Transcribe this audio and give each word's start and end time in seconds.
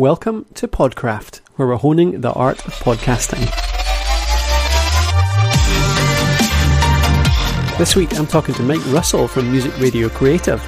Welcome 0.00 0.46
to 0.54 0.66
Podcraft, 0.66 1.40
where 1.56 1.68
we're 1.68 1.76
honing 1.76 2.22
the 2.22 2.32
art 2.32 2.66
of 2.66 2.72
podcasting. 2.72 3.44
This 7.76 7.94
week 7.94 8.18
I'm 8.18 8.26
talking 8.26 8.54
to 8.54 8.62
Mike 8.62 8.80
Russell 8.86 9.28
from 9.28 9.52
Music 9.52 9.78
Radio 9.78 10.08
Creative. 10.08 10.58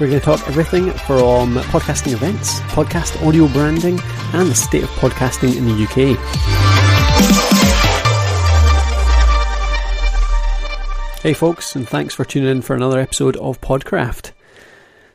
We're 0.00 0.08
going 0.08 0.18
to 0.18 0.24
talk 0.24 0.48
everything 0.48 0.92
from 0.92 1.56
podcasting 1.56 2.14
events, 2.14 2.60
podcast 2.60 3.22
audio 3.22 3.48
branding, 3.48 4.00
and 4.32 4.48
the 4.48 4.54
state 4.54 4.84
of 4.84 4.90
podcasting 4.92 5.58
in 5.58 5.66
the 5.66 5.84
UK. 5.84 6.16
Hey, 11.20 11.34
folks, 11.34 11.76
and 11.76 11.86
thanks 11.86 12.14
for 12.14 12.24
tuning 12.24 12.48
in 12.48 12.62
for 12.62 12.74
another 12.74 12.98
episode 12.98 13.36
of 13.36 13.60
Podcraft. 13.60 14.30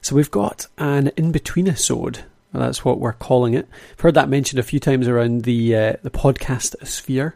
So, 0.04 0.16
we've 0.16 0.30
got 0.30 0.68
an 0.78 1.08
in 1.18 1.32
between 1.32 1.68
episode. 1.68 2.26
That's 2.60 2.86
what 2.86 3.00
we're 3.00 3.14
calling 3.14 3.54
it. 3.54 3.68
I've 3.94 4.00
heard 4.00 4.14
that 4.16 4.30
mentioned 4.30 4.60
a 4.60 4.64
few 4.64 4.80
times 4.80 5.08
around 5.08 5.44
the 5.44 5.76
uh, 5.76 5.94
the 6.04 6.12
podcast 6.12 6.86
sphere. 6.86 7.36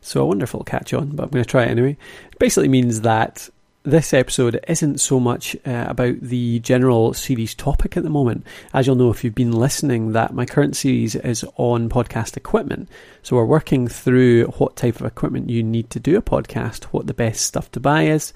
So, 0.00 0.20
I 0.20 0.28
wonder 0.28 0.44
if 0.44 0.50
it'll 0.50 0.64
catch 0.64 0.94
on, 0.94 1.16
but 1.16 1.24
I'm 1.24 1.30
going 1.30 1.44
to 1.44 1.50
try 1.50 1.64
it 1.64 1.70
anyway. 1.70 1.96
It 2.32 2.38
basically 2.38 2.68
means 2.68 3.00
that 3.00 3.48
this 3.84 4.12
episode 4.12 4.60
isn't 4.68 4.98
so 4.98 5.18
much 5.18 5.56
uh, 5.66 5.86
about 5.88 6.20
the 6.20 6.58
general 6.60 7.14
series 7.14 7.54
topic 7.54 7.96
at 7.96 8.02
the 8.02 8.10
moment. 8.10 8.46
As 8.74 8.86
you'll 8.86 8.96
know 8.96 9.10
if 9.10 9.24
you've 9.24 9.34
been 9.34 9.52
listening, 9.52 10.12
that 10.12 10.34
my 10.34 10.44
current 10.44 10.76
series 10.76 11.14
is 11.14 11.44
on 11.56 11.88
podcast 11.88 12.36
equipment. 12.36 12.88
So 13.22 13.36
we're 13.36 13.46
working 13.46 13.88
through 13.88 14.46
what 14.58 14.76
type 14.76 15.00
of 15.00 15.06
equipment 15.06 15.48
you 15.48 15.62
need 15.62 15.90
to 15.90 16.00
do 16.00 16.18
a 16.18 16.22
podcast, 16.22 16.84
what 16.84 17.06
the 17.06 17.14
best 17.14 17.46
stuff 17.46 17.70
to 17.72 17.80
buy 17.80 18.04
is, 18.04 18.34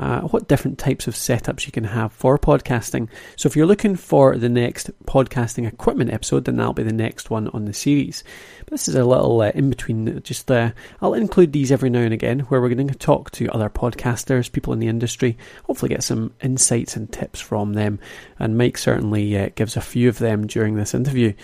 uh, 0.00 0.22
what 0.22 0.48
different 0.48 0.78
types 0.78 1.06
of 1.06 1.14
setups 1.14 1.66
you 1.66 1.72
can 1.72 1.84
have 1.84 2.10
for 2.12 2.38
podcasting. 2.38 3.06
So 3.36 3.46
if 3.46 3.54
you're 3.54 3.66
looking 3.66 3.96
for 3.96 4.36
the 4.36 4.48
next 4.48 4.90
podcasting 5.04 5.68
equipment 5.68 6.10
episode, 6.10 6.46
then 6.46 6.56
that'll 6.56 6.72
be 6.72 6.82
the 6.82 6.92
next 6.92 7.28
one 7.28 7.48
on 7.48 7.66
the 7.66 7.74
series. 7.74 8.24
But 8.60 8.70
this 8.70 8.88
is 8.88 8.94
a 8.94 9.04
little 9.04 9.42
uh, 9.42 9.52
in 9.54 9.68
between. 9.68 10.22
Just 10.22 10.50
uh, 10.50 10.72
I'll 11.02 11.12
include 11.12 11.52
these 11.52 11.70
every 11.70 11.90
now 11.90 12.00
and 12.00 12.14
again, 12.14 12.40
where 12.40 12.62
we're 12.62 12.74
going 12.74 12.88
to 12.88 12.94
talk 12.94 13.30
to 13.32 13.50
other 13.50 13.68
podcasters, 13.68 14.50
people 14.50 14.72
in 14.72 14.78
the 14.78 14.88
industry, 14.88 15.36
hopefully 15.64 15.90
get 15.90 16.02
some 16.02 16.32
insights 16.42 16.96
and 16.96 17.12
tips 17.12 17.38
from 17.38 17.74
them. 17.74 18.00
And 18.38 18.56
Mike 18.56 18.78
certainly 18.78 19.38
uh, 19.38 19.50
gives 19.54 19.76
a 19.76 19.82
few 19.82 20.08
of 20.08 20.18
them 20.18 20.46
during 20.46 20.76
this 20.76 20.94
interview. 20.94 21.34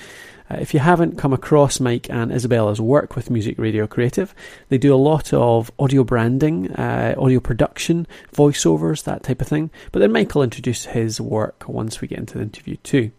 Uh, 0.51 0.57
if 0.61 0.73
you 0.75 0.81
haven't 0.81 1.19
come 1.19 1.33
across 1.33 1.81
Mike 1.81 2.09
and 2.11 2.33
Isabella's 2.33 2.81
work 2.81 3.17
with 3.17 3.31
Music 3.31 3.59
Radio 3.59 3.87
Creative, 3.87 4.35
they 4.69 4.79
do 4.79 4.95
a 4.95 4.97
lot 4.97 5.33
of 5.33 5.71
audio 5.79 6.05
branding, 6.05 6.71
uh, 6.73 7.15
audio 7.19 7.41
production, 7.41 8.07
voiceovers, 8.33 9.05
that 9.05 9.23
type 9.23 9.41
of 9.41 9.49
thing. 9.49 9.71
But 9.93 10.01
then 10.01 10.13
Mike 10.13 10.35
will 10.35 10.43
introduce 10.43 10.87
his 10.87 11.21
work 11.21 11.65
once 11.69 12.01
we 12.01 12.09
get 12.09 12.19
into 12.19 12.39
the 12.39 12.45
interview 12.45 12.77
too. 12.77 13.11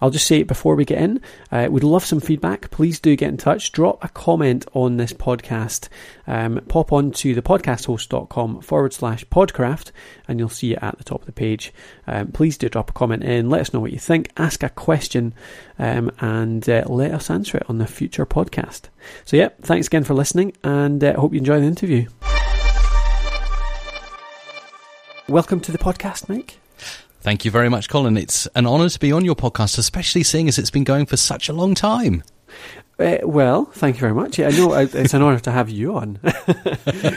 I'll 0.00 0.10
just 0.10 0.26
say 0.26 0.42
before 0.42 0.74
we 0.74 0.84
get 0.84 0.98
in, 0.98 1.20
uh, 1.52 1.68
we'd 1.70 1.84
love 1.84 2.04
some 2.04 2.18
feedback. 2.18 2.70
Please 2.70 2.98
do 2.98 3.14
get 3.14 3.28
in 3.28 3.36
touch. 3.36 3.70
Drop 3.70 4.02
a 4.02 4.08
comment 4.08 4.66
on 4.72 4.96
this 4.96 5.12
podcast. 5.12 5.88
Um, 6.26 6.60
pop 6.68 6.92
on 6.92 7.12
to 7.12 7.36
thepodcasthost.com 7.36 8.62
forward 8.62 8.92
slash 8.92 9.24
podcraft 9.26 9.92
and 10.26 10.40
you'll 10.40 10.48
see 10.48 10.72
it 10.72 10.80
at 10.82 10.98
the 10.98 11.04
top 11.04 11.20
of 11.20 11.26
the 11.26 11.32
page. 11.32 11.72
Um, 12.06 12.32
please 12.32 12.58
do 12.58 12.68
drop 12.68 12.90
a 12.90 12.92
comment 12.92 13.22
in. 13.22 13.48
Let 13.48 13.60
us 13.60 13.72
know 13.72 13.80
what 13.80 13.92
you 13.92 13.98
think. 13.98 14.30
Ask 14.36 14.62
a 14.62 14.68
question 14.68 15.34
um, 15.78 16.10
and 16.18 16.68
uh, 16.68 16.84
let 16.88 17.12
us 17.12 17.30
answer 17.30 17.58
it 17.58 17.66
on 17.68 17.78
the 17.78 17.86
future 17.86 18.26
podcast. 18.26 18.88
So, 19.24 19.36
yeah, 19.36 19.50
thanks 19.60 19.86
again 19.86 20.04
for 20.04 20.14
listening 20.14 20.54
and 20.64 21.02
uh, 21.04 21.18
hope 21.18 21.32
you 21.32 21.38
enjoy 21.38 21.60
the 21.60 21.66
interview. 21.66 22.08
Welcome 25.28 25.60
to 25.60 25.72
the 25.72 25.78
podcast, 25.78 26.28
Mike. 26.28 26.61
Thank 27.22 27.44
you 27.44 27.52
very 27.52 27.68
much, 27.68 27.88
Colin. 27.88 28.16
It's 28.16 28.46
an 28.56 28.66
honour 28.66 28.88
to 28.88 28.98
be 28.98 29.12
on 29.12 29.24
your 29.24 29.36
podcast, 29.36 29.78
especially 29.78 30.24
seeing 30.24 30.48
as 30.48 30.58
it's 30.58 30.72
been 30.72 30.82
going 30.82 31.06
for 31.06 31.16
such 31.16 31.48
a 31.48 31.52
long 31.52 31.72
time. 31.76 32.24
Uh, 32.98 33.18
well, 33.22 33.64
thank 33.64 33.96
you 33.96 34.00
very 34.00 34.12
much. 34.12 34.40
Yeah, 34.40 34.48
I 34.48 34.50
know 34.50 34.74
it's 34.74 35.14
an 35.14 35.22
honour 35.22 35.38
to 35.40 35.52
have 35.52 35.70
you 35.70 35.96
on, 35.96 36.18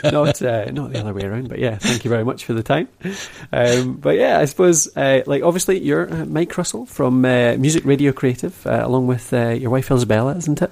not 0.04 0.42
uh, 0.42 0.72
not 0.72 0.94
the 0.94 1.00
other 1.00 1.14
way 1.14 1.24
around. 1.24 1.50
But 1.50 1.58
yeah, 1.58 1.78
thank 1.78 2.06
you 2.06 2.10
very 2.10 2.24
much 2.24 2.46
for 2.46 2.54
the 2.54 2.64
time. 2.64 2.88
Um, 3.52 3.96
but 3.96 4.16
yeah, 4.16 4.40
I 4.40 4.46
suppose 4.46 4.96
uh, 4.96 5.24
like 5.26 5.44
obviously 5.44 5.80
you're 5.80 6.12
uh, 6.12 6.26
Mike 6.26 6.56
Russell 6.58 6.86
from 6.86 7.26
uh, 7.26 7.56
Music 7.58 7.84
Radio 7.84 8.12
Creative, 8.12 8.66
uh, 8.66 8.82
along 8.86 9.08
with 9.08 9.34
your 9.34 9.70
wife 9.72 9.92
Isabella, 9.92 10.36
isn't 10.38 10.62
it? 10.62 10.72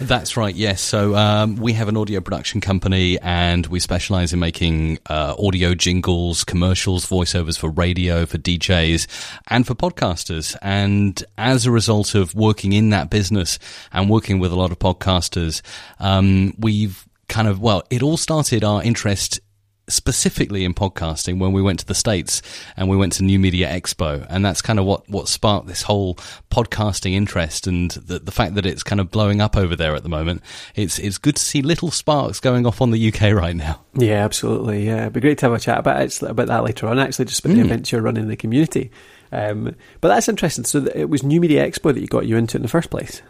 That's 0.00 0.36
right, 0.36 0.54
yes. 0.54 0.80
So 0.80 1.14
um, 1.14 1.56
we 1.56 1.72
have 1.74 1.88
an 1.88 1.96
audio 1.96 2.20
production 2.20 2.60
company 2.60 3.18
and 3.20 3.66
we 3.66 3.80
specialize 3.80 4.32
in 4.32 4.38
making 4.38 4.98
uh, 5.08 5.34
audio 5.38 5.74
jingles, 5.74 6.44
commercials, 6.44 7.06
voiceovers 7.06 7.58
for 7.58 7.70
radio, 7.70 8.26
for 8.26 8.38
DJs, 8.38 9.06
and 9.48 9.66
for 9.66 9.74
podcasters. 9.74 10.56
And 10.62 11.22
as 11.38 11.66
a 11.66 11.70
result 11.70 12.14
of 12.14 12.34
working 12.34 12.72
in 12.72 12.90
that 12.90 13.10
business 13.10 13.58
and 13.92 14.08
working 14.08 14.38
with 14.38 14.52
a 14.52 14.56
lot 14.56 14.72
of 14.72 14.78
podcasters, 14.78 15.62
um, 15.98 16.54
we've 16.58 17.06
kind 17.28 17.48
of, 17.48 17.60
well, 17.60 17.82
it 17.90 18.02
all 18.02 18.16
started 18.16 18.64
our 18.64 18.82
interest 18.82 19.40
specifically 19.88 20.64
in 20.64 20.74
podcasting 20.74 21.38
when 21.38 21.52
we 21.52 21.62
went 21.62 21.80
to 21.80 21.86
the 21.86 21.94
States 21.94 22.42
and 22.76 22.88
we 22.88 22.96
went 22.96 23.12
to 23.14 23.24
New 23.24 23.38
Media 23.38 23.68
Expo. 23.68 24.26
And 24.28 24.44
that's 24.44 24.62
kind 24.62 24.78
of 24.78 24.84
what, 24.84 25.08
what 25.08 25.28
sparked 25.28 25.66
this 25.66 25.82
whole 25.82 26.14
podcasting 26.50 27.12
interest 27.12 27.66
and 27.66 27.90
the, 27.92 28.18
the 28.18 28.32
fact 28.32 28.54
that 28.54 28.66
it's 28.66 28.82
kind 28.82 29.00
of 29.00 29.10
blowing 29.10 29.40
up 29.40 29.56
over 29.56 29.76
there 29.76 29.94
at 29.94 30.02
the 30.02 30.08
moment. 30.08 30.42
It's, 30.74 30.98
it's 30.98 31.18
good 31.18 31.36
to 31.36 31.42
see 31.42 31.62
little 31.62 31.90
sparks 31.90 32.40
going 32.40 32.66
off 32.66 32.80
on 32.80 32.90
the 32.90 33.12
UK 33.12 33.32
right 33.32 33.56
now. 33.56 33.80
Yeah, 33.94 34.24
absolutely. 34.24 34.86
Yeah, 34.86 35.02
it'd 35.02 35.12
be 35.12 35.20
great 35.20 35.38
to 35.38 35.46
have 35.46 35.54
a 35.54 35.60
chat 35.60 35.78
about, 35.78 36.00
it, 36.00 36.22
about 36.22 36.46
that 36.46 36.64
later 36.64 36.86
on, 36.86 36.98
actually, 36.98 37.26
just 37.26 37.44
about 37.44 37.54
mm. 37.54 37.60
the 37.60 37.66
events 37.66 37.92
you're 37.92 38.02
running 38.02 38.24
in 38.24 38.28
the 38.28 38.36
community. 38.36 38.90
Um, 39.32 39.74
but 40.00 40.08
that's 40.08 40.28
interesting. 40.28 40.64
So 40.64 40.86
it 40.94 41.08
was 41.08 41.22
New 41.22 41.40
Media 41.40 41.66
Expo 41.66 41.92
that 41.92 42.00
you 42.00 42.06
got 42.06 42.26
you 42.26 42.36
into 42.36 42.56
in 42.56 42.62
the 42.62 42.68
first 42.68 42.90
place. 42.90 43.22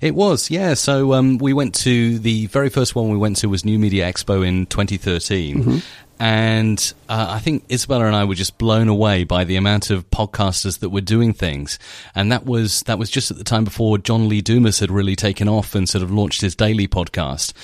It 0.00 0.14
was, 0.14 0.50
yeah. 0.50 0.74
So 0.74 1.12
um, 1.14 1.38
we 1.38 1.52
went 1.52 1.74
to 1.76 2.18
the 2.18 2.46
very 2.46 2.68
first 2.68 2.94
one 2.94 3.10
we 3.10 3.16
went 3.16 3.36
to 3.38 3.48
was 3.48 3.64
New 3.64 3.78
Media 3.78 4.10
Expo 4.10 4.46
in 4.46 4.66
2013. 4.66 5.56
Mm-hmm. 5.56 5.78
And 6.18 6.92
uh, 7.08 7.26
I 7.30 7.40
think 7.40 7.64
Isabella 7.70 8.06
and 8.06 8.14
I 8.14 8.24
were 8.24 8.36
just 8.36 8.56
blown 8.56 8.88
away 8.88 9.24
by 9.24 9.42
the 9.42 9.56
amount 9.56 9.90
of 9.90 10.08
podcasters 10.10 10.78
that 10.78 10.90
were 10.90 11.00
doing 11.00 11.32
things, 11.32 11.80
and 12.14 12.30
that 12.30 12.46
was 12.46 12.82
that 12.84 12.96
was 12.96 13.10
just 13.10 13.32
at 13.32 13.38
the 13.38 13.44
time 13.44 13.64
before 13.64 13.98
John 13.98 14.28
Lee 14.28 14.40
Dumas 14.40 14.78
had 14.78 14.92
really 14.92 15.16
taken 15.16 15.48
off 15.48 15.74
and 15.74 15.88
sort 15.88 16.04
of 16.04 16.12
launched 16.12 16.40
his 16.40 16.54
daily 16.54 16.86
podcast. 16.86 17.54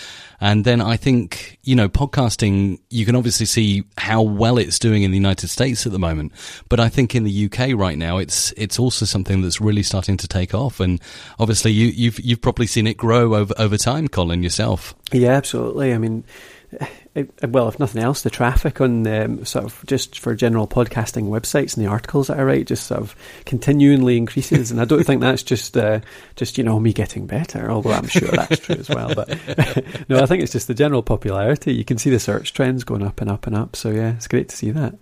And 0.41 0.65
then 0.65 0.81
I 0.81 0.97
think, 0.97 1.59
you 1.62 1.75
know, 1.75 1.88
podcasting, 1.88 2.78
you 2.91 3.04
can 3.04 3.16
obviously 3.16 3.47
see 3.47 3.84
how 3.97 4.22
well 4.22 4.56
it's 4.56 4.78
doing 4.78 5.03
in 5.03 5.10
the 5.10 5.16
United 5.16 5.49
States 5.49 5.84
at 5.84 5.93
the 5.93 5.99
moment. 5.99 6.32
But 6.69 6.78
I 6.78 6.88
think 6.88 7.15
in 7.15 7.25
the 7.25 7.47
UK 7.47 7.71
right 7.75 7.99
now, 7.99 8.19
it's, 8.19 8.53
it's 8.53 8.78
also 8.78 9.04
something 9.04 9.43
that's 9.43 9.60
really 9.60 9.82
starting 9.82 10.16
to 10.19 10.28
take 10.28 10.54
off. 10.54 10.78
And 10.78 11.00
obviously 11.38 11.72
you, 11.72 11.88
you've, 11.88 12.21
you've 12.21 12.41
probably 12.41 12.66
seen 12.66 12.87
it 12.87 12.97
grow 12.97 13.34
over, 13.34 13.54
over 13.59 13.76
time, 13.76 14.06
Colin, 14.06 14.43
yourself. 14.43 14.94
Yeah, 15.12 15.32
absolutely. 15.32 15.93
I 15.93 15.99
mean, 15.99 16.25
well, 17.49 17.69
if 17.69 17.79
nothing 17.79 18.03
else, 18.03 18.23
the 18.23 18.31
traffic 18.31 18.81
on 18.81 19.06
um, 19.06 19.45
sort 19.45 19.65
of 19.65 19.84
just 19.87 20.19
for 20.19 20.34
general 20.34 20.67
podcasting 20.67 21.25
websites 21.25 21.77
and 21.77 21.84
the 21.84 21.91
articles 21.91 22.29
that 22.29 22.39
I 22.39 22.43
write 22.43 22.67
just 22.67 22.87
sort 22.87 23.01
of 23.01 23.17
continually 23.47 24.17
increases, 24.17 24.71
and 24.71 24.81
I 24.81 24.84
don't 24.84 25.05
think 25.05 25.21
that's 25.21 25.43
just 25.43 25.77
uh, 25.77 26.01
just 26.37 26.59
you 26.59 26.65
know 26.65 26.79
me 26.79 26.93
getting 26.93 27.27
better, 27.27 27.71
although 27.71 27.93
I'm 27.93 28.09
sure 28.09 28.29
that's 28.29 28.61
true 28.61 28.77
as 28.77 28.89
well. 28.89 29.15
But 29.15 29.29
no, 30.09 30.21
I 30.23 30.27
think 30.27 30.43
it's 30.43 30.53
just 30.53 30.69
the 30.69 30.75
general 30.75 31.03
popularity. 31.03 31.75
You 31.75 31.84
can 31.84 31.99
see 31.99 32.11
the 32.11 32.21
search 32.21 32.53
trends 32.53 32.85
going 32.85 33.03
up 33.03 33.21
and 33.21 33.31
up 33.31 33.47
and 33.47 33.56
up. 33.56 33.77
So 33.77 33.91
yeah, 33.91 34.15
it's 34.15 34.29
great 34.29 34.49
to 34.50 34.56
see 34.56 34.71
that. 34.73 34.95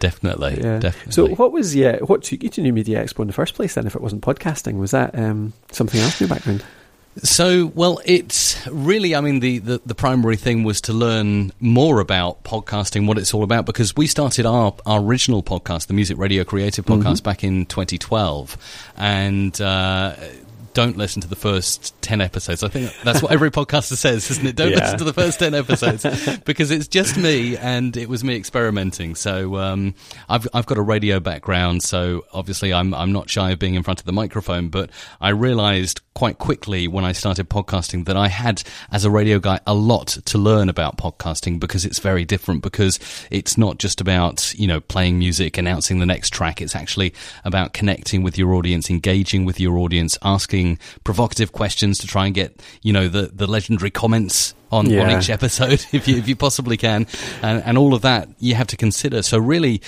Definitely, 0.00 0.58
yeah. 0.62 0.78
definitely. 0.78 1.12
So, 1.12 1.28
what 1.34 1.52
was 1.52 1.76
yeah? 1.76 1.98
What 1.98 2.22
took 2.22 2.42
you 2.42 2.48
to 2.48 2.62
New 2.62 2.72
Media 2.72 3.04
Expo 3.04 3.20
in 3.20 3.26
the 3.26 3.34
first 3.34 3.54
place? 3.54 3.74
Then, 3.74 3.86
if 3.86 3.94
it 3.94 4.00
wasn't 4.00 4.22
podcasting, 4.22 4.78
was 4.78 4.92
that 4.92 5.16
um, 5.16 5.52
something 5.72 6.00
else 6.00 6.20
in 6.20 6.26
your 6.26 6.34
background? 6.34 6.64
So, 7.16 7.66
well, 7.74 8.00
it's 8.04 8.66
really, 8.68 9.16
I 9.16 9.20
mean, 9.20 9.40
the, 9.40 9.58
the, 9.58 9.80
the, 9.84 9.96
primary 9.96 10.36
thing 10.36 10.62
was 10.62 10.80
to 10.82 10.92
learn 10.92 11.52
more 11.58 11.98
about 11.98 12.44
podcasting, 12.44 13.06
what 13.06 13.18
it's 13.18 13.34
all 13.34 13.42
about, 13.42 13.66
because 13.66 13.96
we 13.96 14.06
started 14.06 14.46
our, 14.46 14.74
our 14.86 15.00
original 15.00 15.42
podcast, 15.42 15.88
the 15.88 15.92
Music 15.92 16.16
Radio 16.18 16.44
Creative 16.44 16.84
Podcast, 16.84 17.16
mm-hmm. 17.16 17.24
back 17.24 17.42
in 17.42 17.66
2012. 17.66 18.56
And 18.96 19.60
uh, 19.60 20.14
don't 20.72 20.96
listen 20.96 21.22
to 21.22 21.28
the 21.28 21.36
first 21.36 22.00
10 22.02 22.20
episodes. 22.20 22.62
I 22.62 22.68
think 22.68 22.92
that's 23.02 23.22
what 23.22 23.32
every 23.32 23.50
podcaster 23.50 23.96
says, 23.96 24.30
isn't 24.30 24.46
it? 24.46 24.56
Don't 24.56 24.70
yeah. 24.70 24.80
listen 24.80 24.98
to 24.98 25.04
the 25.04 25.12
first 25.12 25.38
10 25.38 25.54
episodes 25.54 26.38
because 26.44 26.70
it's 26.70 26.88
just 26.88 27.16
me 27.16 27.56
and 27.56 27.96
it 27.96 28.08
was 28.08 28.22
me 28.22 28.36
experimenting. 28.36 29.14
So, 29.14 29.56
um, 29.56 29.94
I've, 30.28 30.46
I've 30.54 30.66
got 30.66 30.78
a 30.78 30.82
radio 30.82 31.20
background. 31.20 31.82
So 31.82 32.24
obviously 32.32 32.72
I'm, 32.72 32.94
I'm 32.94 33.12
not 33.12 33.28
shy 33.30 33.50
of 33.50 33.58
being 33.58 33.74
in 33.74 33.82
front 33.82 34.00
of 34.00 34.06
the 34.06 34.12
microphone, 34.12 34.68
but 34.68 34.90
I 35.20 35.30
realized 35.30 36.00
quite 36.14 36.38
quickly 36.38 36.86
when 36.86 37.04
I 37.04 37.12
started 37.12 37.48
podcasting 37.48 38.04
that 38.04 38.16
I 38.16 38.28
had, 38.28 38.62
as 38.92 39.04
a 39.04 39.10
radio 39.10 39.38
guy, 39.38 39.60
a 39.66 39.74
lot 39.74 40.08
to 40.08 40.38
learn 40.38 40.68
about 40.68 40.98
podcasting 40.98 41.58
because 41.58 41.84
it's 41.84 41.98
very 41.98 42.24
different 42.24 42.62
because 42.62 42.98
it's 43.30 43.56
not 43.56 43.78
just 43.78 44.00
about, 44.00 44.52
you 44.54 44.66
know, 44.66 44.80
playing 44.80 45.18
music, 45.18 45.56
announcing 45.56 45.98
the 45.98 46.06
next 46.06 46.32
track. 46.32 46.60
It's 46.60 46.76
actually 46.76 47.14
about 47.44 47.72
connecting 47.72 48.22
with 48.22 48.36
your 48.36 48.54
audience, 48.54 48.90
engaging 48.90 49.44
with 49.44 49.58
your 49.58 49.78
audience, 49.78 50.18
asking 50.22 50.59
asking 50.60 50.78
provocative 51.04 51.52
questions 51.52 51.98
to 51.98 52.06
try 52.06 52.26
and 52.26 52.34
get 52.34 52.60
you 52.82 52.92
know 52.92 53.08
the 53.08 53.30
the 53.32 53.46
legendary 53.46 53.90
comments 53.90 54.54
on, 54.72 54.88
yeah. 54.88 55.02
on 55.02 55.18
each 55.18 55.30
episode 55.30 55.84
if 55.92 56.06
you 56.06 56.16
if 56.16 56.28
you 56.28 56.36
possibly 56.36 56.76
can, 56.76 57.06
and, 57.42 57.62
and 57.64 57.78
all 57.78 57.94
of 57.94 58.02
that 58.02 58.28
you 58.38 58.54
have 58.54 58.68
to 58.68 58.76
consider. 58.76 59.22
So 59.22 59.38
really, 59.38 59.80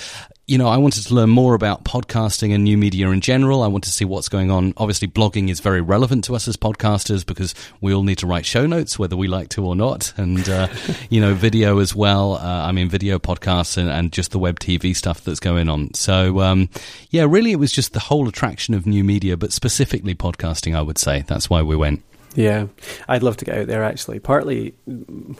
you 0.45 0.57
know, 0.57 0.67
I 0.67 0.75
wanted 0.75 1.05
to 1.05 1.13
learn 1.13 1.29
more 1.29 1.55
about 1.55 1.85
podcasting 1.85 2.53
and 2.53 2.65
new 2.65 2.77
media 2.77 3.09
in 3.09 3.21
general. 3.21 3.63
I 3.63 3.67
want 3.67 3.85
to 3.85 3.89
see 3.89 4.03
what's 4.03 4.27
going 4.27 4.51
on. 4.51 4.73
Obviously, 4.75 5.07
blogging 5.07 5.49
is 5.49 5.61
very 5.61 5.79
relevant 5.79 6.25
to 6.25 6.35
us 6.35 6.49
as 6.49 6.57
podcasters 6.57 7.25
because 7.25 7.55
we 7.79 7.93
all 7.93 8.03
need 8.03 8.17
to 8.17 8.27
write 8.27 8.45
show 8.45 8.67
notes, 8.67 8.99
whether 8.99 9.15
we 9.15 9.29
like 9.29 9.47
to 9.49 9.65
or 9.65 9.73
not. 9.73 10.11
And, 10.17 10.47
uh, 10.49 10.67
you 11.09 11.21
know, 11.21 11.33
video 11.33 11.79
as 11.79 11.95
well. 11.95 12.33
Uh, 12.33 12.67
I 12.67 12.73
mean, 12.73 12.89
video 12.89 13.19
podcasts 13.19 13.77
and, 13.77 13.89
and, 13.89 14.11
just 14.11 14.31
the 14.31 14.39
web 14.39 14.59
TV 14.59 14.93
stuff 14.93 15.23
that's 15.23 15.39
going 15.39 15.69
on. 15.69 15.93
So, 15.93 16.41
um, 16.41 16.69
yeah, 17.09 17.25
really, 17.27 17.53
it 17.53 17.59
was 17.59 17.71
just 17.71 17.93
the 17.93 18.01
whole 18.01 18.27
attraction 18.27 18.73
of 18.73 18.85
new 18.85 19.03
media, 19.03 19.37
but 19.37 19.53
specifically 19.53 20.13
podcasting, 20.13 20.75
I 20.75 20.81
would 20.81 20.97
say. 20.97 21.23
That's 21.25 21.49
why 21.49 21.61
we 21.61 21.77
went. 21.77 22.03
Yeah, 22.35 22.67
I'd 23.07 23.23
love 23.23 23.37
to 23.37 23.45
get 23.45 23.57
out 23.57 23.67
there 23.67 23.83
actually. 23.83 24.19
Partly, 24.19 24.73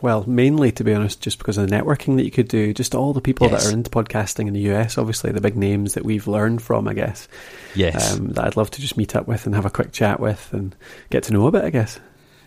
well, 0.02 0.24
mainly 0.28 0.72
to 0.74 0.84
be 0.84 0.94
honest, 0.94 1.22
just 1.22 1.38
because 1.38 1.58
of 1.58 1.68
the 1.68 1.76
networking 1.76 2.18
that 2.18 2.26
you 2.26 2.32
could 2.32 2.48
do. 2.48 2.74
Just 2.74 2.96
all 2.96 3.14
the 3.14 3.22
people 3.22 3.48
yes. 3.50 3.64
that 3.64 3.70
are 3.70 3.74
into 3.74 3.90
podcasting 3.90 4.48
in 4.48 4.54
the 4.54 4.72
US, 4.74 4.98
obviously 4.98 5.32
the 5.32 5.42
big 5.42 5.56
names 5.56 5.96
that 5.96 6.06
we've 6.06 6.28
learned 6.28 6.62
from, 6.62 6.88
I 6.88 6.94
guess. 6.94 7.28
Yes, 7.76 8.14
um, 8.14 8.30
that 8.34 8.46
I'd 8.46 8.58
love 8.58 8.72
to 8.72 8.82
just 8.82 8.98
meet 8.98 9.16
up 9.16 9.28
with 9.28 9.46
and 9.46 9.56
have 9.56 9.66
a 9.66 9.72
quick 9.72 9.92
chat 9.92 10.20
with 10.20 10.54
and 10.54 10.76
get 11.10 11.24
to 11.24 11.34
know 11.34 11.48
a 11.48 11.52
bit, 11.52 11.64
I 11.64 11.70
guess. 11.70 12.00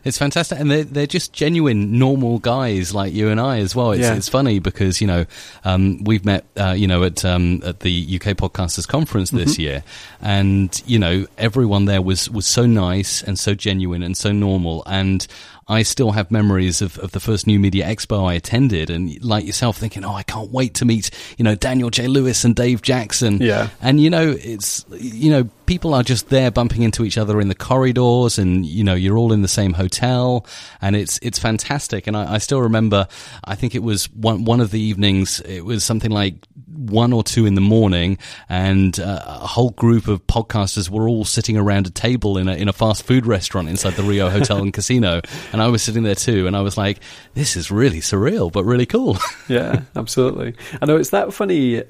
It's 0.07 0.19
fantastic, 0.19 0.61
and 0.61 0.71
they're 0.71 0.85
they're 0.85 1.09
just 1.09 1.33
genuine, 1.33 1.99
normal 1.99 2.39
guys 2.39 2.95
like 2.95 3.13
you 3.13 3.29
and 3.29 3.41
I 3.41 3.59
as 3.59 3.75
well. 3.75 3.91
It's, 3.91 4.03
yeah. 4.03 4.15
it's 4.15 4.29
funny 4.29 4.61
because 4.61 5.01
you 5.01 5.09
know 5.09 5.27
um, 5.65 6.05
we've 6.05 6.25
met 6.25 6.45
uh, 6.57 6.77
you 6.79 6.87
know 6.87 7.03
at 7.03 7.25
um, 7.25 7.61
at 7.65 7.81
the 7.81 7.91
UK 8.15 8.37
Podcasters 8.37 8.87
Conference 8.87 9.31
this 9.31 9.55
mm-hmm. 9.55 9.63
year, 9.63 9.85
and 10.21 10.81
you 10.87 11.01
know 11.01 11.27
everyone 11.39 11.87
there 11.87 12.01
was 12.01 12.31
was 12.31 12.47
so 12.47 12.67
nice 12.67 13.21
and 13.21 13.37
so 13.37 13.53
genuine 13.53 14.05
and 14.05 14.17
so 14.17 14.31
normal, 14.31 14.85
and 14.87 15.27
I 15.69 15.83
still 15.83 16.13
have 16.13 16.31
memories 16.31 16.81
of, 16.81 16.97
of 16.99 17.11
the 17.11 17.19
first 17.19 17.47
New 17.47 17.59
Media 17.59 17.87
Expo 17.87 18.29
I 18.29 18.35
attended, 18.35 18.89
and 18.89 19.23
like 19.25 19.45
yourself, 19.45 19.77
thinking, 19.77 20.05
"Oh, 20.05 20.15
I 20.15 20.23
can't 20.23 20.51
wait 20.53 20.75
to 20.75 20.85
meet 20.85 21.11
you 21.37 21.45
know 21.45 21.57
Daniel 21.57 21.91
J. 21.91 22.07
Lewis 22.07 22.45
and 22.45 22.55
Dave 22.55 22.83
Jackson." 22.83 23.39
Yeah, 23.39 23.71
and 23.81 24.01
you 24.01 24.09
know, 24.09 24.37
it's 24.39 24.85
you 24.91 25.31
know, 25.31 25.49
people 25.67 25.93
are 25.93 26.05
just 26.05 26.29
there 26.29 26.53
bumping 26.53 26.83
into 26.83 27.05
each 27.05 27.19
other 27.19 27.41
in 27.41 27.49
the 27.49 27.55
corridors, 27.55 28.39
and 28.39 28.65
you 28.65 28.85
know, 28.85 28.95
you're 28.95 29.19
all 29.19 29.33
in 29.33 29.43
the 29.43 29.49
same 29.49 29.73
hotel, 29.73 30.47
and 30.81 30.95
it's 30.95 31.19
it's 31.21 31.39
fantastic. 31.39 32.07
And 32.07 32.17
I, 32.17 32.35
I 32.35 32.39
still 32.39 32.63
remember, 32.63 33.09
I 33.43 33.57
think 33.57 33.75
it 33.75 33.83
was 33.83 34.09
one 34.13 34.45
one 34.45 34.61
of 34.61 34.71
the 34.71 34.81
evenings. 34.81 35.41
It 35.41 35.65
was 35.65 35.83
something 35.83 36.13
like 36.13 36.47
one 36.77 37.13
or 37.13 37.23
two 37.23 37.47
in 37.47 37.55
the 37.55 37.61
morning, 37.61 38.19
and 38.49 38.99
uh, 38.99 39.23
a 39.27 39.47
whole 39.47 39.71
group 39.71 40.09
of 40.09 40.27
podcasters 40.27 40.91
were 40.91 41.09
all 41.09 41.25
sitting 41.25 41.57
around 41.57 41.87
a 41.87 41.91
table 41.91 42.39
in 42.39 42.49
a 42.49 42.55
in 42.55 42.69
a 42.69 42.73
fast 42.73 43.05
food 43.05 43.27
restaurant 43.27 43.69
inside 43.69 43.95
the 43.95 44.03
Rio 44.03 44.31
Hotel 44.31 44.59
and 44.59 44.73
Casino, 44.73 45.21
and 45.53 45.63
I 45.63 45.69
was 45.69 45.83
sitting 45.83 46.03
there 46.03 46.15
too, 46.15 46.47
and 46.47 46.57
I 46.57 46.61
was 46.61 46.77
like, 46.77 47.01
"This 47.35 47.57
is 47.57 47.71
really 47.71 48.01
surreal, 48.01 48.51
but 48.53 48.65
really 48.65 48.87
cool." 48.87 49.19
yeah, 49.49 49.83
absolutely. 49.95 50.55
I 50.81 50.87
know 50.87 50.97
it's 50.97 51.11
that 51.11 51.33
funny 51.33 51.83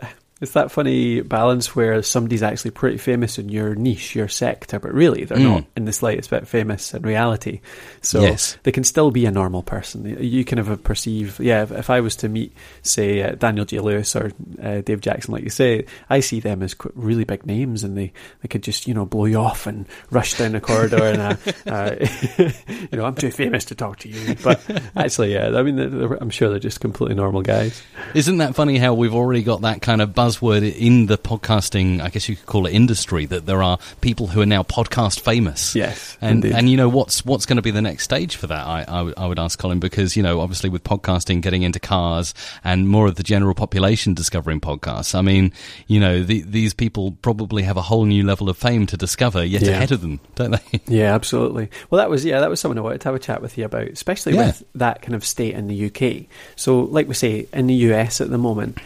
it's 0.43 0.53
that 0.53 0.71
funny 0.71 1.23
balance 1.23 1.75
where 1.75 2.03
somebody's 2.03 2.43
actually 2.43 2.71
pretty 2.71 2.99
famous 2.99 3.39
in 3.39 3.49
your 3.49 3.75
niche, 3.75 4.15
your 4.15 4.29
sector, 4.29 4.79
but 4.79 4.93
really 4.93 5.25
they're 5.25 5.39
mm. 5.39 5.45
not 5.45 5.65
in 5.75 5.87
the 5.87 5.95
slightest 5.95 6.29
bit 6.29 6.47
famous 6.47 6.93
in 6.93 7.03
reality. 7.03 7.61
So 8.03 8.21
yes. 8.21 8.59
they 8.63 8.71
can 8.71 8.85
still 8.85 9.11
be 9.11 9.25
a 9.25 9.31
normal 9.31 9.63
person. 9.63 10.05
You 10.23 10.45
kind 10.45 10.61
of 10.61 10.85
perceive, 10.85 11.41
yeah, 11.41 11.63
if, 11.63 11.73
if 11.73 11.89
I 11.89 12.01
was 12.01 12.17
to 12.17 12.29
meet, 12.29 12.53
say, 12.83 13.23
uh, 13.23 13.31
Daniel 13.33 13.65
J. 13.65 13.81
Lewis 13.81 14.15
or 14.15 14.31
uh, 14.63 14.83
Dave 14.83 15.01
Jackson, 15.01 15.33
like 15.33 15.43
you 15.43 15.49
say, 15.49 15.87
I 16.11 16.21
see 16.21 16.41
them 16.41 16.63
as 16.63 16.77
really 16.95 17.25
big 17.25 17.47
names 17.47 17.83
and 17.83 17.97
they, 17.97 18.13
they 18.43 18.49
could 18.49 18.63
just, 18.63 18.87
you 18.87 18.93
know, 18.93 19.07
blow 19.07 19.25
you 19.25 19.39
off 19.39 19.67
and 19.67 19.87
rush 20.11 20.37
down 20.37 20.53
the 20.53 20.61
corridor 20.61 21.03
and, 21.03 21.23
uh, 21.23 21.37
uh 21.67 21.97
you 22.69 22.99
know, 22.99 23.07
I'm 23.07 23.15
too 23.15 23.31
famous 23.31 23.65
to 23.67 23.75
talk 23.75 24.01
to 24.01 24.11
you. 24.11 24.37
But 24.45 24.61
actually, 24.95 25.33
yeah, 25.33 25.57
I 25.57 25.63
mean, 25.63 25.79
I'm 25.79 26.29
sure 26.29 26.51
they're 26.51 26.59
just 26.59 26.81
completely 26.83 27.15
normal 27.15 27.41
guys. 27.41 27.83
Isn't 28.15 28.37
that 28.37 28.55
funny 28.55 28.77
how 28.77 28.93
we've 28.93 29.15
already 29.15 29.43
got 29.43 29.63
that 29.63 29.81
kind 29.81 30.03
of 30.03 30.15
buzzword 30.27 30.77
in 30.77 31.07
the 31.07 31.17
podcasting, 31.17 32.01
I 32.01 32.09
guess 32.09 32.29
you 32.29 32.35
could 32.37 32.47
call 32.47 32.67
it 32.67 32.75
industry, 32.75 33.27
that 33.27 33.47
there 33.47 33.63
are 33.63 33.79
people 34.01 34.27
who 34.27 34.41
are 34.41 34.47
now 34.47 34.63
podcast 34.65 35.21
famous. 35.21 35.75
Yes, 35.75 36.19
and 36.21 36.45
indeed. 36.45 36.57
and 36.57 36.69
you 36.69 36.77
know 36.77 36.89
what's 36.89 37.25
what's 37.25 37.47
going 37.47 37.57
to 37.57 37.63
be 37.63 37.71
the 37.71 37.83
next 37.83 38.03
stage 38.05 38.37
for 38.37 38.49
that? 38.49 38.67
I, 38.67 38.81
I, 38.81 38.85
w- 38.85 39.15
I 39.17 39.27
would 39.27 39.39
ask 39.39 39.59
Colin 39.59 39.79
because 39.79 40.17
you 40.17 40.23
know 40.23 40.41
obviously 40.41 40.69
with 40.69 40.83
podcasting 40.83 41.43
getting 41.43 41.63
into 41.63 41.79
cars 41.79 42.35
and 42.65 42.89
more 42.89 43.07
of 43.07 43.15
the 43.15 43.23
general 43.23 43.55
population 43.55 44.15
discovering 44.15 44.61
podcasts. 44.61 45.15
I 45.15 45.23
mean, 45.23 45.53
you 45.87 46.01
know 46.01 46.23
the, 46.23 46.43
these 46.43 46.75
people 46.75 47.13
probably 47.23 47.63
have 47.63 47.77
a 47.77 47.83
whole 47.83 48.05
new 48.05 48.25
level 48.25 48.49
of 48.49 48.57
fame 48.57 48.87
to 48.87 48.97
discover 48.97 49.45
yet 49.45 49.63
yeah. 49.63 49.73
ahead 49.73 49.93
of 49.93 50.01
them, 50.01 50.21
don't 50.35 50.51
they? 50.51 50.81
Yeah, 50.97 51.15
absolutely. 51.15 51.71
Well, 51.91 51.99
that 51.99 52.11
was 52.11 52.25
yeah, 52.25 52.41
that 52.41 52.51
was 52.51 52.61
something 52.61 52.79
I 52.79 52.83
wanted 52.83 53.01
to 53.03 53.09
have 53.09 53.15
a 53.15 53.21
chat 53.21 53.43
with 53.43 53.59
you 53.59 53.65
about, 53.65 53.89
especially 53.89 54.35
yeah. 54.35 54.47
with 54.47 54.65
that 54.75 55.03
kind 55.03 55.15
of 55.15 55.25
state 55.25 55.55
in 55.55 55.69
the 55.69 55.87
UK. 55.87 56.27
So, 56.57 56.81
like 56.81 57.07
we 57.09 57.15
say 57.15 57.47
in 57.53 57.67
the 57.67 57.75
US 57.75 58.21
at 58.21 58.31
the 58.31 58.39
moment 58.39 58.79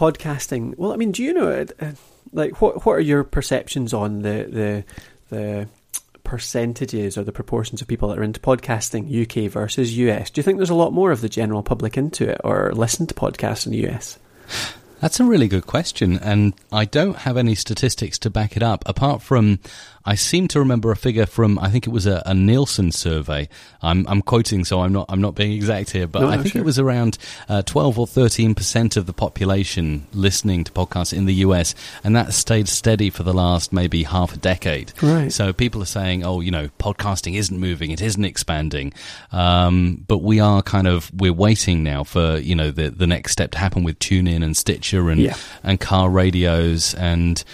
podcasting. 0.00 0.74
Well, 0.78 0.92
I 0.92 0.96
mean, 0.96 1.12
do 1.12 1.22
you 1.22 1.34
know 1.34 1.66
uh, 1.78 1.92
like 2.32 2.62
what 2.62 2.86
what 2.86 2.92
are 2.92 3.00
your 3.00 3.22
perceptions 3.22 3.92
on 3.92 4.22
the 4.22 4.48
the 4.48 4.84
the 5.28 5.68
percentages 6.24 7.18
or 7.18 7.24
the 7.24 7.32
proportions 7.32 7.82
of 7.82 7.88
people 7.88 8.08
that 8.08 8.18
are 8.18 8.22
into 8.22 8.40
podcasting 8.40 9.04
UK 9.10 9.50
versus 9.50 9.96
US? 9.98 10.30
Do 10.30 10.38
you 10.38 10.42
think 10.42 10.56
there's 10.56 10.70
a 10.70 10.74
lot 10.74 10.94
more 10.94 11.10
of 11.10 11.20
the 11.20 11.28
general 11.28 11.62
public 11.62 11.98
into 11.98 12.28
it 12.28 12.40
or 12.42 12.72
listen 12.72 13.06
to 13.08 13.14
podcasts 13.14 13.66
in 13.66 13.72
the 13.72 13.86
US? 13.88 14.18
That's 15.00 15.20
a 15.20 15.24
really 15.24 15.48
good 15.48 15.66
question, 15.66 16.18
and 16.18 16.54
I 16.72 16.84
don't 16.84 17.16
have 17.16 17.36
any 17.36 17.54
statistics 17.54 18.18
to 18.20 18.30
back 18.30 18.56
it 18.56 18.62
up 18.62 18.82
apart 18.86 19.22
from 19.22 19.58
I 20.04 20.14
seem 20.14 20.48
to 20.48 20.58
remember 20.58 20.90
a 20.90 20.96
figure 20.96 21.26
from 21.26 21.58
I 21.58 21.70
think 21.70 21.86
it 21.86 21.90
was 21.90 22.06
a, 22.06 22.22
a 22.24 22.34
Nielsen 22.34 22.90
survey. 22.90 23.48
I'm, 23.82 24.06
I'm, 24.08 24.22
quoting, 24.22 24.64
so 24.64 24.80
I'm 24.80 24.92
not 24.92 25.06
I'm 25.08 25.20
not 25.20 25.34
being 25.34 25.52
exact 25.52 25.90
here, 25.90 26.06
but 26.06 26.22
no, 26.22 26.28
I 26.28 26.36
think 26.36 26.52
sure. 26.52 26.62
it 26.62 26.64
was 26.64 26.78
around 26.78 27.18
uh, 27.48 27.62
12 27.62 27.98
or 27.98 28.06
13 28.06 28.54
percent 28.54 28.96
of 28.96 29.06
the 29.06 29.12
population 29.12 30.06
listening 30.12 30.64
to 30.64 30.72
podcasts 30.72 31.12
in 31.12 31.26
the 31.26 31.34
US, 31.34 31.74
and 32.02 32.16
that 32.16 32.32
stayed 32.32 32.68
steady 32.68 33.10
for 33.10 33.22
the 33.22 33.34
last 33.34 33.72
maybe 33.72 34.04
half 34.04 34.34
a 34.34 34.38
decade. 34.38 34.92
Right. 35.02 35.32
So 35.32 35.52
people 35.52 35.82
are 35.82 35.86
saying, 35.86 36.24
oh, 36.24 36.40
you 36.40 36.50
know, 36.50 36.68
podcasting 36.78 37.36
isn't 37.36 37.58
moving, 37.58 37.90
it 37.90 38.00
isn't 38.00 38.24
expanding, 38.24 38.92
um, 39.32 40.04
but 40.08 40.18
we 40.18 40.40
are 40.40 40.62
kind 40.62 40.86
of 40.86 41.10
we're 41.14 41.32
waiting 41.32 41.82
now 41.82 42.04
for 42.04 42.38
you 42.38 42.54
know 42.54 42.70
the 42.70 42.90
the 42.90 43.06
next 43.06 43.32
step 43.32 43.50
to 43.52 43.58
happen 43.58 43.84
with 43.84 43.98
TuneIn 43.98 44.42
and 44.42 44.56
Stitcher 44.56 45.10
and 45.10 45.20
yeah. 45.20 45.36
and 45.62 45.78
car 45.78 46.08
radios 46.08 46.94
and 46.94 47.44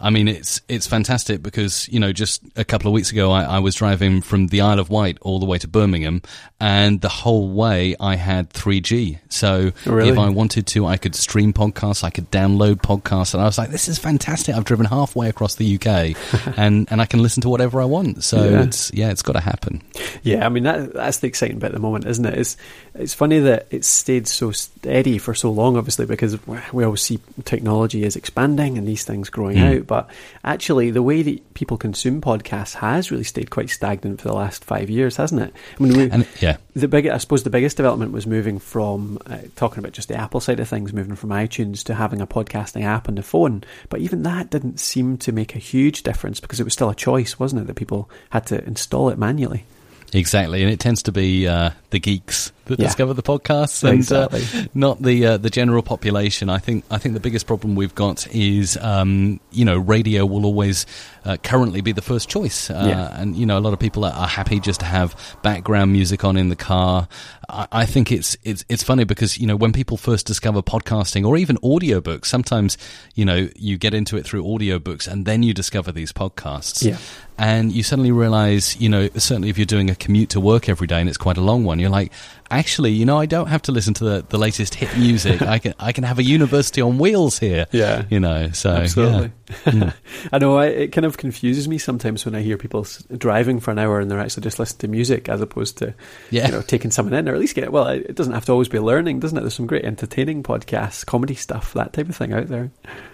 I 0.00 0.08
mean, 0.08 0.28
it's 0.28 0.62
it's 0.66 0.86
fantastic 0.86 1.42
because 1.42 1.86
you 1.88 2.00
know 2.00 2.12
just 2.12 2.42
a 2.56 2.64
couple 2.64 2.88
of 2.88 2.94
weeks 2.94 3.12
ago 3.12 3.30
I, 3.30 3.42
I, 3.42 3.58
was 3.58 3.74
driving 3.74 4.22
from 4.22 4.46
the 4.46 4.62
Isle 4.62 4.78
of 4.78 4.88
Wight 4.88 5.18
all 5.20 5.38
the 5.38 5.46
way 5.46 5.58
to 5.58 5.68
Birmingham, 5.68 6.22
and 6.58 7.02
the 7.02 7.10
whole 7.10 7.50
way 7.50 7.96
I 8.00 8.16
had 8.16 8.50
3G. 8.50 9.18
So 9.28 9.72
really? 9.84 10.08
if 10.08 10.18
I 10.18 10.30
wanted 10.30 10.66
to, 10.68 10.86
I 10.86 10.96
could 10.96 11.14
stream 11.14 11.52
podcasts, 11.52 12.02
I 12.02 12.08
could 12.08 12.30
download 12.30 12.76
podcasts, 12.76 13.34
and 13.34 13.42
I 13.42 13.46
was 13.46 13.58
like, 13.58 13.68
this 13.68 13.88
is 13.88 13.98
fantastic. 13.98 14.54
I've 14.54 14.64
driven 14.64 14.86
halfway 14.86 15.28
across 15.28 15.56
the 15.56 15.74
UK, 15.74 16.16
and 16.56 16.88
and 16.90 17.02
I 17.02 17.04
can 17.04 17.22
listen 17.22 17.42
to 17.42 17.50
whatever 17.50 17.82
I 17.82 17.84
want. 17.84 18.24
So 18.24 18.42
yeah. 18.42 18.62
it's 18.62 18.90
yeah, 18.94 19.10
it's 19.10 19.22
got 19.22 19.34
to 19.34 19.40
happen. 19.40 19.82
Yeah, 20.22 20.46
I 20.46 20.48
mean 20.48 20.62
that 20.62 20.94
that's 20.94 21.18
the 21.18 21.26
exciting 21.26 21.58
bit 21.58 21.66
at 21.66 21.72
the 21.74 21.78
moment, 21.78 22.06
isn't 22.06 22.24
it? 22.24 22.38
It's 22.38 22.56
it's 22.94 23.12
funny 23.12 23.38
that 23.40 23.66
it's 23.70 23.86
stayed 23.86 24.26
so 24.26 24.50
steady 24.50 25.18
for 25.18 25.34
so 25.34 25.50
long, 25.50 25.76
obviously, 25.76 26.06
because 26.06 26.38
we 26.72 26.84
always 26.84 27.02
see 27.02 27.20
technology 27.44 28.04
is 28.04 28.16
expanding 28.16 28.78
and 28.78 28.88
these 28.88 29.04
things 29.04 29.28
growing 29.28 29.58
mm. 29.58 29.80
out 29.80 29.86
but 29.90 30.08
actually, 30.44 30.92
the 30.92 31.02
way 31.02 31.20
that 31.22 31.54
people 31.54 31.76
consume 31.76 32.20
podcasts 32.20 32.74
has 32.74 33.10
really 33.10 33.24
stayed 33.24 33.50
quite 33.50 33.70
stagnant 33.70 34.20
for 34.20 34.28
the 34.28 34.34
last 34.34 34.64
five 34.64 34.88
years, 34.88 35.16
hasn't 35.16 35.42
it? 35.42 35.52
I 35.52 35.82
mean, 35.82 35.96
we, 35.98 36.08
and, 36.08 36.28
yeah. 36.38 36.58
The 36.74 36.86
big, 36.86 37.08
I 37.08 37.18
suppose, 37.18 37.42
the 37.42 37.50
biggest 37.50 37.76
development 37.76 38.12
was 38.12 38.24
moving 38.24 38.60
from 38.60 39.18
uh, 39.26 39.38
talking 39.56 39.80
about 39.80 39.90
just 39.90 40.06
the 40.06 40.14
Apple 40.14 40.38
side 40.38 40.60
of 40.60 40.68
things, 40.68 40.92
moving 40.92 41.16
from 41.16 41.30
iTunes 41.30 41.82
to 41.86 41.94
having 41.96 42.20
a 42.20 42.26
podcasting 42.26 42.84
app 42.84 43.08
on 43.08 43.16
the 43.16 43.22
phone. 43.24 43.64
But 43.88 43.98
even 43.98 44.22
that 44.22 44.48
didn't 44.50 44.78
seem 44.78 45.18
to 45.18 45.32
make 45.32 45.56
a 45.56 45.58
huge 45.58 46.04
difference 46.04 46.38
because 46.38 46.60
it 46.60 46.64
was 46.64 46.72
still 46.72 46.90
a 46.90 46.94
choice, 46.94 47.40
wasn't 47.40 47.62
it, 47.62 47.66
that 47.66 47.74
people 47.74 48.08
had 48.30 48.46
to 48.46 48.64
install 48.64 49.08
it 49.08 49.18
manually. 49.18 49.64
Exactly, 50.12 50.62
and 50.62 50.70
it 50.70 50.78
tends 50.78 51.02
to 51.02 51.12
be 51.12 51.48
uh, 51.48 51.70
the 51.90 52.00
geeks 52.00 52.52
that 52.70 52.78
yeah. 52.78 52.86
discover 52.86 53.12
the 53.14 53.22
podcasts, 53.22 53.84
and 53.84 53.98
exactly. 53.98 54.42
uh, 54.54 54.66
not 54.74 55.02
the 55.02 55.26
uh, 55.26 55.36
the 55.36 55.50
general 55.50 55.82
population. 55.82 56.48
I 56.48 56.58
think 56.58 56.84
I 56.90 56.98
think 56.98 57.14
the 57.14 57.20
biggest 57.20 57.46
problem 57.46 57.74
we've 57.74 57.94
got 57.94 58.26
is 58.34 58.76
um, 58.78 59.40
you 59.50 59.64
know 59.64 59.78
radio 59.78 60.24
will 60.24 60.46
always 60.46 60.86
uh, 61.24 61.36
currently 61.42 61.80
be 61.80 61.92
the 61.92 62.02
first 62.02 62.28
choice, 62.28 62.70
uh, 62.70 62.84
yeah. 62.86 63.20
and 63.20 63.36
you 63.36 63.44
know 63.44 63.58
a 63.58 63.60
lot 63.60 63.72
of 63.72 63.78
people 63.78 64.04
are, 64.04 64.12
are, 64.12 64.28
happy 64.28 64.60
just 64.60 64.80
to 64.80 64.86
have 64.86 65.36
background 65.42 65.92
music 65.92 66.24
on 66.24 66.36
in 66.36 66.48
the 66.48 66.56
car. 66.56 67.08
I, 67.48 67.66
I, 67.72 67.86
think 67.86 68.12
it's 68.12 68.36
it's 68.44 68.64
it's 68.68 68.82
funny 68.82 69.04
because 69.04 69.38
you 69.38 69.46
know 69.46 69.56
when 69.56 69.72
people 69.72 69.96
first 69.96 70.26
discover 70.26 70.62
podcasting 70.62 71.26
or 71.26 71.36
even 71.36 71.56
audiobooks, 71.58 72.26
sometimes 72.26 72.78
you 73.14 73.24
know 73.24 73.48
you 73.56 73.76
get 73.76 73.94
into 73.94 74.16
it 74.16 74.24
through 74.24 74.44
audiobooks 74.44 75.08
and 75.08 75.26
then 75.26 75.42
you 75.42 75.52
discover 75.52 75.92
these 75.92 76.12
podcasts. 76.12 76.84
Yeah. 76.84 76.98
And 77.38 77.72
you 77.72 77.82
suddenly 77.82 78.12
realize, 78.12 78.78
you 78.78 78.90
know, 78.90 79.08
certainly 79.16 79.48
if 79.48 79.56
you're 79.56 79.64
doing 79.64 79.88
a 79.88 79.94
commute 79.94 80.28
to 80.30 80.40
work 80.40 80.68
every 80.68 80.86
day 80.86 81.00
and 81.00 81.08
it's 81.08 81.16
quite 81.16 81.38
a 81.38 81.40
long 81.40 81.64
one, 81.64 81.78
You're 81.80 81.90
like, 81.90 82.12
actually, 82.50 82.92
you 82.92 83.04
know, 83.06 83.18
I 83.18 83.26
don't 83.26 83.48
have 83.48 83.62
to 83.62 83.72
listen 83.72 83.94
to 83.94 84.04
the, 84.04 84.24
the 84.28 84.38
latest 84.38 84.74
hit 84.74 84.96
music. 84.96 85.42
I 85.42 85.58
can 85.58 85.74
I 85.78 85.92
can 85.92 86.04
have 86.04 86.18
a 86.18 86.22
university 86.22 86.80
on 86.80 86.98
wheels 86.98 87.38
here. 87.38 87.66
Yeah. 87.72 88.04
you 88.10 88.20
know. 88.20 88.50
So 88.52 88.70
Absolutely. 88.70 89.32
yeah. 89.66 89.92
I 90.32 90.38
know 90.38 90.56
I, 90.58 90.66
it 90.66 90.88
kind 90.92 91.04
of 91.04 91.16
confuses 91.16 91.66
me 91.66 91.78
sometimes 91.78 92.24
when 92.24 92.34
I 92.34 92.42
hear 92.42 92.56
people 92.56 92.82
s- 92.82 93.02
driving 93.16 93.58
for 93.60 93.70
an 93.72 93.78
hour 93.78 93.98
and 94.00 94.10
they're 94.10 94.20
actually 94.20 94.42
just 94.44 94.58
listening 94.58 94.78
to 94.80 94.88
music 94.88 95.28
as 95.28 95.40
opposed 95.40 95.78
to 95.78 95.94
Yeah. 96.30 96.46
you 96.46 96.52
know 96.52 96.62
taking 96.62 96.90
someone 96.92 97.14
in 97.14 97.28
or 97.28 97.34
at 97.34 97.40
least 97.40 97.56
get 97.56 97.72
well 97.72 97.86
it 97.88 98.14
doesn't 98.14 98.32
have 98.32 98.44
to 98.46 98.52
always 98.52 98.68
be 98.68 98.78
learning 98.78 99.18
doesn't 99.20 99.36
it 99.36 99.40
there's 99.40 99.54
some 99.54 99.66
great 99.66 99.84
entertaining 99.84 100.42
podcasts 100.44 101.04
comedy 101.04 101.34
stuff 101.34 101.72
that 101.74 101.92
type 101.92 102.08
of 102.08 102.14
thing 102.16 102.32
out 102.32 102.46
there 102.46 102.70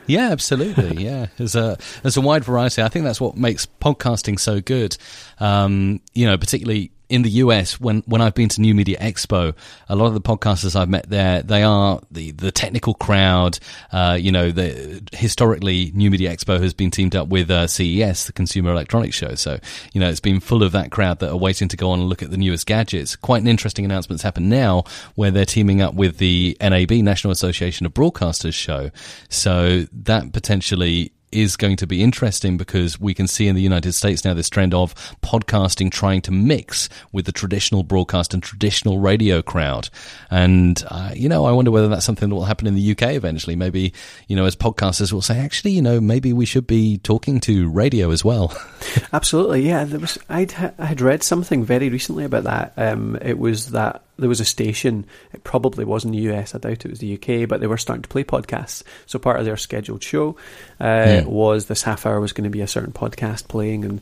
Yeah, 0.07 0.31
absolutely. 0.31 0.97
Yeah, 1.07 1.27
there's 1.39 1.55
a 1.57 1.79
there's 2.03 2.17
a 2.17 2.21
wide 2.21 2.45
variety. 2.45 2.83
I 2.83 2.89
think 2.89 3.05
that's 3.05 3.21
what 3.21 3.37
makes 3.37 3.67
podcasting 3.81 4.39
so 4.39 4.61
good. 4.61 4.97
Um, 5.41 6.01
you 6.15 6.27
know, 6.27 6.37
particularly 6.37 6.91
in 7.09 7.23
the 7.23 7.31
US, 7.31 7.81
when 7.81 8.03
when 8.07 8.21
I've 8.21 8.35
been 8.35 8.49
to 8.51 8.61
New 8.61 8.75
Media 8.75 8.99
Expo, 8.99 9.55
a 9.89 9.97
lot 9.97 10.07
of 10.07 10.15
the 10.15 10.21
podcasters 10.21 10.75
I've 10.75 10.89
met 10.89 11.09
there, 11.09 11.43
they 11.43 11.63
are 11.63 12.01
the 12.11 12.33
the 12.33 12.51
technical 12.51 12.95
crowd. 12.95 13.59
Uh, 13.93 14.19
you 14.21 14.33
know, 14.33 14.51
the 14.51 15.03
historically 15.13 15.93
New 15.95 16.11
Media 16.11 16.35
Expo 16.35 16.61
has 16.61 16.75
been 16.75 16.91
teamed 16.91 17.15
up 17.15 17.29
with 17.29 17.51
uh, 17.51 17.67
CES, 17.67 18.27
the 18.27 18.33
Consumer 18.33 18.71
Electronics 18.71 19.17
Show. 19.17 19.35
So 19.35 19.59
you 19.93 20.01
know, 20.01 20.09
it's 20.09 20.21
been 20.21 20.41
full 20.41 20.63
of 20.63 20.73
that 20.73 20.91
crowd 20.91 21.21
that 21.21 21.31
are 21.31 21.37
waiting 21.37 21.69
to 21.69 21.77
go 21.77 21.91
on 21.91 22.01
and 22.01 22.09
look 22.09 22.23
at 22.23 22.31
the 22.31 22.37
newest 22.37 22.67
gadgets. 22.67 23.15
Quite 23.15 23.43
an 23.43 23.49
interesting 23.49 23.85
announcement's 23.85 24.23
happened 24.23 24.51
now, 24.51 24.85
where 25.15 25.31
they're 25.31 25.45
teaming 25.45 25.81
up 25.81 25.95
with 25.95 26.19
the 26.19 26.57
NAB, 26.61 26.91
National 26.91 27.31
Association 27.31 27.87
of 27.87 27.95
Broadcasters 27.95 28.55
show. 28.55 28.91
So 29.29 29.87
that 29.93 30.33
potentially 30.33 31.13
is 31.33 31.57
going 31.57 31.77
to 31.77 31.87
be 31.87 32.03
interesting 32.03 32.57
because 32.57 33.01
we 33.01 33.15
can 33.15 33.27
see 33.27 33.49
in 33.49 33.55
the 33.55 33.63
United 33.63 33.93
States 33.93 34.25
now 34.25 34.35
this 34.35 34.49
trend 34.49 34.73
of 34.73 34.95
podcasting 35.21 35.91
trying 35.91 36.21
to 36.23 36.31
mix 36.31 36.89
with 37.13 37.27
the 37.27 37.33
traditional 37.33 37.83
broadcast 37.83 38.33
and 38.33 38.43
traditional 38.43 38.99
radio 38.99 39.43
crowd. 39.43 39.89
And, 40.31 40.83
uh, 40.89 41.13
you 41.15 41.29
know, 41.29 41.45
I 41.45 41.53
wonder 41.53 41.71
whether 41.71 41.89
that's 41.89 42.07
something 42.07 42.29
that 42.29 42.35
will 42.35 42.45
happen 42.45 42.67
in 42.67 42.75
the 42.75 42.91
UK 42.93 43.15
eventually. 43.15 43.57
Maybe, 43.57 43.93
you 44.29 44.37
know, 44.37 44.45
as 44.45 44.57
podcasters 44.57 45.13
will 45.13 45.23
say, 45.23 45.39
actually, 45.39 45.73
you 45.73 45.83
know, 45.83 46.01
maybe 46.01 46.33
we 46.33 46.47
should 46.47 46.67
be 46.67 46.99
talking 46.99 47.41
to 47.41 47.69
radio 47.69 48.11
as 48.11 48.25
well. 48.25 48.57
Absolutely, 49.13 49.67
yeah. 49.67 49.85
There 49.85 50.01
was 50.01 50.19
I'd 50.29 50.55
I 50.79 50.85
had 50.87 51.01
read 51.01 51.23
something 51.23 51.65
very 51.65 51.89
recently 51.89 52.25
about 52.25 52.45
that. 52.45 52.73
Um, 52.77 53.17
it 53.21 53.39
was 53.39 53.71
that 53.71 54.03
there 54.19 54.29
was 54.29 54.41
a 54.41 54.45
station. 54.45 55.05
It 55.33 55.45
probably 55.45 55.85
was 55.85 56.05
in 56.05 56.11
the 56.13 56.19
US. 56.33 56.55
I 56.55 56.59
doubt 56.59 56.85
it 56.85 56.91
was 56.91 57.01
the 57.01 57.15
UK, 57.15 57.49
but 57.49 57.61
they 57.61 57.67
were 57.67 57.77
starting 57.77 58.03
to 58.03 58.09
play 58.09 58.25
podcasts. 58.25 58.83
So 59.07 59.19
part 59.19 59.39
of 59.39 59.45
their 59.45 59.57
scheduled 59.57 60.03
show 60.03 60.37
uh, 60.81 61.21
Hmm. 61.23 61.29
was 61.29 61.67
this 61.67 61.83
half 61.83 62.07
hour 62.07 62.21
was 62.21 62.33
going 62.33 62.45
to 62.45 62.51
be 62.51 62.63
a 62.63 62.67
certain 62.67 62.93
podcast 62.93 63.49
playing, 63.49 63.85
and 63.85 64.01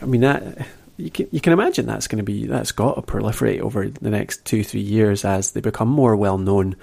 I 0.00 0.04
mean 0.06 0.22
that. 0.22 0.66
You 0.98 1.10
can, 1.10 1.26
you 1.32 1.40
can 1.40 1.54
imagine 1.54 1.86
that's 1.86 2.06
going 2.06 2.18
to 2.18 2.22
be 2.22 2.46
that's 2.46 2.70
got 2.70 2.94
to 2.94 3.02
proliferate 3.02 3.60
over 3.60 3.88
the 3.88 4.10
next 4.10 4.44
two 4.44 4.62
three 4.62 4.82
years 4.82 5.24
as 5.24 5.52
they 5.52 5.60
become 5.60 5.88
more 5.88 6.14
well 6.14 6.36
known. 6.38 6.76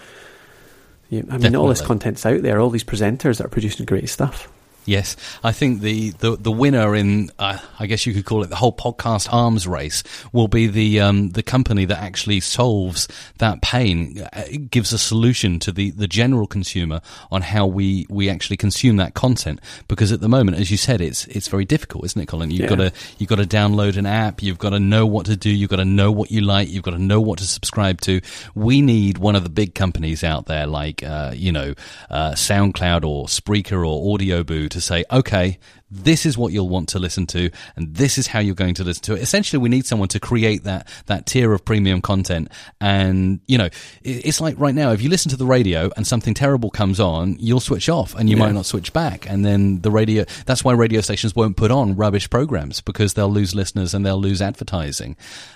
Yeah, 1.10 1.22
I 1.30 1.38
mean, 1.38 1.56
all 1.56 1.68
this 1.68 1.82
content's 1.82 2.26
out 2.26 2.42
there. 2.42 2.60
All 2.60 2.70
these 2.72 2.84
presenters 2.84 3.38
that 3.38 3.46
are 3.46 3.50
producing 3.50 3.86
great 3.86 4.10
stuff. 4.10 4.50
Yes, 4.86 5.16
I 5.44 5.52
think 5.52 5.82
the, 5.82 6.12
the, 6.12 6.36
the 6.36 6.52
winner 6.52 6.96
in, 6.96 7.30
uh, 7.38 7.60
I 7.80 7.86
guess 7.86 8.08
you 8.08 8.14
could 8.14 8.26
call 8.26 8.44
it 8.44 8.48
the 8.50 8.56
whole 8.56 8.74
podcast 8.74 9.32
arms 9.32 9.68
race, 9.68 10.02
will 10.34 10.48
be 10.48 10.66
the 10.66 11.00
um, 11.02 11.30
the 11.30 11.44
company 11.44 11.86
that 11.86 12.00
actually 12.00 12.40
solves 12.40 13.08
that 13.38 13.62
pain, 13.62 14.20
uh, 14.22 14.30
it 14.48 14.72
gives 14.72 14.92
a 14.92 14.98
solution 14.98 15.60
to 15.60 15.72
the, 15.72 15.92
the 15.92 16.08
general 16.08 16.48
consumer 16.48 17.02
on 17.30 17.44
how 17.44 17.68
we, 17.68 18.08
we 18.10 18.30
actually 18.30 18.58
consume 18.58 18.98
that 18.98 19.14
content. 19.14 19.60
Because 19.88 20.12
at 20.12 20.22
the 20.22 20.30
moment, 20.30 20.58
as 20.58 20.72
you 20.72 20.78
said, 20.78 21.02
it's 21.02 21.26
it's 21.28 21.50
very 21.50 21.66
difficult, 21.66 22.06
isn't 22.06 22.22
it, 22.22 22.26
Colin? 22.28 22.50
You've 22.50 22.62
Yeah. 22.62 22.68
got 22.70 22.76
to 22.78 22.92
you've 23.20 23.30
got 23.30 23.36
to 23.38 23.46
download 23.46 23.96
an 23.98 24.08
app, 24.08 24.42
you've 24.42 24.58
got 24.58 24.72
to 24.72 24.80
know 24.80 25.06
what 25.06 25.28
to 25.28 25.36
do, 25.36 25.52
you've 25.52 25.70
got 25.70 25.76
to 25.78 25.86
know 25.86 26.12
what 26.12 26.32
you 26.32 26.42
like, 26.42 26.68
you've 26.70 26.84
got 26.84 26.92
to 26.92 26.98
know 27.00 27.22
what 27.22 27.38
to 27.40 27.46
subscribe 27.46 28.02
to. 28.02 28.22
We 28.56 28.82
need 28.82 29.20
one 29.20 29.36
of 29.36 29.44
the 29.44 29.50
big 29.50 29.76
companies 29.76 30.24
out 30.24 30.48
there, 30.48 30.66
like 30.66 31.04
uh, 31.04 31.34
you 31.36 31.52
know 31.52 31.76
uh, 32.10 32.32
SoundCloud 32.32 33.06
or 33.06 33.28
Spreaker 33.28 33.88
or 33.88 34.18
AudioBoo, 34.18 34.69
to 34.70 34.82
say, 34.82 35.04
okay, 35.12 35.58
this 35.92 36.26
is 36.26 36.38
what 36.38 36.54
you'll 36.54 36.70
want 36.70 36.90
to 36.90 37.00
listen 37.00 37.26
to, 37.28 37.50
and 37.76 37.96
this 37.96 38.18
is 38.18 38.28
how 38.28 38.40
you're 38.40 38.56
going 38.56 38.76
to 38.76 38.84
listen 38.84 39.04
to 39.04 39.14
it. 39.16 39.22
Essentially, 39.22 39.60
we 39.62 39.70
need 39.70 39.86
someone 39.86 40.08
to 40.10 40.20
create 40.20 40.64
that 40.64 40.88
that 41.08 41.26
tier 41.26 41.52
of 41.54 41.66
premium 41.66 42.02
content. 42.02 42.50
And 42.80 43.40
you 43.48 43.58
know, 43.58 43.70
it's 44.04 44.40
like 44.42 44.60
right 44.60 44.76
now, 44.76 44.92
if 44.92 45.02
you 45.02 45.10
listen 45.10 45.30
to 45.32 45.38
the 45.38 45.46
radio 45.46 45.90
and 45.98 46.06
something 46.06 46.34
terrible 46.34 46.70
comes 46.70 47.00
on, 47.00 47.38
you'll 47.40 47.60
switch 47.60 47.90
off, 47.90 48.16
and 48.16 48.30
you 48.30 48.38
Yeah. 48.38 48.46
might 48.46 48.54
not 48.54 48.66
switch 48.66 48.94
back. 48.94 49.30
And 49.30 49.46
then 49.46 49.82
the 49.82 49.92
radio. 49.92 50.26
That's 50.46 50.64
why 50.64 50.74
radio 50.74 51.02
stations 51.02 51.36
won't 51.36 51.58
put 51.58 51.72
on 51.72 51.96
rubbish 51.96 52.30
programs 52.30 52.82
because 52.82 53.14
they'll 53.16 53.32
lose 53.32 53.56
listeners 53.56 53.94
and 53.94 54.06
they'll 54.06 54.22
lose 54.22 54.42
advertising. 54.42 55.16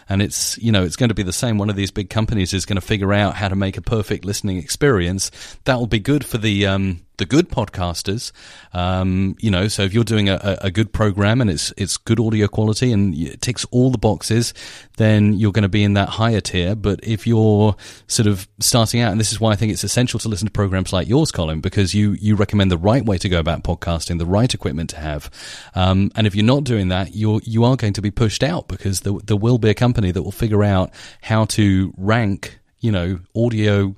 And 0.10 0.22
it's 0.22 0.58
you 0.58 0.72
know, 0.72 0.84
it's 0.84 0.96
going 0.96 1.10
to 1.10 1.16
be 1.16 1.24
the 1.24 1.34
same. 1.34 1.58
One 1.58 1.70
of 1.70 1.76
these 1.76 1.92
big 1.92 2.10
companies 2.10 2.54
is 2.54 2.66
going 2.66 2.76
to 2.78 2.82
figure 2.86 3.14
out 3.14 3.36
how 3.36 3.48
to 3.50 3.56
make 3.56 3.78
a 3.78 3.82
perfect 3.82 4.26
listening 4.26 4.58
experience 4.58 5.32
that 5.66 5.78
will 5.80 5.88
be 5.88 6.00
good 6.00 6.26
for 6.26 6.38
the 6.38 6.66
um, 6.66 7.02
the 7.18 7.26
good 7.26 7.50
podcasters. 7.50 8.32
Um, 8.74 9.36
you 9.40 9.52
know, 9.52 9.68
so 9.68 9.84
if 9.84 9.94
you're 9.94 10.04
doing 10.04 10.23
a, 10.30 10.58
a 10.62 10.72
good 10.72 10.94
program 10.94 11.42
and 11.42 11.50
it's 11.50 11.74
it's 11.78 11.98
good 11.98 12.20
audio 12.20 12.48
quality 12.48 12.92
and 12.92 13.16
it 13.16 13.42
ticks 13.42 13.66
all 13.72 13.92
the 13.92 13.98
boxes, 13.98 14.54
then 14.98 15.34
you're 15.34 15.52
going 15.52 15.64
to 15.64 15.70
be 15.70 15.84
in 15.84 15.94
that 15.94 16.10
higher 16.10 16.42
tier. 16.42 16.76
But 16.76 17.00
if 17.04 17.26
you're 17.28 17.76
sort 18.08 18.28
of 18.28 18.48
starting 18.60 19.02
out, 19.02 19.12
and 19.12 19.20
this 19.20 19.32
is 19.32 19.40
why 19.40 19.52
I 19.52 19.56
think 19.56 19.72
it's 19.72 19.84
essential 19.84 20.20
to 20.20 20.30
listen 20.30 20.48
to 20.48 20.52
programs 20.52 20.94
like 20.94 21.08
yours, 21.08 21.32
Colin, 21.32 21.62
because 21.62 21.94
you 21.94 22.12
you 22.14 22.36
recommend 22.36 22.72
the 22.72 22.78
right 22.78 23.06
way 23.06 23.18
to 23.18 23.30
go 23.30 23.40
about 23.40 23.64
podcasting, 23.64 24.20
the 24.20 24.26
right 24.26 24.54
equipment 24.54 24.90
to 24.92 24.98
have. 24.98 25.30
Um, 25.76 26.12
and 26.16 26.28
if 26.28 26.36
you're 26.36 26.46
not 26.46 26.64
doing 26.64 26.90
that, 26.90 27.16
you're 27.16 27.42
you 27.44 27.64
are 27.64 27.76
going 27.76 27.94
to 27.94 28.02
be 28.02 28.12
pushed 28.12 28.44
out 28.44 28.68
because 28.68 29.02
there, 29.02 29.14
there 29.24 29.38
will 29.38 29.58
be 29.58 29.70
a 29.70 29.74
company 29.74 30.12
that 30.12 30.24
will 30.24 30.32
figure 30.32 30.64
out 30.64 30.92
how 31.22 31.46
to 31.46 31.94
rank, 31.98 32.60
you 32.80 32.92
know, 32.92 33.20
audio 33.36 33.96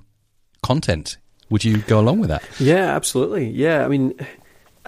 content. 0.62 1.18
Would 1.50 1.64
you 1.64 1.78
go 1.82 2.00
along 2.00 2.18
with 2.18 2.30
that? 2.30 2.42
Yeah, 2.58 2.96
absolutely. 2.96 3.50
Yeah, 3.50 3.84
I 3.84 3.88
mean, 3.88 4.18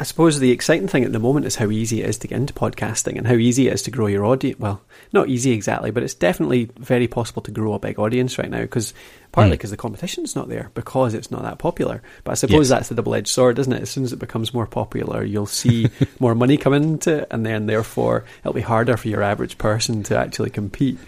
I 0.00 0.04
suppose 0.04 0.38
the 0.38 0.52
exciting 0.52 0.86
thing 0.86 1.02
at 1.02 1.10
the 1.10 1.18
moment 1.18 1.44
is 1.44 1.56
how 1.56 1.70
easy 1.70 2.02
it 2.02 2.08
is 2.08 2.18
to 2.18 2.28
get 2.28 2.36
into 2.36 2.54
podcasting 2.54 3.18
and 3.18 3.26
how 3.26 3.34
easy 3.34 3.66
it 3.66 3.74
is 3.74 3.82
to 3.82 3.90
grow 3.90 4.06
your 4.06 4.24
audience. 4.24 4.56
Well, 4.60 4.80
not 5.12 5.28
easy 5.28 5.50
exactly, 5.50 5.90
but 5.90 6.04
it's 6.04 6.14
definitely 6.14 6.70
very 6.78 7.08
possible 7.08 7.42
to 7.42 7.50
grow 7.50 7.72
a 7.72 7.80
big 7.80 7.98
audience 7.98 8.38
right 8.38 8.48
now 8.48 8.60
because 8.60 8.94
partly 9.32 9.48
Mm. 9.50 9.58
because 9.58 9.70
the 9.72 9.76
competition's 9.76 10.36
not 10.36 10.48
there 10.48 10.70
because 10.74 11.14
it's 11.14 11.32
not 11.32 11.42
that 11.42 11.58
popular. 11.58 12.00
But 12.22 12.30
I 12.30 12.34
suppose 12.34 12.68
Yes. 12.70 12.78
that's 12.78 12.88
the 12.90 12.94
double-edged 12.94 13.26
sword, 13.26 13.58
isn't 13.58 13.72
it? 13.72 13.82
As 13.82 13.90
soon 13.90 14.04
as 14.04 14.12
it 14.12 14.20
becomes 14.20 14.54
more 14.54 14.66
popular, 14.68 15.24
you'll 15.24 15.46
see 15.46 15.88
more 16.20 16.36
money 16.36 16.56
come 16.58 16.74
into 16.74 17.18
it, 17.22 17.26
and 17.32 17.44
then 17.44 17.66
therefore 17.66 18.24
it'll 18.40 18.52
be 18.52 18.60
harder 18.60 18.96
for 18.96 19.08
your 19.08 19.24
average 19.24 19.58
person 19.58 20.04
to 20.04 20.16
actually 20.16 20.50
compete. 20.50 20.98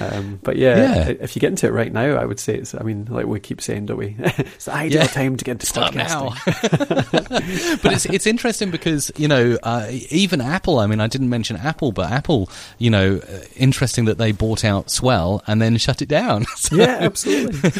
Um, 0.00 0.38
but 0.42 0.56
yeah, 0.56 0.76
Yeah. 1.08 1.14
if 1.20 1.34
you 1.36 1.40
get 1.40 1.50
into 1.50 1.66
it 1.66 1.70
right 1.72 1.92
now, 1.92 2.16
I 2.16 2.24
would 2.24 2.38
say 2.40 2.54
it's. 2.56 2.74
I 2.74 2.82
mean, 2.82 3.06
like 3.10 3.26
we 3.26 3.40
keep 3.40 3.60
saying, 3.60 3.86
don't 3.86 3.96
we? 3.98 4.16
it's 4.18 4.66
the 4.66 4.74
ideal 4.74 5.02
Yeah. 5.02 5.06
time 5.08 5.36
to 5.36 5.44
get 5.44 5.52
into 5.52 5.66
Start 5.66 5.94
podcasting. 5.94 5.96
now. 5.96 6.34
but 7.82 7.92
it's 7.92 8.06
it's 8.06 8.26
interesting 8.26 8.70
because 8.70 9.10
you 9.16 9.28
know 9.28 9.58
uh, 9.62 9.88
even 10.10 10.40
Apple. 10.40 10.78
I 10.78 10.86
mean, 10.86 11.00
I 11.00 11.06
didn't 11.06 11.28
mention 11.30 11.56
Apple, 11.56 11.92
but 11.92 12.10
Apple, 12.10 12.50
you 12.78 12.90
know, 12.90 13.16
uh, 13.28 13.38
interesting 13.56 14.04
that 14.06 14.18
they 14.18 14.32
bought 14.32 14.64
out 14.64 14.90
Swell 14.90 15.42
and 15.46 15.60
then 15.60 15.76
shut 15.78 16.02
it 16.02 16.08
down. 16.08 16.44
So 16.56 16.76
yeah, 16.76 16.98
absolutely. 17.00 17.70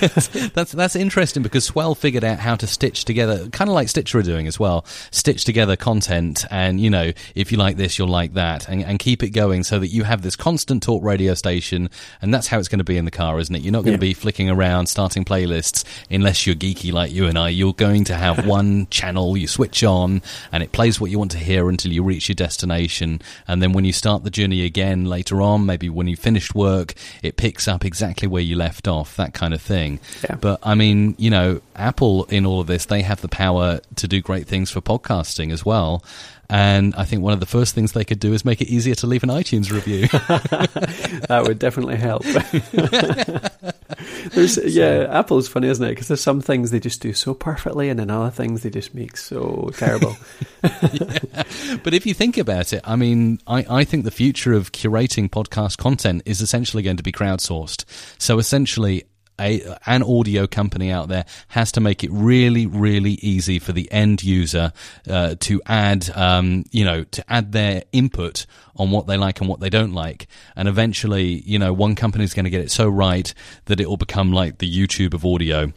that's 0.54 0.72
that's 0.72 0.96
interesting 0.96 1.42
because 1.42 1.64
Swell 1.64 1.94
figured 1.94 2.24
out 2.24 2.38
how 2.38 2.54
to 2.56 2.66
stitch 2.66 3.04
together, 3.04 3.48
kind 3.50 3.68
of 3.68 3.74
like 3.74 3.88
Stitcher 3.88 4.18
are 4.18 4.22
doing 4.22 4.46
as 4.46 4.58
well, 4.58 4.84
stitch 5.10 5.44
together 5.44 5.76
content, 5.76 6.44
and 6.50 6.80
you 6.80 6.90
know, 6.90 7.12
if 7.34 7.50
you 7.52 7.58
like 7.58 7.76
this, 7.76 7.98
you'll 7.98 8.08
like 8.08 8.34
that, 8.34 8.68
and, 8.68 8.82
and 8.82 8.98
keep 8.98 9.22
it 9.22 9.30
going 9.30 9.62
so 9.64 9.78
that 9.78 9.88
you 9.88 10.04
have 10.04 10.22
this 10.22 10.36
constant 10.36 10.82
talk 10.82 11.02
radio 11.02 11.34
station, 11.34 11.90
and 12.20 12.32
that's 12.32 12.46
how 12.46 12.58
it's 12.58 12.68
going 12.68 12.78
to 12.78 12.84
be 12.84 12.96
in 12.96 13.04
the 13.04 13.10
car, 13.10 13.38
isn't 13.38 13.54
it? 13.54 13.62
You're 13.62 13.72
not 13.72 13.84
going 13.84 13.96
to 13.96 14.00
be 14.00 14.14
flicking 14.14 14.50
around, 14.50 14.86
starting 14.86 15.24
playlists, 15.24 15.84
unless 16.10 16.46
you're 16.46 16.56
geeky 16.56 16.92
like 16.92 17.12
you 17.12 17.26
and 17.26 17.38
I. 17.38 17.48
You're 17.48 17.74
going 17.74 18.04
to 18.04 18.14
have 18.14 18.46
one 18.46 18.86
channel 18.88 19.36
you 19.36 19.46
switch 19.46 19.84
on, 19.84 20.22
and 20.52 20.62
it 20.62 20.72
plays 20.72 21.00
what 21.00 21.10
you 21.10 21.18
want 21.18 21.30
to 21.32 21.38
hear 21.38 21.68
until 21.68 21.92
you 21.92 22.02
reach 22.02 22.28
your 22.28 22.34
destination, 22.34 23.20
and 23.46 23.62
then 23.62 23.72
when 23.72 23.84
you 23.84 23.92
start 23.92 24.24
the 24.24 24.30
journey 24.30 24.64
again 24.64 25.04
later 25.04 25.40
on, 25.42 25.66
maybe 25.66 25.88
when 25.88 26.06
you 26.06 26.16
finished 26.16 26.54
work, 26.54 26.94
it 27.22 27.36
picks 27.36 27.68
up 27.68 27.84
exactly 27.84 28.28
where 28.28 28.42
you 28.42 28.56
left 28.56 28.88
off, 28.88 29.16
that 29.16 29.34
kind 29.34 29.54
of 29.54 29.60
thing. 29.60 30.00
Yeah. 30.24 30.36
But 30.36 30.60
I 30.62 30.74
mean, 30.74 31.14
you 31.18 31.30
know, 31.30 31.60
Apple 31.76 32.24
in 32.24 32.46
all 32.46 32.60
of 32.60 32.66
this, 32.66 32.86
they 32.86 33.02
have 33.02 33.20
the 33.20 33.28
power 33.28 33.80
to 33.96 34.08
do 34.08 34.20
great 34.20 34.46
things 34.46 34.70
for 34.70 34.80
podcasting 34.80 35.52
as 35.52 35.64
well. 35.64 36.02
And 36.50 36.94
I 36.94 37.04
think 37.04 37.22
one 37.22 37.34
of 37.34 37.40
the 37.40 37.46
first 37.46 37.74
things 37.74 37.92
they 37.92 38.04
could 38.04 38.20
do 38.20 38.32
is 38.32 38.44
make 38.44 38.62
it 38.62 38.68
easier 38.68 38.94
to 38.96 39.06
leave 39.06 39.22
an 39.22 39.28
iTunes 39.28 39.70
review. 39.70 40.08
that 41.28 41.44
would 41.46 41.58
definitely 41.58 41.96
help. 41.96 42.22
there's, 44.32 44.56
yeah, 44.64 45.06
Apple's 45.10 45.46
funny, 45.46 45.68
isn't 45.68 45.84
it? 45.84 45.90
Because 45.90 46.08
there's 46.08 46.22
some 46.22 46.40
things 46.40 46.70
they 46.70 46.80
just 46.80 47.02
do 47.02 47.12
so 47.12 47.34
perfectly, 47.34 47.90
and 47.90 48.00
then 48.00 48.10
other 48.10 48.30
things 48.30 48.62
they 48.62 48.70
just 48.70 48.94
make 48.94 49.18
so 49.18 49.70
terrible. 49.76 50.16
but 50.62 51.92
if 51.92 52.06
you 52.06 52.14
think 52.14 52.38
about 52.38 52.72
it, 52.72 52.80
I 52.84 52.96
mean, 52.96 53.40
I, 53.46 53.66
I 53.68 53.84
think 53.84 54.04
the 54.04 54.10
future 54.10 54.54
of 54.54 54.72
curating 54.72 55.28
podcast 55.28 55.76
content 55.76 56.22
is 56.24 56.40
essentially 56.40 56.82
going 56.82 56.96
to 56.96 57.02
be 57.02 57.12
crowdsourced. 57.12 57.84
So 58.18 58.38
essentially, 58.38 59.04
a, 59.40 59.78
an 59.86 60.02
audio 60.02 60.46
company 60.46 60.90
out 60.90 61.08
there 61.08 61.24
has 61.48 61.72
to 61.72 61.80
make 61.80 62.04
it 62.04 62.10
really, 62.12 62.66
really 62.66 63.12
easy 63.12 63.58
for 63.58 63.72
the 63.72 63.90
end 63.92 64.22
user 64.22 64.72
uh, 65.08 65.34
to 65.40 65.60
add, 65.66 66.10
um, 66.14 66.64
you 66.70 66.84
know, 66.84 67.04
to 67.04 67.24
add 67.32 67.52
their 67.52 67.84
input 67.92 68.46
on 68.78 68.90
what 68.90 69.06
they 69.06 69.16
like 69.16 69.40
and 69.40 69.48
what 69.48 69.60
they 69.60 69.70
don't 69.70 69.92
like. 69.92 70.26
And 70.56 70.68
eventually, 70.68 71.42
you 71.44 71.58
know, 71.58 71.72
one 71.72 71.94
company 71.94 72.24
is 72.24 72.32
going 72.34 72.44
to 72.44 72.50
get 72.50 72.60
it 72.60 72.70
so 72.70 72.88
right 72.88 73.32
that 73.66 73.80
it 73.80 73.88
will 73.88 73.96
become 73.96 74.32
like 74.32 74.58
the 74.58 74.70
YouTube 74.72 75.14
of 75.14 75.24
audio 75.24 75.72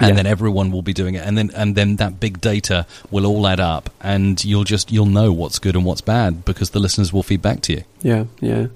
and 0.00 0.08
Yeah. 0.08 0.14
then 0.16 0.26
everyone 0.26 0.72
will 0.72 0.82
be 0.82 0.92
doing 0.94 1.14
it 1.14 1.24
and 1.24 1.36
then 1.38 1.50
and 1.54 1.76
then 1.76 1.96
that 1.96 2.18
big 2.18 2.40
data 2.40 2.86
will 3.10 3.24
all 3.26 3.46
add 3.46 3.60
up 3.60 3.90
and 4.00 4.42
you'll 4.44 4.64
just 4.64 4.90
you'll 4.90 5.06
know 5.06 5.32
what's 5.32 5.58
good 5.60 5.76
and 5.76 5.84
what's 5.84 6.00
bad 6.00 6.44
because 6.44 6.70
the 6.70 6.80
listeners 6.80 7.12
will 7.12 7.22
feed 7.22 7.42
back 7.42 7.60
to 7.60 7.72
you 7.74 7.84
Yeah, 8.00 8.24
yeah. 8.40 8.66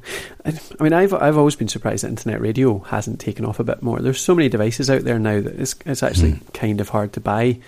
I, 0.45 0.53
I 0.79 0.83
mean, 0.85 0.93
I've 0.93 1.15
I've 1.15 1.39
always 1.39 1.57
been 1.57 1.69
surprised 1.69 2.05
that 2.05 2.09
internet 2.11 2.41
radio 2.41 2.79
hasn't 2.81 3.19
taken 3.19 3.45
off 3.45 3.59
a 3.59 3.65
bit 3.65 3.83
more. 3.83 3.99
There's 3.99 4.21
so 4.21 4.35
many 4.37 4.49
devices 4.49 4.89
out 4.91 5.03
there 5.03 5.19
now 5.19 5.41
that 5.41 5.59
it's 5.59 5.75
it's 5.85 6.03
actually 6.03 6.33
Mm. 6.35 6.53
kind 6.53 6.81
of 6.81 6.91
hard 6.91 7.13
to 7.15 7.21
buy 7.21 7.59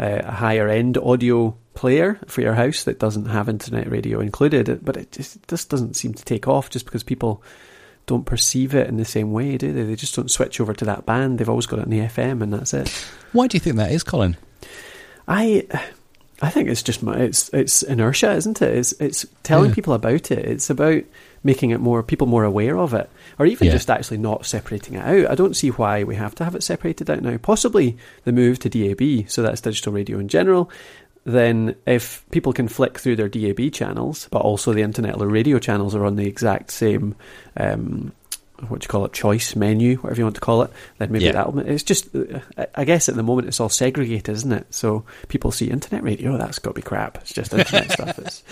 uh, 0.00 0.22
a 0.24 0.32
higher 0.32 0.68
end 0.68 0.98
audio 0.98 1.56
player 1.74 2.18
for 2.26 2.40
your 2.40 2.54
house 2.54 2.84
that 2.84 2.98
doesn't 2.98 3.26
have 3.26 3.48
internet 3.48 3.90
radio 3.90 4.20
included. 4.20 4.84
But 4.84 4.96
it 4.96 5.12
just 5.12 5.36
it 5.36 5.48
just 5.48 5.68
doesn't 5.70 5.94
seem 5.96 6.14
to 6.14 6.24
take 6.24 6.46
off 6.48 6.70
just 6.70 6.84
because 6.84 7.02
people 7.02 7.42
don't 8.06 8.26
perceive 8.26 8.74
it 8.74 8.86
in 8.88 8.96
the 8.98 9.04
same 9.04 9.32
way, 9.32 9.56
do 9.56 9.72
they? 9.72 9.82
They 9.82 9.96
just 9.96 10.14
don't 10.14 10.30
switch 10.30 10.60
over 10.60 10.74
to 10.74 10.84
that 10.84 11.06
band. 11.06 11.38
They've 11.38 11.48
always 11.48 11.66
got 11.66 11.78
it 11.78 11.86
in 11.86 11.90
the 11.90 12.00
FM, 12.00 12.42
and 12.42 12.52
that's 12.52 12.74
it. 12.74 12.88
why 13.32 13.46
do 13.46 13.56
you 13.56 13.60
think 13.60 13.76
that 13.76 13.92
is 13.92 14.02
colin 14.02 14.36
I 15.26 15.66
I 16.42 16.50
think 16.50 16.68
it's 16.68 16.82
just 16.82 17.02
my, 17.02 17.14
it's 17.16 17.48
it's 17.50 17.82
inertia, 17.82 18.32
isn't 18.34 18.60
it? 18.60 18.76
It's 18.76 18.92
it's 19.00 19.24
telling 19.42 19.70
Yeah. 19.70 19.74
people 19.74 19.94
about 19.94 20.30
it. 20.30 20.38
It's 20.44 20.68
about 20.68 21.02
making 21.42 21.70
it 21.70 21.80
more 21.80 22.02
people 22.02 22.26
more 22.26 22.44
aware 22.44 22.76
of 22.76 22.92
it, 22.92 23.08
or 23.38 23.46
even 23.46 23.66
Yeah. 23.68 23.72
just 23.72 23.88
actually 23.90 24.18
not 24.18 24.44
separating 24.44 24.94
it 24.94 25.04
out. 25.04 25.30
I 25.30 25.34
don't 25.34 25.56
see 25.56 25.68
why 25.70 26.04
we 26.04 26.16
have 26.16 26.34
to 26.36 26.44
have 26.44 26.54
it 26.54 26.62
separated 26.62 27.08
out 27.08 27.22
now. 27.22 27.36
Possibly 27.38 27.96
the 28.24 28.32
move 28.32 28.58
to 28.60 28.68
DAB, 28.68 29.26
so 29.30 29.42
that's 29.42 29.60
digital 29.60 29.92
radio 29.92 30.18
in 30.18 30.28
general. 30.28 30.70
Then, 31.24 31.74
if 31.86 32.24
people 32.30 32.52
can 32.52 32.68
flick 32.68 32.98
through 32.98 33.16
their 33.16 33.28
DAB 33.28 33.72
channels, 33.72 34.28
but 34.30 34.40
also 34.42 34.72
the 34.74 34.82
internet 34.82 35.18
or 35.20 35.26
radio 35.26 35.58
channels 35.58 35.94
are 35.94 36.04
on 36.04 36.16
the 36.16 36.26
exact 36.26 36.70
same, 36.70 37.14
um, 37.56 38.12
what 38.68 38.80
do 38.80 38.84
you 38.84 38.88
call 38.88 39.04
it, 39.04 39.12
choice 39.12 39.56
menu, 39.56 39.96
whatever 39.96 40.20
you 40.20 40.24
want 40.24 40.36
to 40.36 40.40
call 40.40 40.62
it, 40.62 40.70
then 40.98 41.10
maybe 41.10 41.24
Yeah. 41.24 41.32
that'll. 41.32 41.58
It's 41.58 41.82
just, 41.82 42.08
I- 42.76 42.84
guess 42.84 43.08
at 43.08 43.16
the 43.16 43.22
moment 43.22 43.48
it's 43.48 43.58
all 43.58 43.68
segregated, 43.68 44.28
isn't 44.34 44.52
it? 44.52 44.66
So 44.70 45.04
people 45.28 45.50
see 45.50 45.70
internet 45.70 46.02
radio, 46.04 46.36
that's 46.38 46.58
got 46.60 46.70
to 46.70 46.74
be 46.74 46.82
crap. 46.82 47.18
It's 47.22 47.32
just 47.32 47.52
internet 47.52 47.90
stuff. 47.90 48.42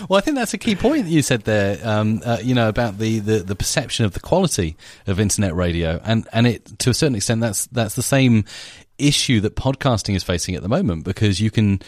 Well 0.08 0.16
i 0.18 0.20
think 0.20 0.36
that's 0.36 0.54
a 0.54 0.58
key 0.58 0.74
point 0.76 1.04
that 1.04 1.10
you 1.10 1.22
said 1.22 1.42
there 1.42 1.78
um, 1.86 2.22
uh, 2.24 2.38
you 2.42 2.54
know 2.54 2.68
about 2.68 2.98
the, 2.98 3.18
the, 3.18 3.38
the 3.40 3.56
perception 3.56 4.04
of 4.04 4.12
the 4.14 4.20
quality 4.20 4.76
of 5.06 5.18
internet 5.20 5.54
radio 5.54 6.00
and 6.04 6.26
and 6.32 6.46
it 6.46 6.78
to 6.78 6.90
a 6.90 6.94
certain 6.94 7.14
extent 7.16 7.40
that's 7.40 7.66
that's 7.66 7.94
the 7.94 8.02
same 8.02 8.44
issue 8.98 9.40
that 9.40 9.56
podcasting 9.56 10.14
is 10.16 10.22
facing 10.22 10.54
at 10.54 10.62
the 10.62 10.68
moment 10.68 11.04
because 11.04 11.40
you 11.40 11.50
can 11.50 11.80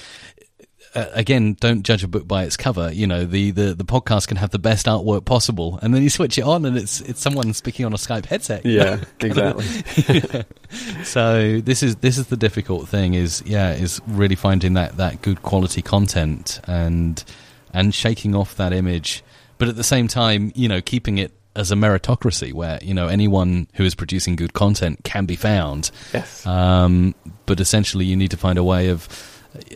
uh, 0.94 1.06
again, 1.12 1.56
don't 1.60 1.84
judge 1.84 2.02
a 2.02 2.08
book 2.08 2.26
by 2.26 2.44
its 2.44 2.56
cover. 2.56 2.92
You 2.92 3.06
know, 3.06 3.24
the, 3.24 3.52
the, 3.52 3.74
the 3.74 3.84
podcast 3.84 4.26
can 4.26 4.36
have 4.38 4.50
the 4.50 4.58
best 4.58 4.86
artwork 4.86 5.24
possible, 5.24 5.78
and 5.82 5.94
then 5.94 6.02
you 6.02 6.10
switch 6.10 6.36
it 6.36 6.42
on, 6.42 6.64
and 6.64 6.76
it's 6.76 7.00
it's 7.02 7.20
someone 7.20 7.52
speaking 7.52 7.86
on 7.86 7.92
a 7.92 7.96
Skype 7.96 8.26
headset. 8.26 8.66
yeah, 8.66 9.02
exactly. 9.20 9.64
so 11.04 11.60
this 11.60 11.82
is 11.82 11.96
this 11.96 12.18
is 12.18 12.26
the 12.26 12.36
difficult 12.36 12.88
thing 12.88 13.14
is 13.14 13.42
yeah 13.46 13.72
is 13.72 14.00
really 14.06 14.34
finding 14.34 14.74
that 14.74 14.96
that 14.96 15.22
good 15.22 15.42
quality 15.42 15.82
content 15.82 16.60
and 16.66 17.24
and 17.72 17.94
shaking 17.94 18.34
off 18.34 18.56
that 18.56 18.72
image 18.72 19.22
but 19.58 19.68
at 19.68 19.76
the 19.76 19.84
same 19.84 20.08
time 20.08 20.52
you 20.54 20.68
know 20.68 20.80
keeping 20.80 21.18
it 21.18 21.32
as 21.60 21.70
a 21.70 21.74
meritocracy 21.74 22.52
where 22.52 22.78
you 22.82 22.94
know 22.94 23.06
anyone 23.06 23.68
who 23.74 23.84
is 23.84 23.94
producing 23.94 24.34
good 24.34 24.54
content 24.54 25.04
can 25.04 25.26
be 25.26 25.36
found. 25.36 25.90
Yes. 26.12 26.44
um, 26.46 27.14
but 27.46 27.60
essentially 27.60 28.04
you 28.04 28.16
need 28.16 28.30
to 28.30 28.36
find 28.36 28.58
a 28.58 28.64
way 28.64 28.88
of 28.88 29.08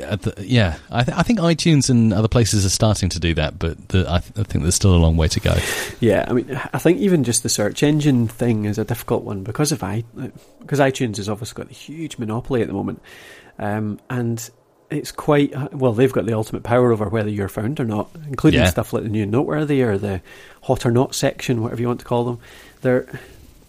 uh, 0.04 0.16
the, 0.16 0.34
yeah 0.38 0.76
I, 0.90 1.02
th- 1.02 1.16
I 1.18 1.22
think 1.22 1.40
iTunes 1.40 1.90
and 1.90 2.12
other 2.12 2.28
places 2.28 2.64
are 2.64 2.70
starting 2.70 3.08
to 3.08 3.18
do 3.18 3.34
that 3.34 3.58
but 3.58 3.88
the, 3.88 4.06
I, 4.08 4.20
th- 4.20 4.38
I 4.38 4.44
think 4.44 4.62
there's 4.62 4.76
still 4.76 4.94
a 4.94 4.98
long 4.98 5.16
way 5.16 5.28
to 5.28 5.40
go. 5.40 5.56
Yeah, 6.00 6.24
I 6.28 6.32
mean, 6.32 6.60
I 6.72 6.78
think 6.78 6.98
even 6.98 7.24
just 7.24 7.42
the 7.42 7.48
search 7.48 7.82
engine 7.82 8.28
thing 8.28 8.64
is 8.64 8.78
a 8.78 8.84
difficult 8.84 9.24
one 9.24 9.42
because 9.42 9.72
of 9.72 9.82
i 9.82 10.04
because 10.60 10.80
iTunes 10.80 11.16
has 11.16 11.28
obviously 11.28 11.62
got 11.62 11.70
a 11.70 11.74
huge 11.74 12.18
monopoly 12.18 12.62
at 12.62 12.68
the 12.68 12.74
moment, 12.74 13.02
um, 13.58 14.00
and 14.08 14.48
it's 14.94 15.12
quite 15.12 15.52
well. 15.72 15.92
They've 15.92 16.12
got 16.12 16.26
the 16.26 16.34
ultimate 16.34 16.62
power 16.62 16.92
over 16.92 17.08
whether 17.08 17.28
you're 17.28 17.48
found 17.48 17.80
or 17.80 17.84
not, 17.84 18.10
including 18.28 18.60
Yeah. 18.60 18.70
stuff 18.70 18.92
like 18.92 19.02
the 19.02 19.08
new 19.08 19.26
noteworthy 19.26 19.82
or 19.82 19.98
the 19.98 20.20
hot 20.62 20.86
or 20.86 20.90
not 20.90 21.14
section, 21.14 21.62
whatever 21.62 21.80
you 21.82 21.88
want 21.88 22.00
to 22.00 22.06
call 22.06 22.24
them. 22.24 22.38
They're 22.82 23.06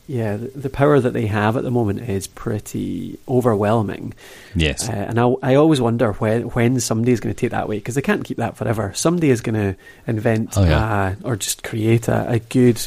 yeah, 0.07 0.37
the, 0.37 0.69
power 0.69 0.99
that 0.99 1.13
they 1.13 1.25
have 1.25 1.57
at 1.57 1.63
the 1.63 1.71
moment 1.71 2.07
is 2.07 2.27
pretty 2.27 3.17
overwhelming. 3.27 4.13
yes 4.53 4.87
Uh, 4.87 4.91
and 4.91 5.19
I, 5.19 5.33
I 5.41 5.55
always 5.55 5.81
wonder 5.81 6.11
when 6.13 6.43
when 6.49 6.79
somebody 6.79 7.11
is 7.11 7.19
going 7.19 7.33
to 7.33 7.39
take 7.39 7.49
that 7.49 7.67
way 7.67 7.77
because 7.77 7.95
they 7.95 8.03
can't 8.03 8.23
keep 8.23 8.37
that 8.37 8.55
forever. 8.55 8.91
Somebody 8.93 9.31
is 9.31 9.41
going 9.41 9.55
to 9.55 9.75
invent 10.05 10.53
Oh, 10.57 10.63
yeah. 10.63 11.15
uh, 11.23 11.27
or 11.27 11.35
just 11.35 11.63
create 11.63 12.07
a, 12.07 12.29
a 12.33 12.37
good, 12.39 12.79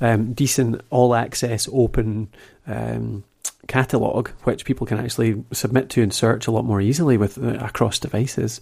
um, 0.00 0.32
decent, 0.32 0.80
all 0.90 1.14
access, 1.14 1.68
open 1.72 2.26
um, 2.66 3.22
catalog 3.68 4.28
which 4.44 4.64
people 4.64 4.86
can 4.86 4.98
actually 4.98 5.42
submit 5.52 5.88
to 5.90 6.02
and 6.02 6.12
search 6.12 6.46
a 6.46 6.50
lot 6.50 6.64
more 6.64 6.80
easily 6.80 7.16
with 7.16 7.38
uh, 7.42 7.58
across 7.64 7.98
devices. 7.98 8.60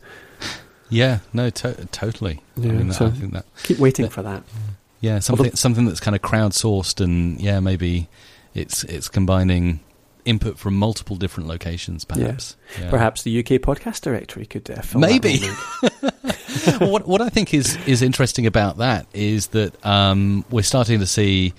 yeah 0.88 1.18
no 1.32 1.50
to- 1.50 1.86
totally 1.92 2.40
Yeah, 2.56 2.70
I, 2.70 2.74
mean, 2.74 2.88
that- 2.88 2.94
so- 2.94 3.06
I 3.06 3.10
think 3.10 3.32
that 3.32 3.46
Keep 3.64 3.78
waiting 3.78 4.08
for 4.08 4.22
that. 4.22 4.42
Yeah, 5.00 5.18
something 5.18 5.46
Although- 5.46 5.56
something 5.56 5.84
that's 5.86 6.00
kind 6.00 6.14
of 6.14 6.22
crowdsourced 6.22 7.00
and 7.00 7.40
yeah, 7.40 7.58
maybe 7.60 8.08
it's 8.54 8.84
it's 8.84 9.08
combining 9.08 9.80
input 10.24 10.56
from 10.56 10.76
multiple 10.76 11.16
different 11.16 11.48
locations, 11.48 12.04
perhaps. 12.04 12.56
Yeah. 12.78 12.90
Perhaps 12.90 13.24
the 13.24 13.40
UK 13.40 13.60
podcast 13.60 14.02
directory 14.02 14.46
could 14.46 14.70
uh, 14.70 14.80
Maybe. 14.96 15.40
Well, 16.80 16.90
what 16.92 17.08
what 17.08 17.20
I 17.20 17.28
think 17.30 17.52
is 17.54 17.76
is 17.86 18.02
interesting 18.02 18.46
about 18.46 18.78
that 18.78 19.06
is 19.14 19.48
that 19.48 19.84
um, 19.84 20.44
we're 20.50 20.62
starting 20.62 21.00
to 21.00 21.06
see. 21.06 21.54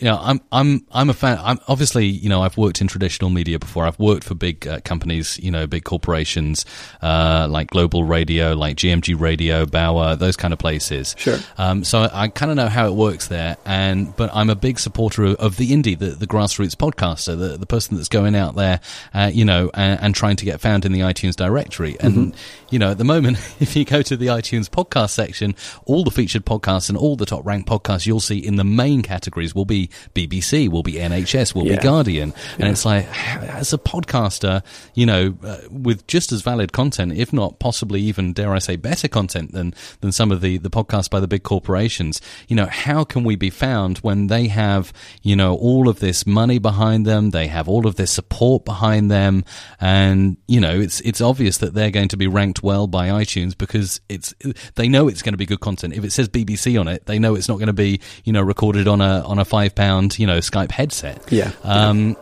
You 0.00 0.06
know, 0.06 0.18
I'm 0.18 0.40
I'm 0.50 0.86
I'm 0.90 1.10
a 1.10 1.12
fan. 1.12 1.38
I'm 1.42 1.58
obviously, 1.68 2.06
you 2.06 2.30
know, 2.30 2.40
I've 2.40 2.56
worked 2.56 2.80
in 2.80 2.88
traditional 2.88 3.28
media 3.28 3.58
before. 3.58 3.84
I've 3.84 3.98
worked 3.98 4.24
for 4.24 4.34
big 4.34 4.66
uh, 4.66 4.80
companies, 4.80 5.38
you 5.42 5.50
know, 5.50 5.66
big 5.66 5.84
corporations 5.84 6.64
uh, 7.02 7.46
like 7.50 7.68
Global 7.68 8.04
Radio, 8.04 8.54
like 8.54 8.76
GMG 8.76 9.20
Radio, 9.20 9.66
Bauer, 9.66 10.16
those 10.16 10.36
kind 10.36 10.54
of 10.54 10.58
places. 10.58 11.14
Sure. 11.18 11.38
Um, 11.58 11.84
so 11.84 12.00
I, 12.00 12.22
I 12.22 12.28
kind 12.28 12.50
of 12.50 12.56
know 12.56 12.68
how 12.68 12.86
it 12.86 12.94
works 12.94 13.26
there, 13.26 13.58
and 13.66 14.16
but 14.16 14.30
I'm 14.32 14.48
a 14.48 14.54
big 14.54 14.78
supporter 14.78 15.24
of, 15.24 15.34
of 15.36 15.56
the 15.58 15.70
indie, 15.70 15.98
the, 15.98 16.10
the 16.12 16.26
grassroots 16.26 16.74
podcaster, 16.74 17.38
the, 17.38 17.58
the 17.58 17.66
person 17.66 17.96
that's 17.96 18.08
going 18.08 18.34
out 18.34 18.56
there, 18.56 18.80
uh, 19.12 19.30
you 19.30 19.44
know, 19.44 19.70
and, 19.74 20.00
and 20.00 20.14
trying 20.14 20.36
to 20.36 20.46
get 20.46 20.62
found 20.62 20.86
in 20.86 20.92
the 20.92 21.00
iTunes 21.00 21.36
directory. 21.36 21.98
And 22.00 22.34
you 22.70 22.78
know, 22.78 22.92
at 22.92 22.98
the 22.98 23.04
moment, 23.04 23.36
if 23.60 23.76
you 23.76 23.84
go 23.84 24.00
to 24.00 24.16
the 24.16 24.28
iTunes 24.28 24.70
podcast 24.70 25.10
section, 25.10 25.54
all 25.84 26.04
the 26.04 26.10
featured 26.10 26.46
podcasts 26.46 26.88
and 26.88 26.96
all 26.96 27.16
the 27.16 27.26
top 27.26 27.44
ranked 27.44 27.68
podcasts 27.68 28.06
you'll 28.06 28.20
see 28.20 28.38
in 28.38 28.56
the 28.56 28.64
main 28.64 29.02
categories 29.02 29.54
will 29.54 29.66
be 29.66 29.89
BBC, 30.14 30.68
will 30.68 30.82
be 30.82 30.94
NHS, 30.94 31.54
will 31.54 31.66
Yeah. 31.66 31.76
be 31.76 31.82
Guardian, 31.82 32.32
and 32.58 32.68
it's 32.68 32.84
like 32.84 33.06
as 33.42 33.72
a 33.72 33.78
podcaster, 33.78 34.62
you 34.94 35.06
know, 35.06 35.34
uh, 35.44 35.58
with 35.70 36.06
just 36.06 36.32
as 36.32 36.42
valid 36.42 36.72
content, 36.72 37.12
if 37.16 37.32
not 37.32 37.58
possibly 37.58 38.00
even 38.02 38.32
dare 38.32 38.52
I 38.54 38.58
say 38.58 38.76
better 38.76 39.08
content 39.08 39.52
than 39.52 39.74
than 40.00 40.12
some 40.12 40.30
of 40.32 40.40
the 40.40 40.58
the 40.58 40.70
podcasts 40.70 41.10
by 41.10 41.20
the 41.20 41.28
big 41.28 41.42
corporations. 41.42 42.20
You 42.48 42.56
know, 42.56 42.66
how 42.66 43.04
can 43.04 43.24
we 43.24 43.36
be 43.36 43.50
found 43.50 43.98
when 43.98 44.26
they 44.28 44.48
have 44.48 44.92
you 45.22 45.36
know 45.36 45.54
all 45.56 45.88
of 45.88 46.00
this 46.00 46.26
money 46.26 46.58
behind 46.58 47.06
them, 47.06 47.30
they 47.30 47.46
have 47.48 47.68
all 47.68 47.86
of 47.86 47.96
this 47.96 48.10
support 48.10 48.64
behind 48.64 49.10
them, 49.10 49.44
and 49.80 50.36
you 50.46 50.60
know 50.60 50.78
it's 50.80 51.00
it's 51.00 51.20
obvious 51.20 51.58
that 51.58 51.74
they're 51.74 51.90
going 51.90 52.08
to 52.08 52.16
be 52.16 52.26
ranked 52.26 52.62
well 52.62 52.86
by 52.86 53.08
iTunes 53.08 53.56
because 53.56 54.00
it's 54.08 54.34
they 54.74 54.88
know 54.88 55.08
it's 55.08 55.22
going 55.22 55.32
to 55.34 55.38
be 55.38 55.46
good 55.46 55.60
content. 55.60 55.94
If 55.94 56.04
it 56.04 56.12
says 56.12 56.28
BBC 56.28 56.78
on 56.80 56.88
it, 56.88 57.06
they 57.06 57.18
know 57.18 57.34
it's 57.34 57.48
not 57.48 57.56
going 57.58 57.66
to 57.68 57.72
be 57.72 58.00
you 58.24 58.32
know 58.32 58.42
recorded 58.42 58.88
on 58.88 59.00
a 59.00 59.20
on 59.24 59.38
a 59.38 59.44
five 59.44 59.74
pound 59.80 60.18
you 60.18 60.26
know 60.26 60.38
Skype 60.38 60.70
headset. 60.70 61.32
Yeah. 61.32 61.52
Um, 61.64 62.16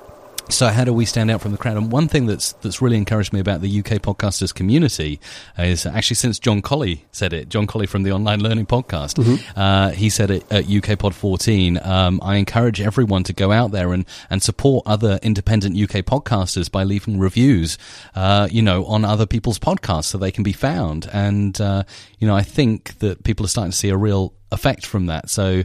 so 0.51 0.69
how 0.69 0.85
do 0.85 0.95
we 0.95 1.05
stand 1.05 1.31
out 1.31 1.43
from 1.43 1.53
the 1.53 1.59
crowd? 1.59 1.77
And 1.77 1.93
one 1.93 2.09
thing 2.09 2.27
that's 2.27 2.53
that's 2.63 2.81
really 2.81 2.97
encouraged 2.97 3.33
me 3.33 3.41
about 3.41 3.61
the 3.61 3.81
UK 3.81 4.01
podcasters 4.01 4.55
community 4.55 5.21
is 5.59 5.85
actually 5.85 6.15
since 6.17 6.39
John 6.39 6.63
Colley 6.63 7.05
said 7.13 7.33
it, 7.33 7.49
John 7.49 7.67
Colley 7.67 7.87
from 7.87 8.03
the 8.03 8.13
Online 8.13 8.41
Learning 8.41 8.65
Podcast, 8.65 9.19
uh, 9.57 9.91
he 9.91 10.09
said 10.09 10.31
it 10.31 10.51
at 10.51 10.71
UK 10.71 10.99
Pod 10.99 11.15
14. 11.15 11.79
Um, 11.83 12.21
I 12.23 12.37
encourage 12.37 12.81
everyone 12.81 13.25
to 13.25 13.33
go 13.33 13.53
out 13.53 13.73
there 13.73 13.93
and 13.93 14.07
and 14.31 14.43
support 14.43 14.87
other 14.87 15.19
independent 15.23 15.77
UK 15.77 16.05
podcasters 16.05 16.71
by 16.71 16.85
leaving 16.85 17.19
reviews, 17.19 17.77
uh, 18.15 18.49
you 18.51 18.63
know, 18.63 18.87
on 18.87 19.05
other 19.05 19.27
people's 19.27 19.59
podcasts 19.59 20.05
so 20.05 20.17
they 20.17 20.33
can 20.33 20.45
be 20.45 20.53
found. 20.55 21.09
And 21.13 21.61
uh, 21.61 21.83
you 22.19 22.27
know, 22.27 22.37
I 22.37 22.43
think 22.43 22.99
that 23.01 23.25
people 23.25 23.45
are 23.45 23.51
starting 23.51 23.73
to 23.73 23.77
see 23.77 23.91
a 23.91 23.97
real 23.97 24.33
effect 24.51 24.87
from 24.87 25.07
that. 25.07 25.29
So 25.29 25.65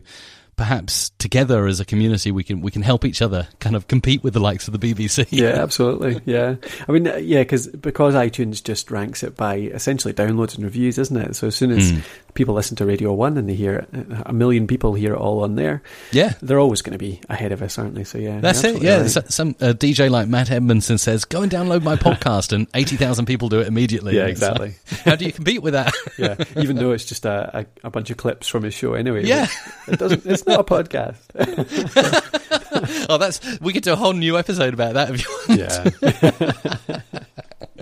perhaps 0.56 1.10
together 1.18 1.66
as 1.66 1.80
a 1.80 1.86
community 1.86 2.32
we 2.32 2.44
can 2.44 2.62
we 2.62 2.70
can 2.70 2.82
help 2.84 3.06
each 3.06 3.22
other 3.22 3.48
kind 3.60 3.76
of 3.76 3.88
compete 3.88 4.24
with 4.24 4.34
the 4.34 4.40
likes 4.40 4.68
of 4.68 4.80
the 4.80 4.94
BBC. 4.94 5.26
yeah, 5.32 5.48
absolutely. 5.64 6.22
Yeah, 6.26 6.56
I 6.88 6.92
mean, 6.92 7.06
yeah, 7.22 7.42
because 7.42 7.68
because 7.68 8.14
iTunes 8.14 8.64
just 8.64 8.92
ranks 8.92 9.24
it 9.24 9.36
by 9.36 9.56
essentially 9.56 10.14
downloads 10.14 10.56
and 10.56 10.64
reviews, 10.64 10.98
isn't 10.98 11.18
it? 11.18 11.36
So 11.36 11.48
as 11.48 11.56
soon 11.56 11.72
as 11.72 11.92
Mm. 11.92 12.02
People 12.34 12.54
listen 12.54 12.76
to 12.78 12.86
Radio 12.86 13.14
One 13.14 13.38
and 13.38 13.48
they 13.48 13.56
hear 13.56 13.88
a 14.26 14.34
million 14.34 14.68
people 14.68 14.94
hear 14.94 15.14
it 15.14 15.18
all 15.18 15.44
on 15.44 15.56
there. 15.56 15.82
Yeah, 16.12 16.34
they're 16.42 16.60
always 16.60 16.82
going 16.82 16.94
to 16.94 16.98
be 16.98 17.22
ahead 17.30 17.52
of 17.52 17.62
us, 17.62 17.78
aren't 17.78 17.96
they? 17.96 18.04
So 18.04 18.18
yeah, 18.18 18.40
that's 18.40 18.64
it. 18.64 18.82
Yeah, 18.82 19.02
right. 19.02 19.32
some 19.32 19.50
uh, 19.62 19.74
DJ 19.74 20.10
like 20.10 20.28
Matt 20.28 20.52
Edmondson 20.52 20.98
says, 20.98 21.26
"Go 21.26 21.42
and 21.42 21.52
download 21.52 21.84
my 21.84 21.96
podcast," 21.96 22.54
and 22.54 22.68
eighty 22.74 22.98
thousand 22.98 23.26
people 23.26 23.50
do 23.50 23.60
it 23.60 23.68
immediately. 23.68 24.16
Yeah, 24.16 24.26
exactly. 24.26 24.76
Like, 24.92 25.00
how 25.02 25.16
do 25.16 25.26
you 25.26 25.32
compete 25.32 25.62
with 25.62 25.74
that? 25.74 25.94
yeah, 26.18 26.36
even 26.58 26.76
though 26.78 26.92
it's 26.92 27.06
just 27.06 27.26
a, 27.26 27.60
a, 27.60 27.88
a, 27.88 27.90
bunch 27.90 28.10
of 28.10 28.18
clips 28.18 28.48
from 28.48 28.64
his 28.64 28.74
show 28.74 28.94
anyway. 28.94 29.26
Yeah, 29.26 29.48
it 29.88 30.00
doesn't. 30.00 30.26
It's 30.26 30.46
not 30.46 30.60
a 30.60 30.64
podcast. 30.64 31.20
oh, 33.10 33.18
that's 33.18 33.60
we 33.60 33.74
could 33.74 33.84
do 33.84 33.94
a 33.94 33.96
whole 33.96 34.14
new 34.14 34.38
episode 34.38 34.74
about 34.74 34.94
that 34.96 35.12
if 35.12 35.24
you 35.24 35.30
want. 35.48 35.60
Yeah. 35.60 37.20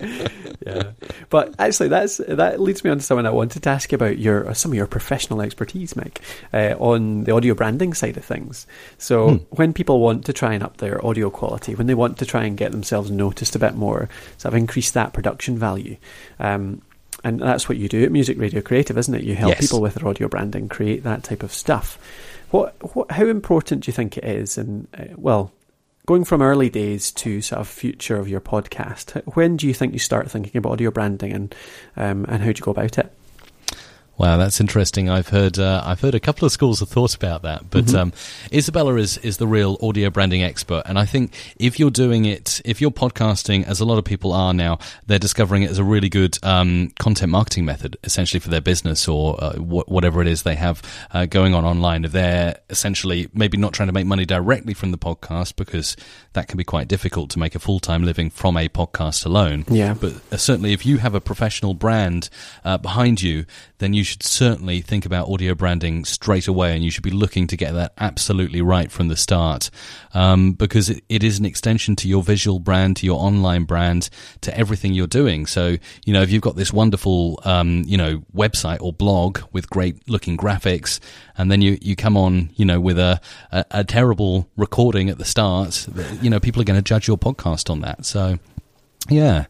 yeah, 0.65 0.91
but 1.29 1.53
actually, 1.59 1.89
that's 1.89 2.17
that 2.17 2.59
leads 2.59 2.83
me 2.83 2.89
on 2.89 2.97
to 2.97 3.03
something 3.03 3.25
I 3.25 3.31
wanted 3.31 3.63
to 3.63 3.69
ask 3.69 3.91
you 3.91 3.95
about 3.95 4.17
your 4.17 4.53
some 4.53 4.71
of 4.71 4.75
your 4.75 4.87
professional 4.87 5.41
expertise, 5.41 5.95
Mike, 5.95 6.21
uh, 6.53 6.75
on 6.79 7.23
the 7.23 7.33
audio 7.33 7.53
branding 7.53 7.93
side 7.93 8.17
of 8.17 8.25
things. 8.25 8.67
So, 8.97 9.29
hmm. 9.29 9.35
when 9.49 9.73
people 9.73 9.99
want 9.99 10.25
to 10.25 10.33
try 10.33 10.53
and 10.53 10.63
up 10.63 10.77
their 10.77 11.03
audio 11.05 11.29
quality, 11.29 11.75
when 11.75 11.87
they 11.87 11.95
want 11.95 12.17
to 12.19 12.25
try 12.25 12.43
and 12.43 12.57
get 12.57 12.71
themselves 12.71 13.11
noticed 13.11 13.55
a 13.55 13.59
bit 13.59 13.75
more, 13.75 14.09
so 14.37 14.43
sort 14.43 14.53
of 14.53 14.57
increase 14.57 14.91
that 14.91 15.13
production 15.13 15.57
value. 15.57 15.97
Um, 16.39 16.81
and 17.23 17.39
that's 17.39 17.69
what 17.69 17.77
you 17.77 17.87
do 17.87 18.03
at 18.03 18.11
Music 18.11 18.37
Radio 18.39 18.61
Creative, 18.61 18.97
isn't 18.97 19.13
it? 19.13 19.23
You 19.23 19.35
help 19.35 19.51
yes. 19.51 19.61
people 19.61 19.81
with 19.81 19.95
their 19.95 20.07
audio 20.07 20.27
branding 20.27 20.69
create 20.69 21.03
that 21.03 21.23
type 21.23 21.43
of 21.43 21.53
stuff. 21.53 21.99
What, 22.49 22.75
what, 22.95 23.11
how 23.11 23.27
important 23.27 23.83
do 23.83 23.89
you 23.89 23.93
think 23.93 24.17
it 24.17 24.23
is? 24.23 24.57
And 24.57 24.87
uh, 24.97 25.05
well, 25.15 25.51
going 26.11 26.25
from 26.25 26.41
early 26.41 26.69
days 26.69 27.09
to 27.09 27.39
sort 27.39 27.61
of 27.61 27.69
future 27.69 28.17
of 28.17 28.27
your 28.27 28.41
podcast, 28.41 29.21
when 29.33 29.55
do 29.55 29.65
you 29.65 29.73
think 29.73 29.93
you 29.93 29.99
start 29.99 30.29
thinking 30.29 30.57
about 30.57 30.73
audio 30.73 30.91
branding 30.91 31.31
and 31.31 31.55
um, 31.95 32.25
and 32.27 32.43
how 32.43 32.51
do 32.51 32.59
you 32.59 32.65
go 32.65 32.71
about 32.71 32.97
it? 32.97 33.13
Wow, 34.21 34.37
that's 34.37 34.61
interesting. 34.61 35.09
I've 35.09 35.29
heard 35.29 35.57
uh, 35.57 35.81
I've 35.83 35.99
heard 35.99 36.13
a 36.13 36.19
couple 36.19 36.45
of 36.45 36.51
schools 36.51 36.79
of 36.79 36.89
thought 36.89 37.15
about 37.15 37.41
that, 37.41 37.71
but 37.71 37.85
mm-hmm. 37.85 37.97
um, 37.97 38.13
Isabella 38.53 38.93
is 38.97 39.17
is 39.17 39.37
the 39.37 39.47
real 39.47 39.79
audio 39.81 40.11
branding 40.11 40.43
expert, 40.43 40.83
and 40.85 40.99
I 40.99 41.05
think 41.05 41.33
if 41.57 41.79
you're 41.79 41.89
doing 41.89 42.25
it, 42.25 42.61
if 42.63 42.81
you're 42.81 42.91
podcasting, 42.91 43.65
as 43.65 43.79
a 43.79 43.85
lot 43.85 43.97
of 43.97 44.05
people 44.05 44.31
are 44.31 44.53
now, 44.53 44.77
they're 45.07 45.17
discovering 45.17 45.63
it 45.63 45.71
as 45.71 45.79
a 45.79 45.83
really 45.83 46.07
good 46.07 46.37
um, 46.43 46.91
content 46.99 47.31
marketing 47.31 47.65
method, 47.65 47.97
essentially 48.03 48.39
for 48.39 48.49
their 48.49 48.61
business 48.61 49.07
or 49.07 49.43
uh, 49.43 49.53
wh- 49.53 49.89
whatever 49.89 50.21
it 50.21 50.27
is 50.27 50.43
they 50.43 50.53
have 50.53 50.83
uh, 51.15 51.25
going 51.25 51.55
on 51.55 51.65
online. 51.65 52.05
If 52.05 52.11
they're 52.11 52.59
essentially 52.69 53.27
maybe 53.33 53.57
not 53.57 53.73
trying 53.73 53.87
to 53.87 53.93
make 53.93 54.05
money 54.05 54.27
directly 54.27 54.75
from 54.75 54.91
the 54.91 54.99
podcast 54.99 55.55
because 55.55 55.97
that 56.33 56.47
can 56.47 56.57
be 56.57 56.63
quite 56.63 56.87
difficult 56.87 57.31
to 57.31 57.39
make 57.39 57.55
a 57.55 57.59
full 57.59 57.79
time 57.79 58.03
living 58.03 58.29
from 58.29 58.55
a 58.55 58.69
podcast 58.69 59.25
alone. 59.25 59.65
Yeah, 59.67 59.95
but 59.99 60.13
uh, 60.31 60.37
certainly 60.37 60.73
if 60.73 60.85
you 60.85 60.99
have 60.99 61.15
a 61.15 61.21
professional 61.21 61.73
brand 61.73 62.29
uh, 62.63 62.77
behind 62.77 63.23
you, 63.23 63.45
then 63.79 63.95
you 63.95 64.03
should 64.11 64.23
certainly 64.23 64.81
think 64.81 65.05
about 65.05 65.29
audio 65.29 65.55
branding 65.55 66.05
straight 66.05 66.47
away, 66.47 66.75
and 66.75 66.83
you 66.83 66.91
should 66.91 67.03
be 67.03 67.11
looking 67.11 67.47
to 67.47 67.57
get 67.57 67.73
that 67.73 67.93
absolutely 67.97 68.61
right 68.61 68.91
from 68.91 69.07
the 69.07 69.15
start, 69.15 69.69
um, 70.13 70.53
because 70.53 70.89
it, 70.89 71.03
it 71.07 71.23
is 71.23 71.39
an 71.39 71.45
extension 71.45 71.95
to 71.95 72.07
your 72.07 72.21
visual 72.23 72.59
brand, 72.59 72.97
to 72.97 73.05
your 73.05 73.19
online 73.19 73.63
brand, 73.63 74.09
to 74.41 74.55
everything 74.57 74.93
you're 74.93 75.07
doing. 75.07 75.45
So, 75.45 75.77
you 76.05 76.13
know, 76.13 76.21
if 76.21 76.29
you've 76.31 76.41
got 76.41 76.55
this 76.55 76.73
wonderful, 76.73 77.39
um, 77.45 77.83
you 77.85 77.97
know, 77.97 78.23
website 78.35 78.81
or 78.81 78.91
blog 78.93 79.39
with 79.53 79.69
great 79.69 80.07
looking 80.09 80.37
graphics, 80.37 80.99
and 81.37 81.49
then 81.49 81.61
you, 81.61 81.77
you 81.81 81.95
come 81.95 82.17
on, 82.17 82.49
you 82.55 82.65
know, 82.65 82.79
with 82.79 82.99
a, 82.99 83.21
a, 83.51 83.65
a 83.71 83.83
terrible 83.83 84.49
recording 84.57 85.09
at 85.09 85.17
the 85.17 85.25
start, 85.25 85.87
you 86.21 86.29
know, 86.29 86.39
people 86.39 86.61
are 86.61 86.65
going 86.65 86.77
to 86.77 86.83
judge 86.83 87.07
your 87.07 87.17
podcast 87.17 87.69
on 87.69 87.81
that. 87.81 88.05
So, 88.05 88.39
yeah. 89.09 89.45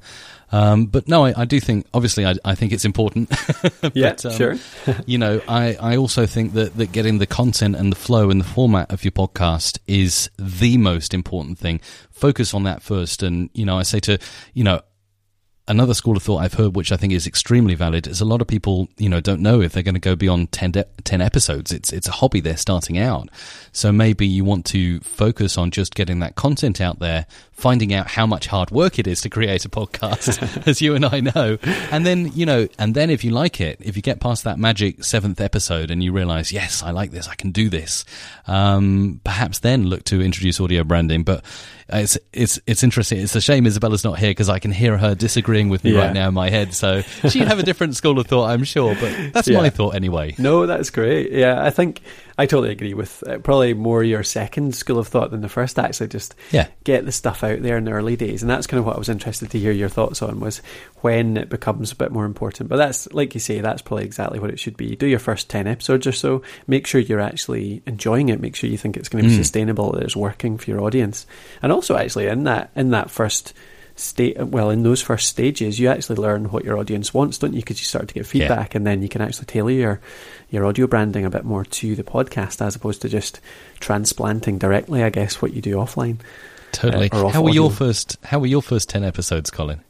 Um, 0.51 0.85
but 0.85 1.07
no, 1.07 1.25
I, 1.25 1.33
I, 1.41 1.45
do 1.45 1.59
think, 1.59 1.87
obviously, 1.93 2.25
I, 2.25 2.35
I 2.43 2.55
think 2.55 2.73
it's 2.73 2.83
important. 2.83 3.29
but, 3.81 3.95
yeah, 3.95 4.15
um, 4.25 4.31
sure. 4.31 4.55
you 5.05 5.17
know, 5.17 5.41
I, 5.47 5.75
I 5.75 5.97
also 5.97 6.25
think 6.25 6.53
that, 6.53 6.75
that 6.75 6.91
getting 6.91 7.19
the 7.19 7.27
content 7.27 7.75
and 7.75 7.91
the 7.91 7.95
flow 7.95 8.29
and 8.29 8.41
the 8.41 8.45
format 8.45 8.91
of 8.91 9.03
your 9.05 9.11
podcast 9.11 9.79
is 9.87 10.29
the 10.37 10.77
most 10.77 11.13
important 11.13 11.57
thing. 11.57 11.79
Focus 12.11 12.53
on 12.53 12.63
that 12.63 12.81
first. 12.81 13.23
And, 13.23 13.49
you 13.53 13.65
know, 13.65 13.77
I 13.77 13.83
say 13.83 13.99
to, 14.01 14.19
you 14.53 14.63
know, 14.63 14.81
another 15.67 15.93
school 15.93 16.17
of 16.17 16.23
thought 16.23 16.37
I've 16.37 16.53
heard, 16.53 16.75
which 16.75 16.91
I 16.91 16.97
think 16.97 17.13
is 17.13 17.25
extremely 17.25 17.75
valid, 17.75 18.05
is 18.05 18.21
a 18.21 18.25
lot 18.25 18.41
of 18.41 18.47
people, 18.47 18.89
you 18.97 19.09
know, 19.09 19.21
don't 19.21 19.41
know 19.41 19.61
if 19.61 19.73
they're 19.73 19.83
going 19.83 19.95
to 19.95 20.01
go 20.01 20.15
beyond 20.15 20.51
10, 20.51 20.71
de- 20.71 20.85
10, 21.03 21.21
episodes. 21.21 21.71
It's 21.71 21.93
it's 21.93 22.07
a 22.07 22.11
hobby 22.11 22.41
they're 22.41 22.57
starting 22.57 22.97
out. 22.97 23.29
So 23.71 23.91
maybe 23.91 24.27
you 24.27 24.43
want 24.43 24.65
to 24.67 24.99
focus 24.99 25.57
on 25.57 25.71
just 25.71 25.95
getting 25.95 26.19
that 26.19 26.35
content 26.35 26.81
out 26.81 26.99
there, 26.99 27.25
finding 27.61 27.93
out 27.93 28.07
how 28.07 28.25
much 28.25 28.47
hard 28.47 28.71
work 28.71 28.97
it 28.97 29.05
is 29.05 29.21
to 29.21 29.29
create 29.29 29.63
a 29.65 29.69
podcast, 29.69 30.67
as 30.67 30.81
you 30.81 30.95
and 30.95 31.05
I 31.05 31.19
know. 31.19 31.59
And 31.91 32.05
then, 32.05 32.31
you 32.33 32.45
know, 32.45 32.67
and 32.79 32.95
then 32.95 33.09
if 33.11 33.23
you 33.23 33.29
like 33.29 33.61
it, 33.61 33.77
if 33.79 33.95
you 33.95 34.01
get 34.01 34.19
past 34.19 34.43
that 34.45 34.57
magic 34.57 35.03
seventh 35.03 35.39
episode 35.39 35.91
and 35.91 36.03
you 36.03 36.11
realize, 36.11 36.51
yes, 36.51 36.81
I 36.81 36.89
like 36.89 37.11
this, 37.11 37.27
I 37.27 37.35
can 37.35 37.51
do 37.51 37.69
this, 37.69 38.03
um, 38.47 39.21
perhaps 39.23 39.59
then 39.59 39.85
look 39.85 40.03
to 40.05 40.21
introduce 40.21 40.59
audio 40.59 40.83
branding. 40.83 41.23
But 41.23 41.45
it's 41.89 42.17
it's 42.33 42.59
it's 42.65 42.83
interesting. 42.83 43.19
It's 43.19 43.35
a 43.35 43.41
shame 43.41 43.65
Isabella's 43.65 44.03
not 44.03 44.17
here 44.17 44.31
because 44.31 44.49
I 44.49 44.59
can 44.59 44.71
hear 44.71 44.97
her 44.97 45.13
disagreeing 45.13 45.69
with 45.69 45.83
me 45.83 45.91
yeah. 45.91 46.05
right 46.05 46.13
now 46.13 46.29
in 46.29 46.33
my 46.33 46.49
head. 46.49 46.73
So 46.73 47.01
she'd 47.29 47.47
have 47.47 47.59
a 47.59 47.63
different 47.63 47.95
school 47.95 48.17
of 48.19 48.27
thought, 48.27 48.49
I'm 48.49 48.63
sure. 48.63 48.95
But 48.95 49.33
that's 49.33 49.47
yeah. 49.47 49.57
my 49.57 49.69
thought 49.69 49.95
anyway. 49.95 50.35
No, 50.37 50.65
that's 50.65 50.89
great. 50.89 51.31
Yeah, 51.31 51.61
I 51.63 51.69
think 51.69 52.01
I 52.41 52.47
totally 52.47 52.71
agree 52.71 52.95
with 52.95 53.23
uh, 53.27 53.37
probably 53.37 53.75
more 53.75 54.03
your 54.03 54.23
second 54.23 54.73
school 54.73 54.97
of 54.97 55.07
thought 55.07 55.29
than 55.29 55.41
the 55.41 55.47
first. 55.47 55.77
Actually, 55.77 56.07
just 56.07 56.33
yeah. 56.49 56.69
get 56.83 57.05
the 57.05 57.11
stuff 57.11 57.43
out 57.43 57.61
there 57.61 57.77
in 57.77 57.83
the 57.83 57.91
early 57.91 58.15
days, 58.15 58.41
and 58.41 58.49
that's 58.49 58.65
kind 58.65 58.79
of 58.79 58.85
what 58.87 58.95
I 58.95 58.97
was 58.97 59.09
interested 59.09 59.51
to 59.51 59.59
hear 59.59 59.71
your 59.71 59.89
thoughts 59.89 60.23
on 60.23 60.39
was 60.39 60.57
when 61.01 61.37
it 61.37 61.49
becomes 61.49 61.91
a 61.91 61.95
bit 61.95 62.11
more 62.11 62.25
important. 62.25 62.67
But 62.67 62.77
that's 62.77 63.07
like 63.13 63.35
you 63.35 63.39
say, 63.39 63.61
that's 63.61 63.83
probably 63.83 64.05
exactly 64.05 64.39
what 64.39 64.49
it 64.49 64.59
should 64.59 64.75
be. 64.75 64.95
Do 64.95 65.05
your 65.05 65.19
first 65.19 65.51
ten 65.51 65.67
episodes 65.67 66.07
or 66.07 66.13
so. 66.13 66.41
Make 66.65 66.87
sure 66.87 66.99
you're 66.99 67.19
actually 67.19 67.83
enjoying 67.85 68.29
it. 68.29 68.41
Make 68.41 68.55
sure 68.55 68.71
you 68.71 68.77
think 68.77 68.97
it's 68.97 69.07
going 69.07 69.23
to 69.23 69.29
be 69.29 69.35
mm. 69.35 69.37
sustainable. 69.37 69.91
That 69.91 70.01
it's 70.01 70.15
working 70.15 70.57
for 70.57 70.71
your 70.71 70.81
audience, 70.81 71.27
and 71.61 71.71
also 71.71 71.95
actually 71.95 72.25
in 72.25 72.45
that 72.45 72.71
in 72.75 72.89
that 72.89 73.11
first 73.11 73.53
state 74.01 74.37
well 74.37 74.69
in 74.69 74.83
those 74.83 75.01
first 75.01 75.27
stages 75.27 75.79
you 75.79 75.87
actually 75.87 76.15
learn 76.15 76.45
what 76.45 76.65
your 76.65 76.77
audience 76.77 77.13
wants 77.13 77.37
don't 77.37 77.53
you 77.53 77.59
because 77.59 77.79
you 77.79 77.85
start 77.85 78.07
to 78.07 78.13
get 78.13 78.25
feedback 78.25 78.73
yeah. 78.73 78.77
and 78.77 78.87
then 78.87 79.01
you 79.01 79.07
can 79.07 79.21
actually 79.21 79.45
tailor 79.45 79.71
your 79.71 80.01
your 80.49 80.65
audio 80.65 80.87
branding 80.87 81.23
a 81.23 81.29
bit 81.29 81.45
more 81.45 81.63
to 81.63 81.95
the 81.95 82.03
podcast 82.03 82.65
as 82.65 82.75
opposed 82.75 83.01
to 83.01 83.07
just 83.07 83.39
transplanting 83.79 84.57
directly 84.57 85.03
i 85.03 85.09
guess 85.09 85.41
what 85.41 85.53
you 85.53 85.61
do 85.61 85.75
offline 85.75 86.17
totally 86.71 87.09
uh, 87.11 87.29
how 87.29 87.41
were 87.41 87.49
audio. 87.49 87.63
your 87.63 87.71
first 87.71 88.17
how 88.23 88.39
were 88.39 88.47
your 88.47 88.61
first 88.61 88.89
10 88.89 89.03
episodes 89.03 89.51
colin 89.51 89.81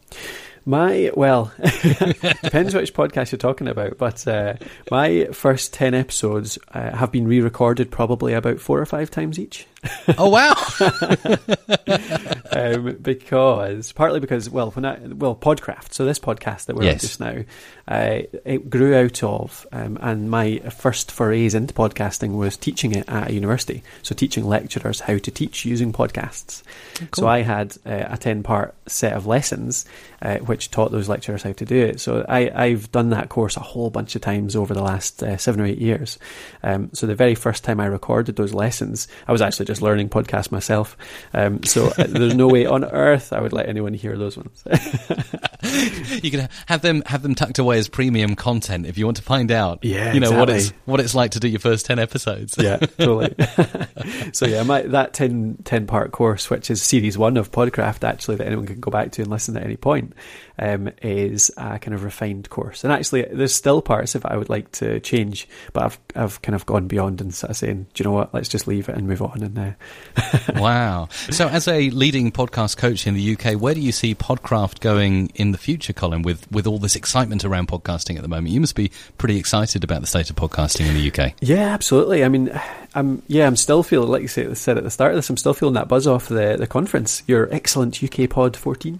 my 0.63 1.09
well, 1.15 1.51
depends 1.59 2.75
which 2.75 2.93
podcast 2.93 3.31
you're 3.31 3.39
talking 3.39 3.67
about, 3.67 3.97
but 3.97 4.27
uh, 4.27 4.53
my 4.91 5.25
first 5.31 5.73
ten 5.73 5.95
episodes 5.95 6.59
uh, 6.71 6.95
have 6.95 7.11
been 7.11 7.27
re-recorded 7.27 7.89
probably 7.89 8.33
about 8.33 8.59
four 8.59 8.79
or 8.79 8.85
five 8.85 9.09
times 9.09 9.39
each. 9.39 9.65
Oh 10.17 10.29
wow! 10.29 10.53
um, 12.51 12.97
because 13.01 13.91
partly 13.93 14.19
because 14.19 14.49
well, 14.49 14.71
when 14.71 14.85
I, 14.85 14.99
well, 15.07 15.35
Podcraft. 15.35 15.93
So 15.93 16.05
this 16.05 16.19
podcast 16.19 16.65
that 16.65 16.75
we're 16.75 16.83
yes. 16.83 16.93
on 16.93 16.99
just 16.99 17.19
now, 17.19 17.43
uh, 17.87 18.21
it 18.45 18.69
grew 18.69 18.95
out 18.95 19.23
of, 19.23 19.65
um, 19.71 19.97
and 20.01 20.29
my 20.29 20.59
first 20.69 21.11
forays 21.11 21.55
into 21.55 21.73
podcasting 21.73 22.37
was 22.37 22.57
teaching 22.57 22.93
it 22.93 23.09
at 23.09 23.31
a 23.31 23.33
university. 23.33 23.83
So 24.03 24.13
teaching 24.13 24.45
lecturers 24.45 24.99
how 24.99 25.17
to 25.17 25.31
teach 25.31 25.65
using 25.65 25.91
podcasts. 25.91 26.61
Cool. 26.95 27.07
So 27.13 27.27
I 27.27 27.41
had 27.41 27.75
uh, 27.85 28.05
a 28.09 28.17
ten-part 28.17 28.75
set 28.87 29.13
of 29.13 29.25
lessons 29.25 29.85
uh, 30.21 30.37
which 30.37 30.69
taught 30.69 30.91
those 30.91 31.09
lecturers 31.09 31.43
how 31.43 31.51
to 31.51 31.65
do 31.65 31.75
it. 31.75 31.99
So 31.99 32.25
I, 32.29 32.69
have 32.69 32.91
done 32.91 33.09
that 33.09 33.29
course 33.29 33.57
a 33.57 33.61
whole 33.61 33.89
bunch 33.89 34.15
of 34.15 34.21
times 34.21 34.55
over 34.55 34.73
the 34.73 34.83
last 34.83 35.23
uh, 35.23 35.37
seven 35.37 35.61
or 35.61 35.65
eight 35.65 35.79
years. 35.79 36.19
Um, 36.61 36.91
so 36.93 37.07
the 37.07 37.15
very 37.15 37.35
first 37.35 37.63
time 37.63 37.79
I 37.79 37.85
recorded 37.87 38.35
those 38.35 38.53
lessons, 38.53 39.07
I 39.27 39.31
was 39.31 39.41
actually 39.41 39.65
just 39.71 39.81
learning 39.81 40.09
podcast 40.09 40.51
myself. 40.51 40.97
Um, 41.33 41.63
so 41.63 41.87
uh, 41.87 42.05
there's 42.07 42.35
no 42.35 42.47
way 42.47 42.65
on 42.65 42.83
earth 42.83 43.31
I 43.31 43.39
would 43.39 43.53
let 43.53 43.69
anyone 43.69 43.93
hear 43.93 44.17
those 44.17 44.37
ones. 44.37 44.63
you 46.23 46.31
can 46.31 46.49
have 46.67 46.81
them 46.81 47.03
have 47.05 47.21
them 47.23 47.35
tucked 47.35 47.59
away 47.59 47.77
as 47.77 47.87
premium 47.87 48.35
content 48.35 48.85
if 48.85 48.97
you 48.97 49.05
want 49.05 49.17
to 49.17 49.23
find 49.23 49.51
out. 49.51 49.79
Yeah, 49.83 50.13
you 50.13 50.19
know 50.19 50.27
exactly. 50.27 50.39
what 50.39 50.49
it's 50.49 50.73
what 50.85 50.99
it's 50.99 51.15
like 51.15 51.31
to 51.31 51.39
do 51.39 51.47
your 51.47 51.59
first 51.59 51.85
ten 51.85 51.99
episodes. 51.99 52.55
yeah, 52.57 52.77
totally. 52.77 53.33
so 54.33 54.45
yeah, 54.45 54.63
my 54.63 54.81
that 54.83 55.13
10, 55.13 55.59
10 55.63 55.87
part 55.87 56.11
course, 56.11 56.49
which 56.49 56.69
is 56.69 56.81
series 56.81 57.17
one 57.17 57.37
of 57.37 57.51
Podcraft, 57.51 58.03
actually 58.03 58.35
that 58.37 58.47
anyone 58.47 58.65
can 58.65 58.79
go 58.79 58.91
back 58.91 59.11
to 59.13 59.21
and 59.21 59.31
listen 59.31 59.55
at 59.57 59.63
any 59.63 59.77
point 59.77 60.13
um, 60.59 60.89
is 61.01 61.51
a 61.57 61.79
kind 61.79 61.93
of 61.93 62.03
refined 62.03 62.49
course. 62.49 62.83
And 62.83 62.93
actually, 62.93 63.23
there's 63.23 63.53
still 63.53 63.81
parts 63.81 64.15
of 64.15 64.25
it 64.25 64.31
I 64.31 64.37
would 64.37 64.49
like 64.49 64.71
to 64.73 64.99
change, 64.99 65.47
but 65.73 65.83
I've 65.83 65.99
I've 66.15 66.41
kind 66.41 66.55
of 66.55 66.65
gone 66.65 66.87
beyond 66.87 67.21
and 67.21 67.33
sort 67.33 67.51
of 67.51 67.57
saying, 67.57 67.87
do 67.93 68.03
you 68.03 68.09
know 68.09 68.13
what? 68.13 68.33
Let's 68.33 68.49
just 68.49 68.67
leave 68.67 68.89
it 68.89 68.95
and 68.95 69.07
move 69.07 69.21
on. 69.21 69.41
And 69.43 69.57
uh, 70.17 70.51
wow. 70.55 71.07
So, 71.29 71.47
as 71.47 71.67
a 71.67 71.89
leading 71.89 72.31
podcast 72.31 72.77
coach 72.77 73.07
in 73.07 73.13
the 73.13 73.35
UK, 73.35 73.59
where 73.59 73.73
do 73.73 73.81
you 73.81 73.91
see 73.91 74.15
Podcraft 74.15 74.79
going 74.79 75.31
in 75.35 75.51
the 75.51 75.57
future, 75.57 75.93
Colin? 75.93 76.21
With 76.21 76.49
with 76.51 76.67
all 76.67 76.79
this 76.79 76.95
excitement 76.95 77.45
around 77.45 77.67
podcasting 77.67 78.15
at 78.15 78.21
the 78.21 78.27
moment, 78.27 78.53
you 78.53 78.59
must 78.59 78.75
be 78.75 78.91
pretty 79.17 79.37
excited 79.37 79.83
about 79.83 80.01
the 80.01 80.07
state 80.07 80.29
of 80.29 80.35
podcasting 80.35 80.87
in 80.87 80.93
the 80.93 81.11
UK. 81.11 81.33
Yeah, 81.41 81.73
absolutely. 81.73 82.23
I 82.23 82.29
mean, 82.29 82.51
I'm 82.93 83.21
yeah, 83.27 83.47
I'm 83.47 83.55
still 83.55 83.83
feeling 83.83 84.09
like 84.09 84.21
you 84.21 84.27
said 84.27 84.77
at 84.77 84.83
the 84.83 84.91
start 84.91 85.11
of 85.11 85.17
this. 85.17 85.29
I'm 85.29 85.37
still 85.37 85.53
feeling 85.53 85.75
that 85.75 85.87
buzz 85.87 86.07
off 86.07 86.27
the 86.27 86.57
the 86.57 86.67
conference. 86.67 87.23
Your 87.27 87.51
excellent 87.53 88.03
UK 88.03 88.29
Pod 88.29 88.55
14 88.57 88.99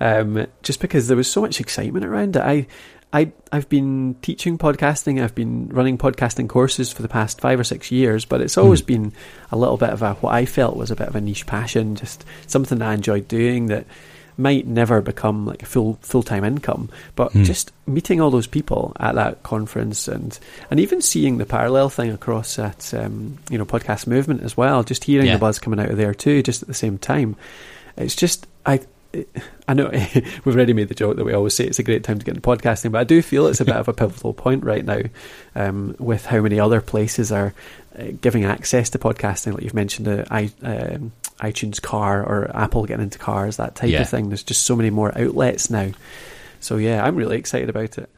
um, 0.00 0.46
just 0.62 0.80
because 0.80 1.08
there 1.08 1.16
was 1.16 1.30
so 1.30 1.40
much 1.40 1.60
excitement 1.60 2.04
around 2.04 2.36
it. 2.36 2.42
I 2.42 2.66
I 3.12 3.32
I've 3.52 3.68
been 3.68 4.16
teaching 4.20 4.58
podcasting. 4.58 5.22
I've 5.22 5.34
been 5.34 5.68
running 5.68 5.96
podcasting 5.96 6.48
courses 6.48 6.92
for 6.92 7.02
the 7.02 7.08
past 7.08 7.40
five 7.40 7.58
or 7.58 7.64
six 7.64 7.90
years, 7.90 8.24
but 8.24 8.40
it's 8.40 8.58
always 8.58 8.82
mm. 8.82 8.86
been 8.86 9.12
a 9.50 9.56
little 9.56 9.76
bit 9.76 9.90
of 9.90 10.02
a 10.02 10.14
what 10.14 10.34
I 10.34 10.44
felt 10.44 10.76
was 10.76 10.90
a 10.90 10.96
bit 10.96 11.08
of 11.08 11.16
a 11.16 11.20
niche 11.20 11.46
passion, 11.46 11.94
just 11.96 12.24
something 12.46 12.78
that 12.78 12.88
I 12.88 12.94
enjoyed 12.94 13.28
doing 13.28 13.66
that 13.66 13.86
might 14.38 14.66
never 14.66 15.00
become 15.00 15.46
like 15.46 15.62
a 15.62 15.66
full 15.66 15.98
full 16.02 16.22
time 16.22 16.44
income. 16.44 16.90
But 17.14 17.32
mm. 17.32 17.44
just 17.44 17.72
meeting 17.86 18.20
all 18.20 18.30
those 18.30 18.46
people 18.46 18.92
at 18.98 19.14
that 19.14 19.42
conference 19.42 20.08
and 20.08 20.38
and 20.70 20.80
even 20.80 21.00
seeing 21.00 21.38
the 21.38 21.46
parallel 21.46 21.88
thing 21.88 22.10
across 22.10 22.58
at 22.58 22.92
um, 22.92 23.38
you 23.50 23.56
know 23.56 23.64
podcast 23.64 24.06
movement 24.06 24.42
as 24.42 24.56
well, 24.56 24.82
just 24.82 25.04
hearing 25.04 25.28
yeah. 25.28 25.34
the 25.34 25.38
buzz 25.38 25.58
coming 25.58 25.80
out 25.80 25.90
of 25.90 25.96
there 25.96 26.14
too, 26.14 26.42
just 26.42 26.62
at 26.62 26.68
the 26.68 26.74
same 26.74 26.98
time. 26.98 27.36
It's 27.96 28.16
just 28.16 28.46
I 28.66 28.80
I 29.68 29.74
know 29.74 29.88
we've 30.44 30.54
already 30.54 30.72
made 30.72 30.88
the 30.88 30.94
joke 30.94 31.16
that 31.16 31.24
we 31.24 31.32
always 31.32 31.54
say 31.54 31.64
it's 31.64 31.78
a 31.78 31.82
great 31.82 32.04
time 32.04 32.18
to 32.18 32.24
get 32.24 32.36
into 32.36 32.48
podcasting, 32.48 32.92
but 32.92 33.00
I 33.00 33.04
do 33.04 33.22
feel 33.22 33.46
it's 33.46 33.60
a 33.60 33.64
bit 33.64 33.76
of 33.76 33.88
a 33.88 33.92
pivotal 33.92 34.34
point 34.34 34.64
right 34.64 34.84
now 34.84 35.02
um, 35.54 35.96
with 35.98 36.26
how 36.26 36.40
many 36.40 36.60
other 36.60 36.80
places 36.80 37.32
are 37.32 37.54
uh, 37.98 38.04
giving 38.20 38.44
access 38.44 38.90
to 38.90 38.98
podcasting. 38.98 39.54
Like 39.54 39.62
you've 39.62 39.74
mentioned, 39.74 40.06
the 40.06 40.26
I, 40.30 40.50
um, 40.62 41.12
iTunes 41.40 41.80
car 41.80 42.22
or 42.22 42.50
Apple 42.54 42.86
getting 42.86 43.04
into 43.04 43.18
cars, 43.18 43.56
that 43.56 43.74
type 43.74 43.90
yeah. 43.90 44.02
of 44.02 44.08
thing. 44.08 44.28
There's 44.28 44.42
just 44.42 44.64
so 44.64 44.76
many 44.76 44.90
more 44.90 45.16
outlets 45.18 45.70
now. 45.70 45.90
So 46.60 46.76
yeah, 46.76 47.04
I'm 47.04 47.16
really 47.16 47.38
excited 47.38 47.68
about 47.68 47.98
it. 47.98 48.10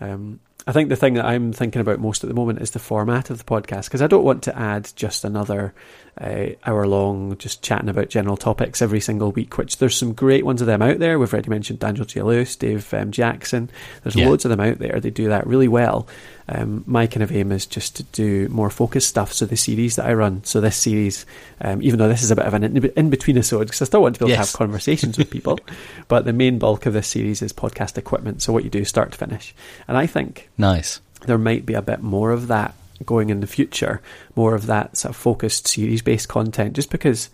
Um, 0.00 0.40
I 0.66 0.72
think 0.72 0.88
the 0.88 0.96
thing 0.96 1.14
that 1.14 1.24
I'm 1.24 1.52
thinking 1.52 1.80
about 1.80 1.98
most 1.98 2.22
at 2.22 2.28
the 2.28 2.34
moment 2.34 2.62
is 2.62 2.70
the 2.70 2.78
format 2.78 3.30
of 3.30 3.38
the 3.38 3.44
podcast 3.44 3.84
because 3.84 4.02
I 4.02 4.06
don't 4.06 4.24
want 4.24 4.44
to 4.44 4.56
add 4.56 4.92
just 4.94 5.24
another 5.24 5.74
uh, 6.20 6.46
hour 6.64 6.86
long 6.86 7.36
just 7.38 7.62
chatting 7.62 7.88
about 7.88 8.10
general 8.10 8.36
topics 8.36 8.80
every 8.80 9.00
single 9.00 9.32
week. 9.32 9.58
Which 9.58 9.78
there's 9.78 9.96
some 9.96 10.12
great 10.12 10.46
ones 10.46 10.60
of 10.60 10.68
them 10.68 10.82
out 10.82 11.00
there. 11.00 11.18
We've 11.18 11.32
already 11.32 11.50
mentioned 11.50 11.80
Daniel 11.80 12.04
J. 12.04 12.22
Lewis, 12.22 12.54
Dave 12.54 12.92
um, 12.94 13.10
Jackson. 13.10 13.70
There's 14.02 14.14
yeah. 14.14 14.28
loads 14.28 14.44
of 14.44 14.50
them 14.50 14.60
out 14.60 14.78
there. 14.78 15.00
They 15.00 15.10
do 15.10 15.28
that 15.30 15.46
really 15.46 15.68
well. 15.68 16.06
Um, 16.54 16.84
my 16.86 17.06
kind 17.06 17.22
of 17.22 17.32
aim 17.32 17.50
is 17.50 17.64
just 17.64 17.96
to 17.96 18.02
do 18.02 18.46
more 18.48 18.68
focused 18.68 19.08
stuff. 19.08 19.32
So 19.32 19.46
the 19.46 19.56
series 19.56 19.96
that 19.96 20.04
I 20.04 20.12
run, 20.12 20.44
so 20.44 20.60
this 20.60 20.76
series, 20.76 21.24
um, 21.62 21.80
even 21.80 21.98
though 21.98 22.08
this 22.08 22.22
is 22.22 22.30
a 22.30 22.36
bit 22.36 22.44
of 22.44 22.52
an 22.52 22.62
in 22.64 23.10
between 23.10 23.38
episode, 23.38 23.64
because 23.64 23.80
I 23.80 23.86
still 23.86 24.02
want 24.02 24.16
to 24.16 24.18
be 24.18 24.24
able 24.26 24.36
yes. 24.36 24.52
to 24.52 24.52
have 24.52 24.58
conversations 24.58 25.16
with 25.16 25.30
people, 25.30 25.58
but 26.08 26.26
the 26.26 26.32
main 26.34 26.58
bulk 26.58 26.84
of 26.84 26.92
this 26.92 27.08
series 27.08 27.40
is 27.40 27.54
podcast 27.54 27.96
equipment. 27.96 28.42
So 28.42 28.52
what 28.52 28.64
you 28.64 28.70
do 28.70 28.84
start 28.84 29.12
to 29.12 29.18
finish, 29.18 29.54
and 29.88 29.96
I 29.96 30.06
think 30.06 30.50
nice 30.58 31.00
there 31.26 31.38
might 31.38 31.64
be 31.64 31.74
a 31.74 31.82
bit 31.82 32.02
more 32.02 32.32
of 32.32 32.48
that 32.48 32.74
going 33.06 33.30
in 33.30 33.40
the 33.40 33.46
future, 33.46 34.02
more 34.36 34.54
of 34.54 34.66
that 34.66 34.96
sort 34.96 35.10
of 35.10 35.16
focused 35.16 35.66
series 35.66 36.02
based 36.02 36.28
content, 36.28 36.74
just 36.74 36.90
because 36.90 37.30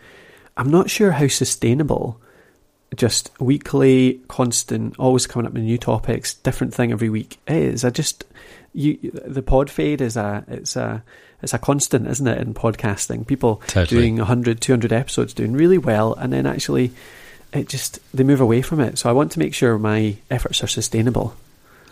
I'm 0.56 0.70
not 0.70 0.90
sure 0.90 1.12
how 1.12 1.28
sustainable 1.28 2.20
just 2.96 3.30
weekly, 3.40 4.20
constant, 4.28 4.98
always 4.98 5.26
coming 5.26 5.46
up 5.46 5.52
with 5.52 5.62
new 5.62 5.78
topics, 5.78 6.34
different 6.34 6.74
thing 6.74 6.92
every 6.92 7.10
week 7.10 7.38
is. 7.46 7.84
I 7.84 7.90
just 7.90 8.24
you 8.72 8.96
the 9.26 9.42
pod 9.42 9.70
fade 9.70 10.00
is 10.00 10.16
a 10.16 10.44
it's 10.48 10.76
a 10.76 11.02
it's 11.42 11.54
a 11.54 11.58
constant, 11.58 12.08
isn't 12.08 12.26
it, 12.26 12.38
in 12.38 12.54
podcasting? 12.54 13.26
People 13.26 13.62
totally. 13.68 14.00
doing 14.00 14.16
100, 14.16 14.60
200 14.60 14.92
episodes, 14.92 15.32
doing 15.34 15.52
really 15.52 15.78
well, 15.78 16.14
and 16.14 16.32
then 16.32 16.46
actually 16.46 16.92
it 17.52 17.68
just 17.68 18.00
they 18.12 18.24
move 18.24 18.40
away 18.40 18.62
from 18.62 18.80
it. 18.80 18.98
So 18.98 19.08
I 19.08 19.12
want 19.12 19.32
to 19.32 19.38
make 19.38 19.54
sure 19.54 19.78
my 19.78 20.16
efforts 20.30 20.62
are 20.62 20.66
sustainable. 20.66 21.34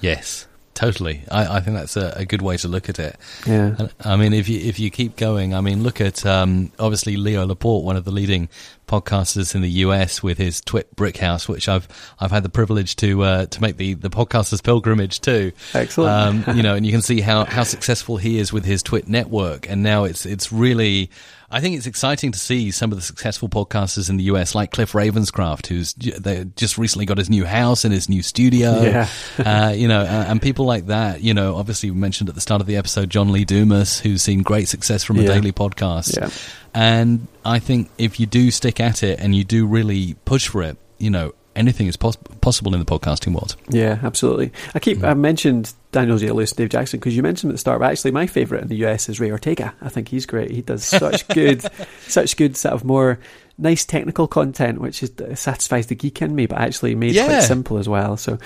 Yes. 0.01 0.47
Totally, 0.77 1.23
I, 1.31 1.57
I 1.57 1.61
think 1.61 1.75
that's 1.75 1.97
a, 1.97 2.13
a, 2.17 2.27
good 2.27 2.43
way 2.43 2.59
to 2.59 2.69
look 2.69 2.91
at 2.91 2.99
it. 2.99 3.17
Yeah, 3.47 3.89
I 3.99 4.17
mean, 4.17 4.35
if 4.35 4.47
you 4.47 4.61
if 4.61 4.79
you 4.79 4.91
keep 4.91 5.17
going, 5.17 5.55
I 5.55 5.63
mean, 5.63 5.83
look 5.83 6.03
at 6.03 6.27
um, 6.27 6.71
obviously 6.79 7.17
Leo 7.17 7.47
Laporte, 7.47 7.83
one 7.83 7.97
of 7.97 8.05
the 8.05 8.11
leading 8.11 8.51
podcasters 8.87 9.55
in 9.55 9.63
the 9.63 9.71
US, 9.71 10.23
with 10.23 10.37
his 10.37 10.61
Twit 10.61 10.95
Brickhouse, 10.95 11.49
which 11.49 11.67
I've 11.67 11.89
I've 12.21 12.31
had 12.31 12.43
the 12.43 12.51
privilege 12.51 12.95
to 12.97 13.23
uh, 13.23 13.47
to 13.47 13.63
make 13.63 13.79
the 13.79 13.95
the 13.95 14.11
podcasters 14.11 14.63
pilgrimage 14.63 15.21
to. 15.23 15.51
Excellent, 15.73 16.47
um, 16.47 16.55
you 16.55 16.63
know, 16.63 16.75
and 16.75 16.85
you 16.85 16.93
can 16.93 17.01
see 17.11 17.23
how 17.23 17.47
how 17.47 17.63
successful 17.63 18.19
he 18.19 18.39
is 18.39 18.53
with 18.53 18.67
his 18.67 18.83
Twit 18.83 19.09
network, 19.09 19.71
and 19.71 19.83
now 19.83 20.05
it's 20.05 20.27
it's 20.27 20.53
really 20.53 21.09
I 21.51 21.61
think 21.61 21.77
it's 21.77 21.87
exciting 21.87 22.33
to 22.33 22.39
see 22.39 22.71
some 22.71 22.91
of 22.91 22.99
the 22.99 23.03
successful 23.03 23.49
podcasters 23.49 24.11
in 24.11 24.17
the 24.17 24.25
US, 24.25 24.55
like 24.55 24.73
Cliff 24.73 24.93
Ravenscraft, 24.93 25.67
who's 25.67 25.95
just 26.55 26.77
recently 26.77 27.07
got 27.07 27.19
his 27.19 27.31
new 27.31 27.45
house 27.45 27.85
and 27.85 27.95
his 27.95 28.09
new 28.09 28.23
studio. 28.23 28.83
Yeah. 28.83 29.09
uh, 29.39 29.73
you 29.75 29.87
know, 29.87 30.03
and 30.03 30.43
people 30.43 30.67
like 30.67 30.87
that. 30.87 31.23
You 31.23 31.35
know, 31.35 31.57
obviously 31.57 31.91
we 31.91 31.97
mentioned 31.97 32.29
at 32.29 32.35
the 32.35 32.41
start 32.41 32.61
of 32.61 32.67
the 32.67 32.77
episode 32.77 33.11
John 33.11 33.31
Lee 33.31 33.45
Dumas, 33.45 34.01
who's 34.01 34.23
seen 34.23 34.43
great 34.43 34.69
success 34.69 35.05
from 35.05 35.19
a 35.19 35.23
yeah. 35.23 35.29
daily 35.29 35.53
podcast. 35.53 36.17
Yeah. 36.17 36.31
And 36.75 37.29
I 37.45 37.59
think 37.61 37.91
if 37.97 38.19
you 38.19 38.27
do 38.27 38.51
stick 38.51 38.81
at 38.81 39.03
it 39.03 39.21
and 39.21 39.35
you 39.35 39.45
do 39.45 39.67
really 39.67 40.15
push 40.25 40.49
for 40.49 40.63
it, 40.63 40.77
you 40.99 41.11
know, 41.11 41.33
anything 41.55 41.87
is 41.87 41.97
pos- 41.97 42.17
possible 42.41 42.75
in 42.75 42.81
the 42.81 42.87
podcasting 42.87 43.33
world. 43.33 43.57
Yeah, 43.69 43.99
absolutely. 44.03 44.53
I 44.75 44.79
keep 44.79 44.99
mm. 44.99 45.09
I 45.09 45.15
mentioned 45.15 45.73
Daniel 45.97 46.19
J. 46.19 46.31
Lewis, 46.31 46.53
Dave 46.53 46.69
Jackson 46.69 47.01
because 47.01 47.17
you 47.17 47.23
mentioned 47.23 47.51
at 47.51 47.55
the 47.55 47.59
start. 47.59 47.81
But 47.81 47.91
actually, 47.91 48.11
my 48.11 48.27
favourite 48.27 48.61
in 48.61 48.69
the 48.69 48.85
US 48.85 49.09
is 49.09 49.19
Ray 49.19 49.31
Ortega. 49.31 49.75
I 49.81 49.89
think 49.89 50.09
he's 50.09 50.27
great. 50.27 50.51
He 50.51 50.61
does 50.61 50.85
such 50.85 51.27
good, 51.35 51.65
such 52.07 52.37
good 52.37 52.55
sort 52.55 52.75
of 52.75 52.85
more 52.85 53.19
nice 53.57 53.87
technical 53.87 54.29
content, 54.29 54.79
which 54.79 55.03
is 55.03 55.11
satisfies 55.41 55.87
the 55.87 55.95
geek 55.95 56.21
in 56.21 56.35
me, 56.35 56.45
but 56.45 56.59
actually 56.59 56.95
made 56.95 57.15
yeah. 57.15 57.25
quite 57.25 57.41
simple 57.45 57.79
as 57.79 57.89
well. 57.89 58.19
So, 58.19 58.39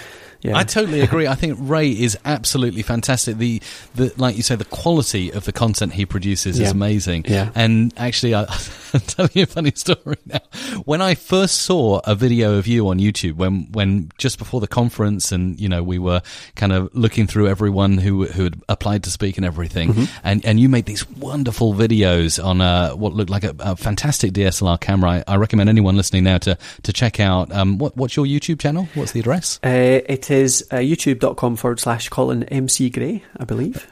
yeah, 0.42 0.56
I 0.56 0.64
totally 0.64 1.00
agree. 1.00 1.26
I 1.26 1.34
think 1.34 1.58
Ray 1.60 1.90
is 1.90 2.18
absolutely 2.24 2.82
fantastic. 2.82 3.38
The 3.38 3.60
the 3.94 4.12
like 4.16 4.36
you 4.36 4.42
say, 4.42 4.54
the 4.54 4.64
quality 4.64 5.30
of 5.32 5.44
the 5.44 5.52
content 5.52 5.94
he 5.94 6.06
produces 6.06 6.58
yeah. 6.58 6.66
is 6.66 6.72
amazing. 6.72 7.24
Yeah, 7.26 7.50
and 7.54 7.92
actually, 7.96 8.34
I, 8.34 8.42
will 8.92 9.00
tell 9.00 9.28
you 9.32 9.44
a 9.44 9.46
funny 9.46 9.72
story 9.74 10.16
now. 10.26 10.40
When 10.84 11.02
I 11.02 11.14
first 11.14 11.62
saw 11.62 12.00
a 12.04 12.14
video 12.14 12.58
of 12.58 12.66
you 12.66 12.88
on 12.88 12.98
YouTube, 12.98 13.34
when 13.34 13.72
when 13.72 14.10
just 14.18 14.38
before 14.38 14.60
the 14.60 14.68
conference, 14.68 15.32
and 15.32 15.58
you 15.58 15.68
know 15.68 15.82
we 15.82 15.98
were 15.98 16.22
kind 16.54 16.72
of 16.72 16.94
looking 16.94 17.26
through 17.26 17.48
everyone 17.48 17.98
who 17.98 18.26
who 18.26 18.44
had 18.44 18.60
applied 18.68 19.04
to 19.04 19.10
speak 19.10 19.36
and 19.38 19.46
everything, 19.46 19.92
mm-hmm. 19.92 20.04
and 20.22 20.44
and 20.44 20.60
you 20.60 20.68
made 20.68 20.86
these 20.86 21.08
wonderful 21.10 21.74
videos 21.74 22.42
on 22.42 22.60
a, 22.60 22.94
what 22.94 23.12
looked 23.12 23.30
like 23.30 23.44
a, 23.44 23.54
a 23.58 23.76
fantastic 23.76 24.32
DSLR 24.32 24.78
camera 24.78 24.90
camera, 24.90 25.24
I, 25.26 25.34
I 25.34 25.36
recommend 25.36 25.68
anyone 25.68 25.96
listening 25.96 26.24
now 26.24 26.38
to 26.38 26.58
to 26.82 26.92
check 26.92 27.20
out. 27.20 27.52
Um, 27.52 27.78
what, 27.78 27.96
what's 27.96 28.16
your 28.16 28.26
YouTube 28.26 28.60
channel? 28.60 28.88
What's 28.94 29.12
the 29.12 29.20
address? 29.20 29.60
Uh, 29.64 30.00
it 30.08 30.22
is 30.30 30.66
uh, 30.70 30.76
youtube.com 30.76 31.56
forward 31.56 31.80
slash 31.80 32.08
Colin 32.08 32.44
MC 32.44 32.90
Gray, 32.90 33.24
I 33.36 33.44
believe. 33.44 33.86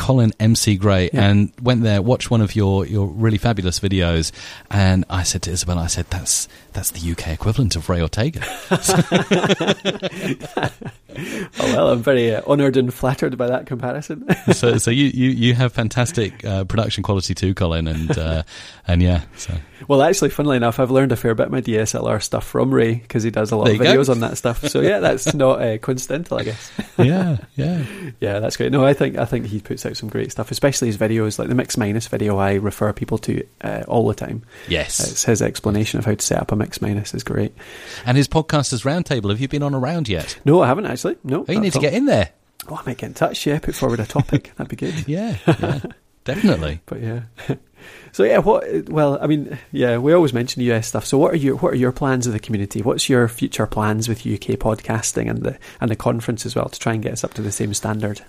Colin 0.00 0.32
MC 0.40 0.76
Gray 0.76 1.10
yeah. 1.12 1.28
and 1.28 1.52
went 1.60 1.82
there, 1.82 2.00
watched 2.00 2.30
one 2.30 2.40
of 2.40 2.56
your, 2.56 2.86
your 2.86 3.06
really 3.06 3.36
fabulous 3.36 3.78
videos, 3.78 4.32
and 4.70 5.04
I 5.10 5.24
said 5.24 5.42
to 5.42 5.50
Isabel, 5.50 5.78
I 5.78 5.88
said, 5.88 6.06
that's 6.08 6.48
that's 6.72 6.92
the 6.92 7.12
UK 7.12 7.28
equivalent 7.28 7.76
of 7.76 7.88
Ray 7.88 8.00
Ortega. 8.00 8.40
oh 8.70 10.70
well, 11.58 11.90
I'm 11.90 12.02
very 12.02 12.34
uh, 12.34 12.42
honoured 12.46 12.76
and 12.76 12.92
flattered 12.92 13.36
by 13.36 13.48
that 13.48 13.66
comparison. 13.66 14.26
so, 14.52 14.78
so 14.78 14.90
you, 14.90 15.06
you, 15.06 15.30
you 15.30 15.54
have 15.54 15.72
fantastic 15.72 16.44
uh, 16.44 16.64
production 16.64 17.02
quality 17.02 17.34
too, 17.34 17.54
Colin, 17.54 17.88
and 17.88 18.16
uh, 18.16 18.42
and 18.86 19.02
yeah. 19.02 19.22
So. 19.36 19.54
Well, 19.88 20.02
actually, 20.02 20.30
funnily 20.30 20.56
enough, 20.56 20.78
I've 20.78 20.90
learned 20.90 21.12
a 21.12 21.16
fair 21.16 21.34
bit 21.34 21.46
of 21.46 21.52
my 21.52 21.60
DSLR 21.60 22.22
stuff 22.22 22.46
from 22.46 22.72
Ray 22.72 22.94
because 22.94 23.22
he 23.22 23.30
does 23.30 23.50
a 23.50 23.56
lot 23.56 23.66
there 23.66 23.74
of 23.74 23.80
videos 23.80 24.06
go. 24.06 24.12
on 24.12 24.20
that 24.20 24.36
stuff. 24.36 24.66
So 24.68 24.80
yeah, 24.80 25.00
that's 25.00 25.34
not 25.34 25.62
uh, 25.62 25.78
coincidental, 25.78 26.38
I 26.38 26.44
guess. 26.44 26.70
yeah, 26.98 27.38
yeah, 27.56 27.84
yeah. 28.20 28.38
That's 28.38 28.56
great. 28.56 28.72
No, 28.72 28.84
I 28.84 28.94
think 28.94 29.18
I 29.18 29.24
think 29.24 29.46
he 29.46 29.60
puts 29.60 29.84
out 29.86 29.89
some 29.96 30.08
great 30.08 30.32
stuff, 30.32 30.50
especially 30.50 30.88
his 30.88 30.98
videos, 30.98 31.38
like 31.38 31.48
the 31.48 31.54
mix 31.54 31.76
minus 31.76 32.06
video. 32.06 32.38
I 32.38 32.54
refer 32.54 32.92
people 32.92 33.18
to 33.18 33.46
uh, 33.62 33.84
all 33.88 34.06
the 34.08 34.14
time. 34.14 34.42
Yes, 34.68 35.00
it's 35.00 35.24
his 35.24 35.42
explanation 35.42 35.98
of 35.98 36.04
how 36.04 36.14
to 36.14 36.24
set 36.24 36.40
up 36.40 36.52
a 36.52 36.56
mix 36.56 36.80
minus 36.80 37.14
is 37.14 37.24
great. 37.24 37.54
And 38.04 38.16
his 38.16 38.28
podcasters 38.28 38.84
roundtable. 38.84 39.30
Have 39.30 39.40
you 39.40 39.48
been 39.48 39.62
on 39.62 39.74
a 39.74 39.78
round 39.78 40.08
yet? 40.08 40.38
No, 40.44 40.62
I 40.62 40.66
haven't 40.66 40.86
actually. 40.86 41.16
No, 41.24 41.44
oh, 41.48 41.52
you 41.52 41.60
need 41.60 41.72
to 41.74 41.80
get 41.80 41.94
in 41.94 42.06
there. 42.06 42.30
Oh, 42.68 42.76
I 42.76 42.82
might 42.86 42.98
get 42.98 43.06
in 43.06 43.14
touch. 43.14 43.46
Yeah, 43.46 43.58
put 43.58 43.74
forward 43.74 44.00
a 44.00 44.06
topic. 44.06 44.52
That'd 44.56 44.68
be 44.68 44.76
good. 44.76 45.08
yeah, 45.08 45.36
yeah 45.46 45.80
definitely. 46.24 46.80
but 46.86 47.00
yeah. 47.00 47.22
So 48.12 48.24
yeah, 48.24 48.38
what? 48.38 48.90
Well, 48.90 49.18
I 49.22 49.26
mean, 49.26 49.56
yeah, 49.72 49.96
we 49.96 50.12
always 50.12 50.34
mention 50.34 50.60
US 50.64 50.88
stuff. 50.88 51.06
So 51.06 51.16
what 51.16 51.32
are 51.32 51.36
your 51.36 51.56
what 51.56 51.72
are 51.72 51.76
your 51.76 51.92
plans 51.92 52.26
of 52.26 52.34
the 52.34 52.38
community? 52.38 52.82
What's 52.82 53.08
your 53.08 53.26
future 53.26 53.66
plans 53.66 54.06
with 54.06 54.26
UK 54.26 54.58
podcasting 54.58 55.30
and 55.30 55.42
the 55.42 55.58
and 55.80 55.90
the 55.90 55.96
conference 55.96 56.44
as 56.44 56.54
well 56.54 56.68
to 56.68 56.78
try 56.78 56.92
and 56.92 57.02
get 57.02 57.12
us 57.12 57.24
up 57.24 57.32
to 57.34 57.42
the 57.42 57.50
same 57.50 57.72
standard? 57.72 58.20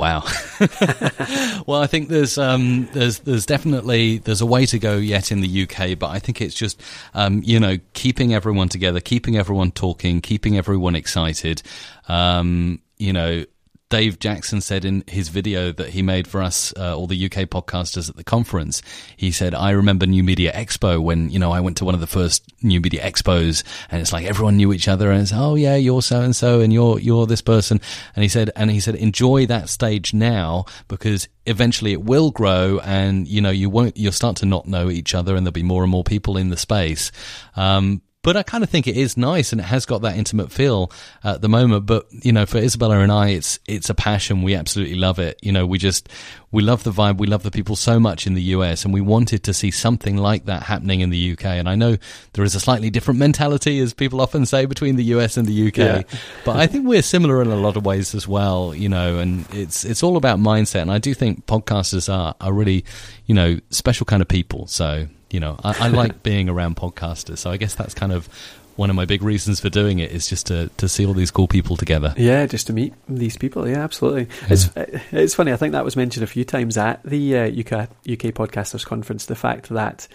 Wow. 0.00 0.24
well, 1.66 1.82
I 1.82 1.86
think 1.86 2.08
there's 2.08 2.38
um, 2.38 2.88
there's 2.92 3.18
there's 3.18 3.44
definitely 3.44 4.16
there's 4.16 4.40
a 4.40 4.46
way 4.46 4.64
to 4.64 4.78
go 4.78 4.96
yet 4.96 5.30
in 5.30 5.42
the 5.42 5.62
UK, 5.64 5.98
but 5.98 6.08
I 6.08 6.18
think 6.18 6.40
it's 6.40 6.54
just 6.54 6.80
um, 7.12 7.42
you 7.44 7.60
know 7.60 7.76
keeping 7.92 8.32
everyone 8.32 8.70
together, 8.70 9.00
keeping 9.00 9.36
everyone 9.36 9.72
talking, 9.72 10.22
keeping 10.22 10.56
everyone 10.56 10.96
excited. 10.96 11.62
Um, 12.08 12.80
you 12.96 13.12
know, 13.12 13.44
Dave 13.90 14.20
Jackson 14.20 14.60
said 14.60 14.84
in 14.84 15.02
his 15.08 15.28
video 15.30 15.72
that 15.72 15.90
he 15.90 16.00
made 16.00 16.28
for 16.28 16.40
us, 16.40 16.72
uh, 16.76 16.96
all 16.96 17.08
the 17.08 17.24
UK 17.24 17.48
podcasters 17.48 18.08
at 18.08 18.14
the 18.14 18.22
conference, 18.22 18.82
he 19.16 19.32
said, 19.32 19.52
I 19.52 19.70
remember 19.70 20.06
New 20.06 20.22
Media 20.22 20.52
Expo 20.52 21.02
when, 21.02 21.28
you 21.28 21.40
know, 21.40 21.50
I 21.50 21.58
went 21.58 21.76
to 21.78 21.84
one 21.84 21.94
of 21.94 22.00
the 22.00 22.06
first 22.06 22.44
New 22.62 22.80
Media 22.80 23.02
Expos 23.02 23.64
and 23.90 24.00
it's 24.00 24.12
like 24.12 24.24
everyone 24.24 24.56
knew 24.56 24.72
each 24.72 24.86
other 24.86 25.10
and 25.10 25.20
it's, 25.20 25.32
oh 25.34 25.56
yeah, 25.56 25.74
you're 25.74 26.02
so 26.02 26.20
and 26.20 26.34
so 26.34 26.60
and 26.60 26.72
you're, 26.72 27.00
you're 27.00 27.26
this 27.26 27.42
person. 27.42 27.80
And 28.14 28.22
he 28.22 28.28
said, 28.28 28.50
and 28.54 28.70
he 28.70 28.78
said, 28.78 28.94
enjoy 28.94 29.46
that 29.46 29.68
stage 29.68 30.14
now 30.14 30.66
because 30.86 31.28
eventually 31.44 31.92
it 31.92 32.02
will 32.02 32.30
grow 32.30 32.78
and, 32.84 33.26
you 33.26 33.40
know, 33.40 33.50
you 33.50 33.68
won't, 33.68 33.96
you'll 33.96 34.12
start 34.12 34.36
to 34.36 34.46
not 34.46 34.68
know 34.68 34.88
each 34.88 35.16
other 35.16 35.34
and 35.34 35.44
there'll 35.44 35.52
be 35.52 35.64
more 35.64 35.82
and 35.82 35.90
more 35.90 36.04
people 36.04 36.36
in 36.36 36.48
the 36.48 36.56
space. 36.56 37.10
Um, 37.56 38.02
but 38.22 38.36
I 38.36 38.42
kind 38.42 38.62
of 38.62 38.68
think 38.68 38.86
it 38.86 38.98
is 38.98 39.16
nice 39.16 39.50
and 39.52 39.60
it 39.60 39.64
has 39.64 39.86
got 39.86 40.02
that 40.02 40.16
intimate 40.16 40.52
feel 40.52 40.92
at 41.24 41.40
the 41.40 41.48
moment. 41.48 41.86
But 41.86 42.06
you 42.10 42.32
know, 42.32 42.44
for 42.44 42.58
Isabella 42.58 42.98
and 42.98 43.10
I, 43.10 43.30
it's 43.30 43.58
it's 43.66 43.88
a 43.88 43.94
passion. 43.94 44.42
We 44.42 44.54
absolutely 44.54 44.96
love 44.96 45.18
it. 45.18 45.38
You 45.42 45.52
know, 45.52 45.66
we 45.66 45.78
just 45.78 46.08
we 46.50 46.62
love 46.62 46.84
the 46.84 46.90
vibe. 46.90 47.16
We 47.16 47.26
love 47.26 47.44
the 47.44 47.50
people 47.50 47.76
so 47.76 47.98
much 47.98 48.26
in 48.26 48.34
the 48.34 48.42
US, 48.42 48.84
and 48.84 48.92
we 48.92 49.00
wanted 49.00 49.42
to 49.44 49.54
see 49.54 49.70
something 49.70 50.18
like 50.18 50.44
that 50.44 50.64
happening 50.64 51.00
in 51.00 51.08
the 51.08 51.32
UK. 51.32 51.46
And 51.46 51.66
I 51.66 51.76
know 51.76 51.96
there 52.34 52.44
is 52.44 52.54
a 52.54 52.60
slightly 52.60 52.90
different 52.90 53.18
mentality, 53.18 53.78
as 53.80 53.94
people 53.94 54.20
often 54.20 54.44
say, 54.44 54.66
between 54.66 54.96
the 54.96 55.04
US 55.04 55.38
and 55.38 55.48
the 55.48 55.68
UK. 55.68 55.76
Yeah. 55.78 56.02
but 56.44 56.56
I 56.56 56.66
think 56.66 56.86
we're 56.86 57.02
similar 57.02 57.40
in 57.40 57.48
a 57.48 57.56
lot 57.56 57.78
of 57.78 57.86
ways 57.86 58.14
as 58.14 58.28
well. 58.28 58.74
You 58.74 58.90
know, 58.90 59.18
and 59.18 59.46
it's 59.54 59.84
it's 59.86 60.02
all 60.02 60.18
about 60.18 60.38
mindset. 60.38 60.82
And 60.82 60.92
I 60.92 60.98
do 60.98 61.14
think 61.14 61.46
podcasters 61.46 62.12
are 62.12 62.34
are 62.38 62.52
really 62.52 62.84
you 63.24 63.34
know 63.34 63.58
special 63.70 64.04
kind 64.04 64.20
of 64.20 64.28
people. 64.28 64.66
So 64.66 65.06
you 65.30 65.40
know, 65.40 65.58
I, 65.62 65.86
I 65.86 65.88
like 65.88 66.22
being 66.22 66.48
around 66.48 66.76
podcasters. 66.76 67.38
So 67.38 67.50
I 67.50 67.56
guess 67.56 67.74
that's 67.74 67.94
kind 67.94 68.12
of 68.12 68.28
one 68.76 68.90
of 68.90 68.96
my 68.96 69.04
big 69.04 69.22
reasons 69.22 69.60
for 69.60 69.68
doing 69.68 69.98
it 69.98 70.10
is 70.10 70.26
just 70.26 70.46
to, 70.46 70.70
to 70.78 70.88
see 70.88 71.04
all 71.04 71.12
these 71.12 71.30
cool 71.30 71.48
people 71.48 71.76
together. 71.76 72.14
Yeah, 72.16 72.46
just 72.46 72.66
to 72.68 72.72
meet 72.72 72.94
these 73.08 73.36
people. 73.36 73.68
Yeah, 73.68 73.84
absolutely. 73.84 74.28
Yeah. 74.42 74.48
It's 74.48 74.70
it's 75.12 75.34
funny. 75.34 75.52
I 75.52 75.56
think 75.56 75.72
that 75.72 75.84
was 75.84 75.96
mentioned 75.96 76.24
a 76.24 76.26
few 76.26 76.44
times 76.44 76.78
at 76.78 77.02
the 77.02 77.36
uh, 77.36 77.46
UK 77.46 77.88
UK 78.08 78.32
Podcasters 78.34 78.84
Conference. 78.84 79.26
The 79.26 79.36
fact 79.36 79.68
that 79.68 80.08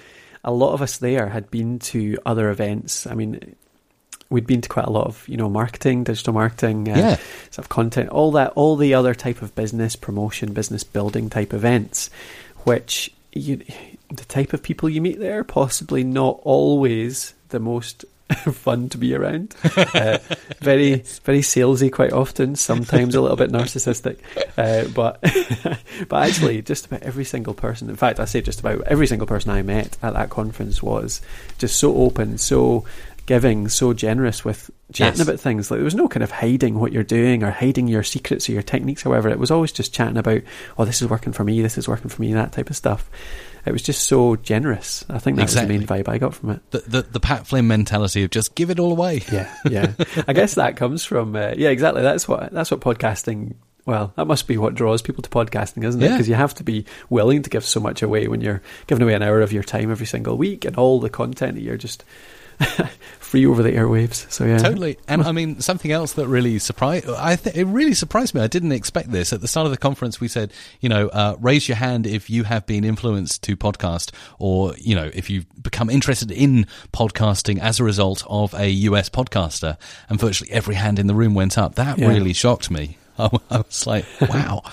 a 0.44 0.52
lot 0.52 0.74
of 0.74 0.82
us 0.82 0.98
there 0.98 1.28
had 1.30 1.52
been 1.52 1.80
to 1.80 2.18
other 2.26 2.50
events. 2.50 3.06
I 3.08 3.14
mean, 3.14 3.56
we'd 4.30 4.48
been 4.48 4.62
to 4.62 4.70
quite 4.70 4.86
a 4.86 4.92
lot 4.92 5.08
of 5.08 5.28
you 5.28 5.38
know 5.38 5.50
marketing, 5.50 6.04
digital 6.04 6.34
marketing, 6.34 6.90
uh, 6.90 6.98
yeah. 6.98 7.16
sort 7.52 7.60
of 7.66 7.70
content, 7.70 8.10
all 8.10 8.32
that, 8.32 8.52
all 8.54 8.76
the 8.76 8.94
other 8.94 9.14
type 9.14 9.42
of 9.42 9.54
business 9.56 9.96
promotion, 9.96 10.54
business 10.54 10.84
building 10.84 11.30
type 11.30 11.54
events, 11.54 12.10
which 12.64 13.12
you 13.34 13.62
the 14.16 14.26
type 14.26 14.54
of 14.54 14.64
people 14.64 14.90
you 14.90 15.02
meet 15.02 15.20
there, 15.20 15.44
possibly 15.44 16.04
not 16.04 16.40
always 16.44 17.34
the 17.50 17.60
most 17.60 18.06
fun 18.34 18.90
to 18.90 18.98
be 18.98 19.14
around. 19.14 19.56
Uh, 19.96 20.18
very, 20.60 20.96
very 21.24 21.40
salesy 21.40 21.92
quite 21.92 22.12
often. 22.12 22.56
Sometimes 22.56 23.16
a 23.16 23.22
little 23.22 23.38
bit 23.38 23.52
narcissistic, 23.52 24.18
uh, 24.58 24.88
but 24.94 25.22
but 26.10 26.28
actually, 26.28 26.62
just 26.62 26.86
about 26.86 27.04
every 27.04 27.24
single 27.24 27.54
person. 27.54 27.90
In 27.90 27.96
fact, 27.96 28.20
I 28.20 28.26
say 28.26 28.42
just 28.42 28.60
about 28.60 28.82
every 28.82 29.08
single 29.08 29.28
person 29.28 29.52
I 29.52 29.62
met 29.62 29.98
at 30.02 30.14
that 30.14 30.30
conference 30.30 30.84
was 30.84 31.22
just 31.58 31.78
so 31.78 31.96
open, 31.96 32.38
so 32.38 32.86
giving, 33.26 33.70
so 33.70 33.94
generous 33.94 34.44
with 34.44 34.70
chatting 34.92 35.20
yes. 35.20 35.28
about 35.28 35.40
things. 35.40 35.72
Like 35.72 35.78
there 35.78 35.86
was 35.86 35.96
no 35.96 36.08
kind 36.08 36.24
of 36.24 36.32
hiding 36.32 36.80
what 36.80 36.92
you're 36.92 37.04
doing 37.04 37.44
or 37.44 37.52
hiding 37.52 37.88
your 37.88 38.04
secrets 38.04 38.50
or 38.50 38.52
your 38.52 38.62
techniques. 38.62 39.04
However, 39.04 39.30
it 39.30 39.40
was 39.40 39.52
always 39.52 39.72
just 39.72 39.94
chatting 39.94 40.18
about, 40.18 40.42
oh, 40.78 40.86
this 40.86 41.02
is 41.02 41.10
working 41.10 41.34
for 41.34 41.44
me, 41.44 41.62
this 41.62 41.78
is 41.78 41.88
working 41.88 42.10
for 42.10 42.22
me, 42.22 42.34
that 42.34 42.52
type 42.52 42.70
of 42.70 42.76
stuff 42.76 43.10
it 43.66 43.72
was 43.72 43.82
just 43.82 44.08
so 44.08 44.36
generous. 44.36 45.04
I 45.10 45.20
think 45.20 45.38
that's 45.38 45.54
exactly. 45.54 45.78
the 45.78 45.86
main 45.86 46.04
vibe 46.04 46.08
I 46.08 46.18
got 46.18 46.36
from 46.36 46.52
it. 46.52 46.72
The, 46.72 46.80
the, 46.80 47.02
the 47.04 47.20
Pat 47.20 47.48
Flynn 47.48 47.68
mentality 47.68 48.24
of 48.24 48.30
just 48.30 48.56
give 48.56 48.70
it 48.70 48.80
all 48.80 48.92
away. 48.92 49.24
Yeah, 49.32 49.54
yeah. 49.66 49.94
I 50.28 50.34
guess 50.34 50.56
that 50.56 50.78
comes 50.78 51.04
from 51.04 51.36
uh, 51.36 51.54
yeah, 51.58 51.70
exactly. 51.70 52.02
That's 52.02 52.28
what 52.28 52.52
that's 52.52 52.72
what 52.72 52.82
podcasting. 52.82 53.56
Well, 53.86 54.14
that 54.16 54.26
must 54.26 54.48
be 54.48 54.58
what 54.58 54.74
draws 54.74 55.04
people 55.04 55.22
to 55.22 55.30
podcasting, 55.30 55.84
isn't 55.84 56.02
it? 56.02 56.10
Because 56.10 56.28
yeah. 56.28 56.36
you 56.36 56.38
have 56.38 56.56
to 56.56 56.64
be 56.64 56.86
willing 57.10 57.44
to 57.44 57.50
give 57.52 57.64
so 57.64 57.80
much 57.80 58.02
away 58.02 58.28
when 58.28 58.42
you're 58.42 58.64
giving 58.88 59.04
away 59.04 59.14
an 59.14 59.22
hour 59.22 59.42
of 59.42 59.54
your 59.54 59.62
time 59.62 59.92
every 59.92 60.08
single 60.08 60.38
week 60.38 60.66
and 60.66 60.76
all 60.76 61.00
the 61.00 61.10
content 61.10 61.54
that 61.54 61.62
you're 61.62 61.78
just 61.78 62.04
free 63.20 63.46
over 63.46 63.64
the 63.64 63.72
airwaves. 63.72 64.32
So 64.32 64.46
yeah, 64.46 64.60
totally. 64.60 64.98
And 65.08 65.24
I 65.24 65.32
mean, 65.32 65.60
something 65.60 65.92
else 65.92 66.14
that 66.14 66.28
really 66.28 66.60
surprised 66.60 67.10
I 67.10 67.36
th- 67.36 67.56
it 67.56 67.66
really 67.66 67.94
surprised 67.94 68.34
me. 68.34 68.42
I 68.42 68.48
didn't 68.48 68.72
expect 68.72 69.12
this. 69.12 69.34
At 69.34 69.42
the 69.42 69.48
start 69.48 69.66
of 69.66 69.72
the 69.72 69.78
conference, 69.78 70.22
we 70.22 70.28
said, 70.28 70.54
you 70.80 70.90
know, 70.90 71.08
uh, 71.10 71.36
raise 71.40 71.68
your 71.68 71.78
hand 71.78 72.08
if 72.08 72.30
you 72.30 72.44
have 72.44 72.66
been 72.66 72.84
influenced 72.84 73.44
to 73.44 73.58
podcast, 73.58 74.12
or 74.40 74.74
you 74.78 74.96
know, 74.96 75.10
if 75.14 75.30
you've 75.30 75.46
become 75.62 75.90
interested 75.90 76.32
in 76.32 76.68
podcasting 76.94 77.60
as 77.60 77.80
a 77.80 77.84
result 77.84 78.24
of 78.28 78.54
a 78.54 78.70
US 78.70 79.10
podcaster. 79.10 79.78
And 80.10 80.20
virtually 80.20 80.52
every 80.52 80.76
hand 80.76 81.00
in 81.00 81.08
the 81.08 81.16
room 81.16 81.34
went 81.34 81.58
up. 81.58 81.76
That 81.76 81.98
yeah. 81.98 82.08
really 82.08 82.34
shocked 82.34 82.70
me. 82.72 82.98
I, 83.18 83.26
I 83.50 83.58
was 83.58 83.88
like, 83.88 84.06
wow. 84.22 84.64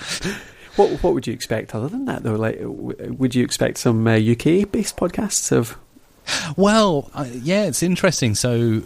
What 0.77 1.03
what 1.03 1.13
would 1.13 1.27
you 1.27 1.35
expect 1.35 1.75
other 1.75 1.89
than 1.89 2.07
that 2.07 2.23
though? 2.23 2.35
Like, 2.35 2.59
would 2.63 3.35
you 3.35 3.45
expect 3.45 3.77
some 3.77 4.07
uh, 4.07 4.13
UK 4.13 4.71
based 4.73 4.97
podcasts 4.97 5.53
of 5.53 5.77
well, 6.57 7.11
uh, 7.15 7.27
yeah, 7.31 7.65
it's 7.65 7.83
interesting. 7.83 8.35
So, 8.35 8.83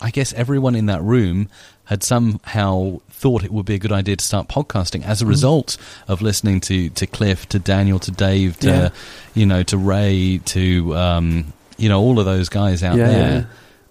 I 0.00 0.10
guess 0.10 0.32
everyone 0.32 0.74
in 0.74 0.86
that 0.86 1.02
room 1.02 1.48
had 1.84 2.02
somehow 2.02 3.00
thought 3.10 3.44
it 3.44 3.52
would 3.52 3.66
be 3.66 3.74
a 3.74 3.78
good 3.78 3.92
idea 3.92 4.16
to 4.16 4.24
start 4.24 4.48
podcasting 4.48 5.04
as 5.04 5.22
a 5.22 5.24
mm. 5.24 5.28
result 5.28 5.76
of 6.08 6.22
listening 6.22 6.60
to, 6.60 6.88
to 6.90 7.06
Cliff, 7.06 7.48
to 7.50 7.58
Daniel, 7.58 7.98
to 8.00 8.10
Dave, 8.10 8.58
to 8.60 8.68
yeah. 8.68 8.88
you 9.34 9.46
know, 9.46 9.62
to 9.62 9.78
Ray, 9.78 10.38
to 10.46 10.96
um, 10.96 11.52
you 11.76 11.88
know, 11.88 12.00
all 12.00 12.18
of 12.18 12.24
those 12.24 12.48
guys 12.48 12.82
out 12.82 12.96
yeah, 12.96 13.06
there. 13.06 13.32
Yeah 13.40 13.44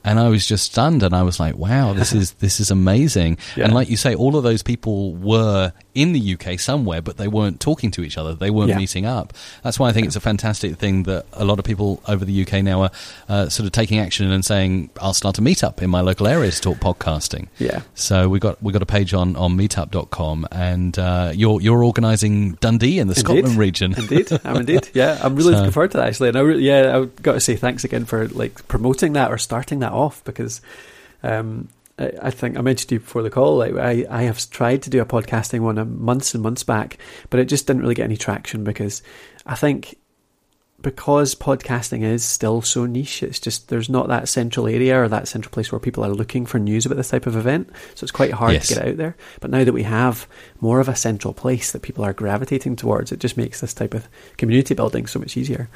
and 0.04 0.20
I 0.20 0.30
was 0.30 0.46
just 0.46 0.66
stunned, 0.66 1.04
and 1.04 1.16
I 1.16 1.24
was 1.24 1.40
like, 1.40 1.56
"Wow, 1.56 1.94
this 1.94 2.14
is 2.22 2.34
this 2.34 2.60
is 2.60 2.72
amazing!" 2.72 3.38
Yeah. 3.56 3.66
And 3.66 3.74
like 3.74 3.90
you 3.90 3.98
say, 3.98 4.16
all 4.16 4.36
of 4.36 4.44
those 4.44 4.64
people 4.64 5.14
were 5.16 5.74
in 5.94 6.14
the 6.14 6.34
UK 6.34 6.60
somewhere, 6.60 7.02
but 7.02 7.18
they 7.18 7.28
weren't 7.28 7.60
talking 7.60 7.92
to 7.92 8.04
each 8.04 8.18
other. 8.18 8.34
They 8.34 8.50
weren't 8.50 8.70
yeah. 8.70 8.78
meeting 8.78 9.06
up. 9.06 9.34
That's 9.64 9.78
why 9.78 9.90
I 9.90 9.92
think 9.92 10.08
it's 10.08 10.16
a 10.16 10.22
fantastic 10.22 10.78
thing 10.78 11.04
that 11.04 11.26
a 11.34 11.44
lot 11.44 11.60
of 11.60 11.66
people 11.66 12.02
over 12.08 12.24
the 12.24 12.42
UK 12.46 12.64
now 12.64 12.84
are 12.84 12.92
uh, 13.28 13.50
sort 13.50 13.66
of 13.66 13.74
taking 13.74 14.00
action 14.00 14.32
and 14.32 14.44
saying, 14.44 14.90
"I'll 15.02 15.14
start 15.14 15.38
a 15.38 15.42
meetup 15.42 15.82
in 15.82 15.90
my 15.90 16.02
local 16.02 16.28
area 16.28 16.52
to 16.52 16.62
talk 16.62 16.78
podcasting." 16.78 17.48
Yeah. 17.60 17.82
So 17.96 18.30
we 18.30 18.40
got 18.40 18.62
we 18.64 18.72
got 18.74 18.82
a 18.82 18.88
page 18.88 19.14
on 19.14 19.36
on 19.36 19.58
Meetup.com, 19.58 20.48
and 20.52 20.98
uh, 20.98 21.32
you're 21.36 21.62
you're 21.62 21.84
organising 21.84 22.54
Dundee 22.54 23.00
in 23.00 23.08
the 23.08 23.14
indeed. 23.14 23.20
Scotland 23.20 23.58
region. 23.58 23.94
indeed, 23.98 24.32
I'm 24.44 24.58
indeed. 24.58 24.90
Yeah, 24.94 25.20
I'm 25.24 25.36
really 25.36 25.54
so. 25.54 25.60
looking 25.60 25.72
forward 25.72 25.92
to 25.92 25.98
that 25.98 26.10
actually, 26.10 26.30
and 26.30 26.38
I 26.38 26.42
really, 26.42 26.64
yeah, 26.64 26.98
I've 26.98 27.16
got 27.22 27.34
to 27.34 27.40
say 27.40 27.56
thanks 27.56 27.84
again 27.84 28.06
for 28.06 28.28
like 28.30 28.68
promoting 28.68 29.14
that 29.14 29.32
or 29.32 29.38
starting 29.38 29.80
that 29.80 29.91
off 29.92 30.24
because. 30.24 30.62
Um, 31.24 31.70
I 32.00 32.32
think 32.32 32.58
I 32.58 32.62
mentioned 32.62 32.90
to 32.90 32.96
you 32.96 33.00
before 33.00 33.22
the 33.22 33.30
call. 33.30 33.58
Like 33.58 33.76
I, 33.76 34.08
I 34.10 34.24
have 34.24 34.50
tried 34.50 34.82
to 34.84 34.90
do 34.90 35.02
a 35.02 35.06
podcasting 35.06 35.60
one 35.60 36.04
months 36.04 36.34
and 36.34 36.42
months 36.42 36.64
back, 36.64 36.98
but 37.30 37.40
it 37.40 37.46
just 37.46 37.68
didn't 37.68 37.84
really 37.84 37.94
get 37.94 38.06
any 38.06 38.18
traction 38.18 38.64
because 38.64 39.04
I 39.46 39.54
think 39.54 39.98
because 40.82 41.36
podcasting 41.36 42.02
is 42.02 42.24
still 42.24 42.62
so 42.62 42.86
niche, 42.86 43.24
it's 43.24 43.40
just 43.40 43.70
there's 43.70 43.90
not 43.90 44.08
that 44.08 44.28
central 44.28 44.68
area 44.68 45.02
or 45.02 45.08
that 45.08 45.28
central 45.28 45.52
place 45.52 45.72
where 45.72 45.80
people 45.80 46.04
are 46.04 46.10
looking 46.10 46.46
for 46.46 46.60
news 46.60 46.86
about 46.86 46.96
this 46.96 47.10
type 47.10 47.28
of 47.28 47.36
event. 47.36 47.70
So 47.96 48.04
it's 48.04 48.12
quite 48.12 48.32
hard 48.32 48.54
yes. 48.54 48.68
to 48.68 48.76
get 48.76 48.88
out 48.88 48.98
there. 48.98 49.16
But 49.40 49.52
now 49.52 49.64
that 49.64 49.74
we 49.74 49.84
have 49.84 50.28
more 50.60 50.80
of 50.80 50.90
a 50.90 50.96
central 50.96 51.34
place 51.34 51.72
that 51.72 51.82
people 51.82 52.04
are 52.04 52.14
gravitating 52.14 52.76
towards, 52.76 53.12
it 53.12 53.20
just 53.20 53.38
makes 53.38 53.62
this 53.62 53.74
type 53.74 53.94
of 53.94 54.08
community 54.38 54.74
building 54.74 55.08
so 55.08 55.20
much 55.20 55.38
easier. 55.38 55.70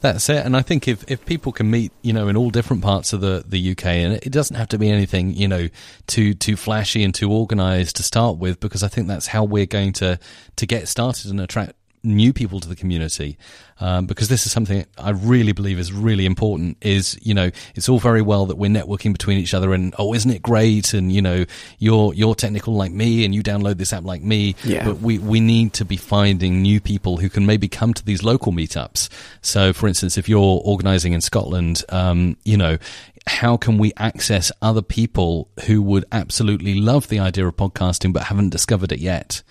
That's 0.00 0.28
it. 0.28 0.44
And 0.44 0.56
I 0.56 0.62
think 0.62 0.88
if, 0.88 1.08
if 1.10 1.24
people 1.26 1.52
can 1.52 1.70
meet, 1.70 1.92
you 2.02 2.12
know, 2.12 2.28
in 2.28 2.36
all 2.36 2.50
different 2.50 2.82
parts 2.82 3.12
of 3.12 3.20
the, 3.20 3.44
the 3.46 3.72
UK, 3.72 3.86
and 3.86 4.14
it 4.14 4.30
doesn't 4.30 4.56
have 4.56 4.68
to 4.68 4.78
be 4.78 4.90
anything, 4.90 5.34
you 5.34 5.48
know, 5.48 5.68
too 6.06 6.34
too 6.34 6.56
flashy 6.56 7.04
and 7.04 7.14
too 7.14 7.30
organised 7.32 7.96
to 7.96 8.02
start 8.02 8.38
with, 8.38 8.60
because 8.60 8.82
I 8.82 8.88
think 8.88 9.08
that's 9.08 9.26
how 9.28 9.44
we're 9.44 9.66
going 9.66 9.92
to 9.94 10.18
to 10.56 10.66
get 10.66 10.88
started 10.88 11.30
and 11.30 11.40
attract 11.40 11.74
new 12.02 12.32
people 12.32 12.60
to 12.60 12.68
the 12.68 12.76
community 12.76 13.36
um, 13.80 14.06
because 14.06 14.28
this 14.28 14.46
is 14.46 14.52
something 14.52 14.84
I 14.98 15.10
really 15.10 15.52
believe 15.52 15.78
is 15.78 15.92
really 15.92 16.26
important 16.26 16.76
is 16.80 17.18
you 17.22 17.34
know 17.34 17.50
it's 17.74 17.88
all 17.88 17.98
very 17.98 18.22
well 18.22 18.46
that 18.46 18.56
we're 18.56 18.70
networking 18.70 19.12
between 19.12 19.38
each 19.38 19.54
other 19.54 19.72
and 19.72 19.94
oh 19.98 20.14
isn't 20.14 20.30
it 20.30 20.42
great? 20.42 20.92
And 20.94 21.12
you 21.12 21.22
know 21.22 21.44
you're 21.78 22.14
you're 22.14 22.34
technical 22.34 22.74
like 22.74 22.92
me 22.92 23.24
and 23.24 23.34
you 23.34 23.42
download 23.42 23.78
this 23.78 23.92
app 23.92 24.04
like 24.04 24.22
me. 24.22 24.54
Yeah. 24.64 24.84
but 24.84 25.00
we 25.00 25.18
we 25.18 25.40
need 25.40 25.72
to 25.74 25.84
be 25.84 25.96
finding 25.96 26.62
new 26.62 26.80
people 26.80 27.16
who 27.16 27.28
can 27.28 27.46
maybe 27.46 27.68
come 27.68 27.94
to 27.94 28.04
these 28.04 28.22
local 28.22 28.52
meetups. 28.52 29.08
So 29.40 29.72
for 29.72 29.88
instance 29.88 30.18
if 30.18 30.28
you're 30.28 30.60
organizing 30.64 31.12
in 31.12 31.20
Scotland 31.20 31.82
um, 31.88 32.36
you 32.44 32.56
know 32.56 32.78
how 33.26 33.56
can 33.56 33.78
we 33.78 33.92
access 33.96 34.50
other 34.62 34.82
people 34.82 35.48
who 35.66 35.82
would 35.82 36.04
absolutely 36.10 36.74
love 36.74 37.08
the 37.08 37.18
idea 37.18 37.46
of 37.46 37.56
podcasting 37.56 38.12
but 38.12 38.24
haven't 38.24 38.50
discovered 38.50 38.92
it 38.92 38.98
yet 38.98 39.42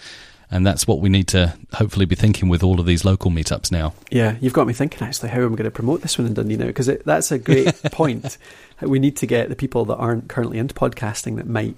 and 0.52 0.66
that's 0.66 0.88
what 0.88 1.00
we 1.00 1.10
need 1.10 1.28
to 1.30 1.56
hopefully 1.74 2.06
be 2.06 2.16
thinking 2.16 2.50
with 2.50 2.64
all 2.64 2.80
of 2.80 2.86
these 2.86 3.06
local 3.06 3.32
meetups 3.32 3.72
now. 3.72 3.94
Yeah, 4.10 4.36
you've 4.42 4.54
got 4.54 4.68
me 4.68 4.74
thinking 4.74 5.08
actually 5.08 5.30
how 5.30 5.42
I'm 5.42 5.56
going 5.56 5.66
to 5.66 5.72
promote 5.72 6.02
this 6.02 6.18
one 6.18 6.28
in 6.28 6.34
Dundee 6.34 6.58
now 6.58 6.68
because 6.68 6.88
that's 6.88 7.32
a 7.32 7.38
great 7.38 7.82
point. 7.92 8.38
We 8.82 9.00
need 9.00 9.18
to 9.18 9.28
get 9.28 9.50
the 9.50 9.56
people 9.56 9.86
that 9.86 9.98
aren't 9.98 10.28
currently 10.28 10.58
into 10.58 10.74
podcasting 10.74 11.36
that 11.36 11.48
might 11.48 11.76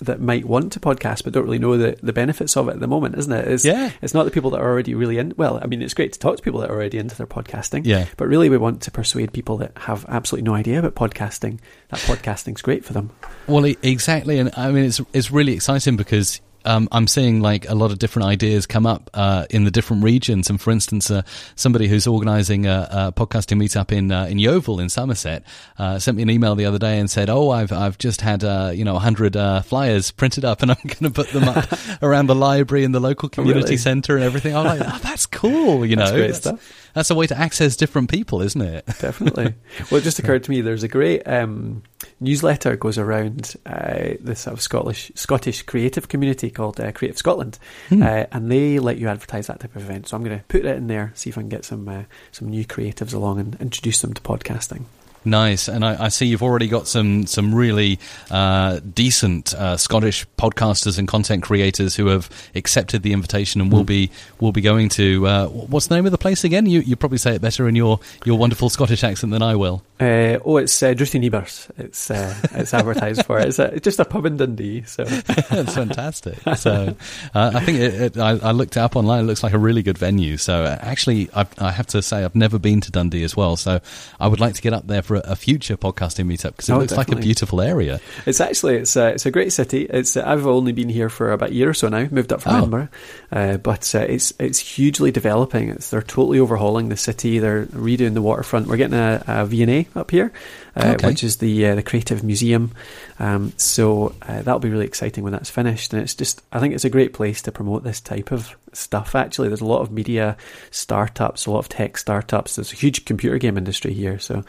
that 0.00 0.20
might 0.20 0.44
want 0.44 0.72
to 0.72 0.78
podcast 0.78 1.24
but 1.24 1.32
don't 1.32 1.42
really 1.42 1.58
know 1.58 1.76
the, 1.76 1.98
the 2.02 2.12
benefits 2.12 2.56
of 2.56 2.68
it 2.68 2.74
at 2.74 2.80
the 2.80 2.86
moment, 2.86 3.18
isn't 3.18 3.32
it? 3.32 3.48
It's, 3.48 3.64
yeah. 3.64 3.90
It's 4.00 4.14
not 4.14 4.24
the 4.24 4.30
people 4.30 4.50
that 4.50 4.60
are 4.60 4.70
already 4.70 4.94
really 4.94 5.18
in. 5.18 5.34
Well, 5.36 5.58
I 5.60 5.66
mean, 5.66 5.82
it's 5.82 5.94
great 5.94 6.12
to 6.12 6.18
talk 6.20 6.36
to 6.36 6.42
people 6.42 6.60
that 6.60 6.70
are 6.70 6.74
already 6.74 6.98
into 6.98 7.16
their 7.16 7.26
podcasting. 7.26 7.84
Yeah. 7.84 8.06
But 8.16 8.28
really, 8.28 8.48
we 8.48 8.58
want 8.58 8.80
to 8.82 8.92
persuade 8.92 9.32
people 9.32 9.56
that 9.56 9.72
have 9.76 10.06
absolutely 10.08 10.48
no 10.48 10.54
idea 10.54 10.78
about 10.78 10.94
podcasting 10.94 11.58
that 11.88 11.98
podcasting's 12.00 12.62
great 12.62 12.84
for 12.84 12.92
them. 12.92 13.10
Well, 13.48 13.64
exactly, 13.82 14.38
and 14.38 14.50
I 14.56 14.70
mean, 14.70 14.84
it's 14.84 15.00
it's 15.12 15.32
really 15.32 15.54
exciting 15.54 15.96
because 15.96 16.40
um, 16.68 16.88
I'm 16.92 17.06
seeing 17.06 17.40
like 17.40 17.68
a 17.68 17.74
lot 17.74 17.90
of 17.90 17.98
different 17.98 18.28
ideas 18.28 18.66
come 18.66 18.86
up 18.86 19.10
uh, 19.14 19.46
in 19.48 19.64
the 19.64 19.70
different 19.70 20.04
regions. 20.04 20.50
And 20.50 20.60
for 20.60 20.70
instance, 20.70 21.10
uh, 21.10 21.22
somebody 21.56 21.88
who's 21.88 22.06
organising 22.06 22.66
a, 22.66 22.88
a, 22.90 23.12
podcasting 23.12 23.60
meetup 23.60 23.90
in 23.90 24.12
uh, 24.12 24.26
in 24.26 24.38
Yeovil 24.38 24.78
in 24.78 24.88
Somerset 24.88 25.42
uh, 25.78 25.98
sent 25.98 26.16
me 26.16 26.22
an 26.22 26.30
email 26.30 26.54
the 26.54 26.66
other 26.66 26.78
day 26.78 26.98
and 26.98 27.10
said, 27.10 27.30
"Oh, 27.30 27.50
I've 27.50 27.72
I've 27.72 27.96
just 27.96 28.20
had 28.20 28.44
uh, 28.44 28.70
you 28.74 28.84
know 28.84 28.98
hundred 28.98 29.36
uh, 29.36 29.62
flyers 29.62 30.10
printed 30.10 30.44
up, 30.44 30.62
and 30.62 30.70
I'm 30.70 30.76
going 30.84 31.04
to 31.04 31.10
put 31.10 31.28
them 31.30 31.48
up 31.48 31.66
around 32.02 32.26
the 32.26 32.34
library 32.34 32.84
and 32.84 32.94
the 32.94 33.00
local 33.00 33.28
community 33.28 33.64
really? 33.64 33.76
centre 33.78 34.14
and 34.14 34.24
everything." 34.24 34.54
I'm 34.54 34.66
like, 34.66 34.80
"Oh, 34.84 34.98
that's 35.02 35.26
cool," 35.26 35.86
you 35.86 35.96
know. 35.96 36.04
That's 36.04 36.16
great 36.16 36.34
stuff 36.34 36.77
that's 36.94 37.10
a 37.10 37.14
way 37.14 37.26
to 37.26 37.38
access 37.38 37.76
different 37.76 38.10
people, 38.10 38.42
isn't 38.42 38.60
it? 38.60 38.86
Definitely. 38.98 39.54
well, 39.90 40.00
it 40.00 40.04
just 40.04 40.18
occurred 40.18 40.44
to 40.44 40.50
me 40.50 40.60
there's 40.60 40.82
a 40.82 40.88
great 40.88 41.22
um, 41.26 41.82
newsletter 42.20 42.76
goes 42.76 42.98
around 42.98 43.54
uh, 43.66 44.14
the 44.20 44.34
sort 44.34 44.54
of 44.54 44.60
Scottish 44.60 45.12
Scottish 45.14 45.62
creative 45.62 46.08
community 46.08 46.50
called 46.50 46.80
uh, 46.80 46.92
Creative 46.92 47.18
Scotland, 47.18 47.58
hmm. 47.88 48.02
uh, 48.02 48.24
and 48.32 48.50
they 48.50 48.78
let 48.78 48.98
you 48.98 49.08
advertise 49.08 49.46
that 49.46 49.60
type 49.60 49.74
of 49.76 49.82
event. 49.82 50.08
So 50.08 50.16
I'm 50.16 50.24
going 50.24 50.38
to 50.38 50.44
put 50.46 50.64
it 50.64 50.76
in 50.76 50.86
there, 50.86 51.12
see 51.14 51.30
if 51.30 51.38
I 51.38 51.42
can 51.42 51.48
get 51.48 51.64
some 51.64 51.88
uh, 51.88 52.04
some 52.32 52.48
new 52.48 52.64
creatives 52.64 53.14
along 53.14 53.40
and 53.40 53.60
introduce 53.60 54.00
them 54.00 54.14
to 54.14 54.22
podcasting. 54.22 54.84
Nice, 55.24 55.68
and 55.68 55.84
I, 55.84 56.04
I, 56.04 56.08
see 56.08 56.26
you've 56.26 56.42
already 56.42 56.68
got 56.68 56.86
some 56.86 57.26
some 57.26 57.54
really 57.54 57.98
uh, 58.30 58.80
decent 58.80 59.52
uh, 59.52 59.76
Scottish 59.76 60.26
podcasters 60.38 60.98
and 60.98 61.08
content 61.08 61.42
creators 61.42 61.96
who 61.96 62.06
have 62.06 62.30
accepted 62.54 63.02
the 63.02 63.12
invitation 63.12 63.60
and 63.60 63.72
will 63.72 63.82
mm. 63.82 63.86
be 63.86 64.10
will 64.40 64.52
be 64.52 64.60
going 64.60 64.88
to. 64.90 65.26
Uh, 65.26 65.46
what's 65.48 65.88
the 65.88 65.96
name 65.96 66.06
of 66.06 66.12
the 66.12 66.18
place 66.18 66.44
again? 66.44 66.66
You 66.66 66.80
you 66.80 66.96
probably 66.96 67.18
say 67.18 67.34
it 67.34 67.42
better 67.42 67.68
in 67.68 67.74
your, 67.74 68.00
your 68.24 68.38
wonderful 68.38 68.70
Scottish 68.70 69.04
accent 69.04 69.32
than 69.32 69.42
I 69.42 69.56
will. 69.56 69.82
Uh, 70.00 70.38
oh, 70.44 70.58
it's 70.58 70.80
uh, 70.82 70.94
Niebers. 70.94 71.68
It's 71.76 72.10
uh, 72.10 72.32
it's 72.52 72.72
advertised 72.72 73.26
for. 73.26 73.40
It's, 73.40 73.58
a, 73.58 73.74
it's 73.74 73.84
just 73.84 73.98
a 73.98 74.04
pub 74.04 74.26
in 74.26 74.36
Dundee. 74.36 74.82
So 74.82 75.02
that's 75.50 75.74
fantastic. 75.74 76.38
So 76.56 76.94
uh, 77.34 77.50
I 77.54 77.64
think 77.64 77.78
it, 77.78 77.94
it, 77.94 78.18
I, 78.18 78.30
I, 78.30 78.52
looked 78.52 78.76
it 78.76 78.80
up 78.80 78.94
online. 78.94 79.24
It 79.24 79.26
looks 79.26 79.42
like 79.42 79.54
a 79.54 79.58
really 79.58 79.82
good 79.82 79.98
venue. 79.98 80.36
So 80.36 80.64
actually, 80.64 81.28
I, 81.34 81.46
I 81.58 81.72
have 81.72 81.88
to 81.88 82.02
say 82.02 82.24
I've 82.24 82.36
never 82.36 82.60
been 82.60 82.80
to 82.82 82.92
Dundee 82.92 83.24
as 83.24 83.36
well. 83.36 83.56
So 83.56 83.80
I 84.20 84.28
would 84.28 84.38
like 84.38 84.54
to 84.54 84.62
get 84.62 84.72
up 84.72 84.86
there 84.86 85.02
for 85.02 85.17
a, 85.24 85.36
future 85.36 85.76
podcasting 85.76 86.26
meetup 86.26 86.50
because 86.50 86.68
it 86.68 86.72
oh, 86.72 86.78
looks 86.78 86.90
definitely. 86.90 87.14
like 87.14 87.22
a 87.22 87.24
beautiful 87.24 87.60
area. 87.60 88.00
It's 88.26 88.40
actually 88.40 88.76
it's 88.76 88.96
a, 88.96 89.08
it's 89.10 89.26
a 89.26 89.30
great 89.30 89.52
city. 89.52 89.84
It's 89.84 90.16
I've 90.16 90.46
only 90.46 90.72
been 90.72 90.88
here 90.88 91.08
for 91.08 91.32
about 91.32 91.50
a 91.50 91.54
year 91.54 91.70
or 91.70 91.74
so 91.74 91.88
now. 91.88 92.06
Moved 92.10 92.32
up 92.32 92.42
from 92.42 92.54
oh. 92.54 92.58
Edinburgh, 92.58 92.88
uh, 93.32 93.56
but 93.58 93.94
uh, 93.94 94.00
it's 94.00 94.32
it's 94.38 94.58
hugely 94.58 95.10
developing. 95.10 95.70
It's 95.70 95.90
they're 95.90 96.02
totally 96.02 96.38
overhauling 96.40 96.88
the 96.88 96.96
city. 96.96 97.38
They're 97.38 97.66
redoing 97.66 98.14
the 98.14 98.22
waterfront. 98.22 98.66
We're 98.66 98.76
getting 98.76 98.98
a, 98.98 99.22
a 99.26 99.46
V&A 99.46 99.86
up 99.94 100.10
here, 100.10 100.32
uh, 100.76 100.94
okay. 100.96 101.06
which 101.06 101.24
is 101.24 101.36
the 101.36 101.66
uh, 101.66 101.74
the 101.74 101.82
creative 101.82 102.22
museum. 102.24 102.72
Um, 103.18 103.52
so 103.56 104.14
uh, 104.22 104.42
that'll 104.42 104.60
be 104.60 104.70
really 104.70 104.86
exciting 104.86 105.24
when 105.24 105.32
that's 105.32 105.50
finished. 105.50 105.92
And 105.92 106.02
it's 106.02 106.14
just 106.14 106.42
I 106.52 106.60
think 106.60 106.74
it's 106.74 106.84
a 106.84 106.90
great 106.90 107.12
place 107.12 107.42
to 107.42 107.52
promote 107.52 107.84
this 107.84 108.00
type 108.00 108.32
of 108.32 108.56
stuff. 108.72 109.14
Actually, 109.14 109.48
there's 109.48 109.60
a 109.60 109.66
lot 109.66 109.80
of 109.80 109.90
media 109.90 110.36
startups, 110.70 111.46
a 111.46 111.50
lot 111.50 111.60
of 111.60 111.68
tech 111.68 111.98
startups. 111.98 112.56
There's 112.56 112.72
a 112.72 112.76
huge 112.76 113.04
computer 113.04 113.38
game 113.38 113.58
industry 113.58 113.92
here. 113.92 114.18
So 114.18 114.44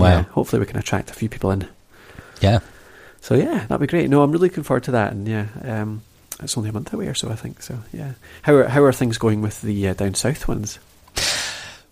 wow. 0.00 0.08
yeah, 0.08 0.22
hopefully 0.22 0.60
we 0.60 0.66
can 0.66 0.78
attract 0.78 1.10
a 1.10 1.14
few 1.14 1.28
people 1.28 1.50
in. 1.50 1.68
Yeah. 2.40 2.60
So 3.20 3.34
yeah, 3.34 3.66
that'd 3.66 3.80
be 3.80 3.86
great. 3.86 4.08
No, 4.08 4.22
I'm 4.22 4.32
really 4.32 4.48
looking 4.48 4.64
forward 4.64 4.84
to 4.84 4.92
that. 4.92 5.12
And 5.12 5.28
yeah. 5.28 5.46
Um, 5.62 6.02
it's 6.42 6.56
only 6.56 6.70
a 6.70 6.72
month 6.72 6.92
away 6.92 7.06
or 7.06 7.14
so, 7.14 7.30
I 7.30 7.36
think. 7.36 7.62
So 7.62 7.80
yeah, 7.92 8.12
how 8.42 8.54
are 8.54 8.68
how 8.68 8.82
are 8.82 8.92
things 8.92 9.18
going 9.18 9.42
with 9.42 9.62
the 9.62 9.88
uh, 9.88 9.94
down 9.94 10.14
south 10.14 10.48
ones? 10.48 10.78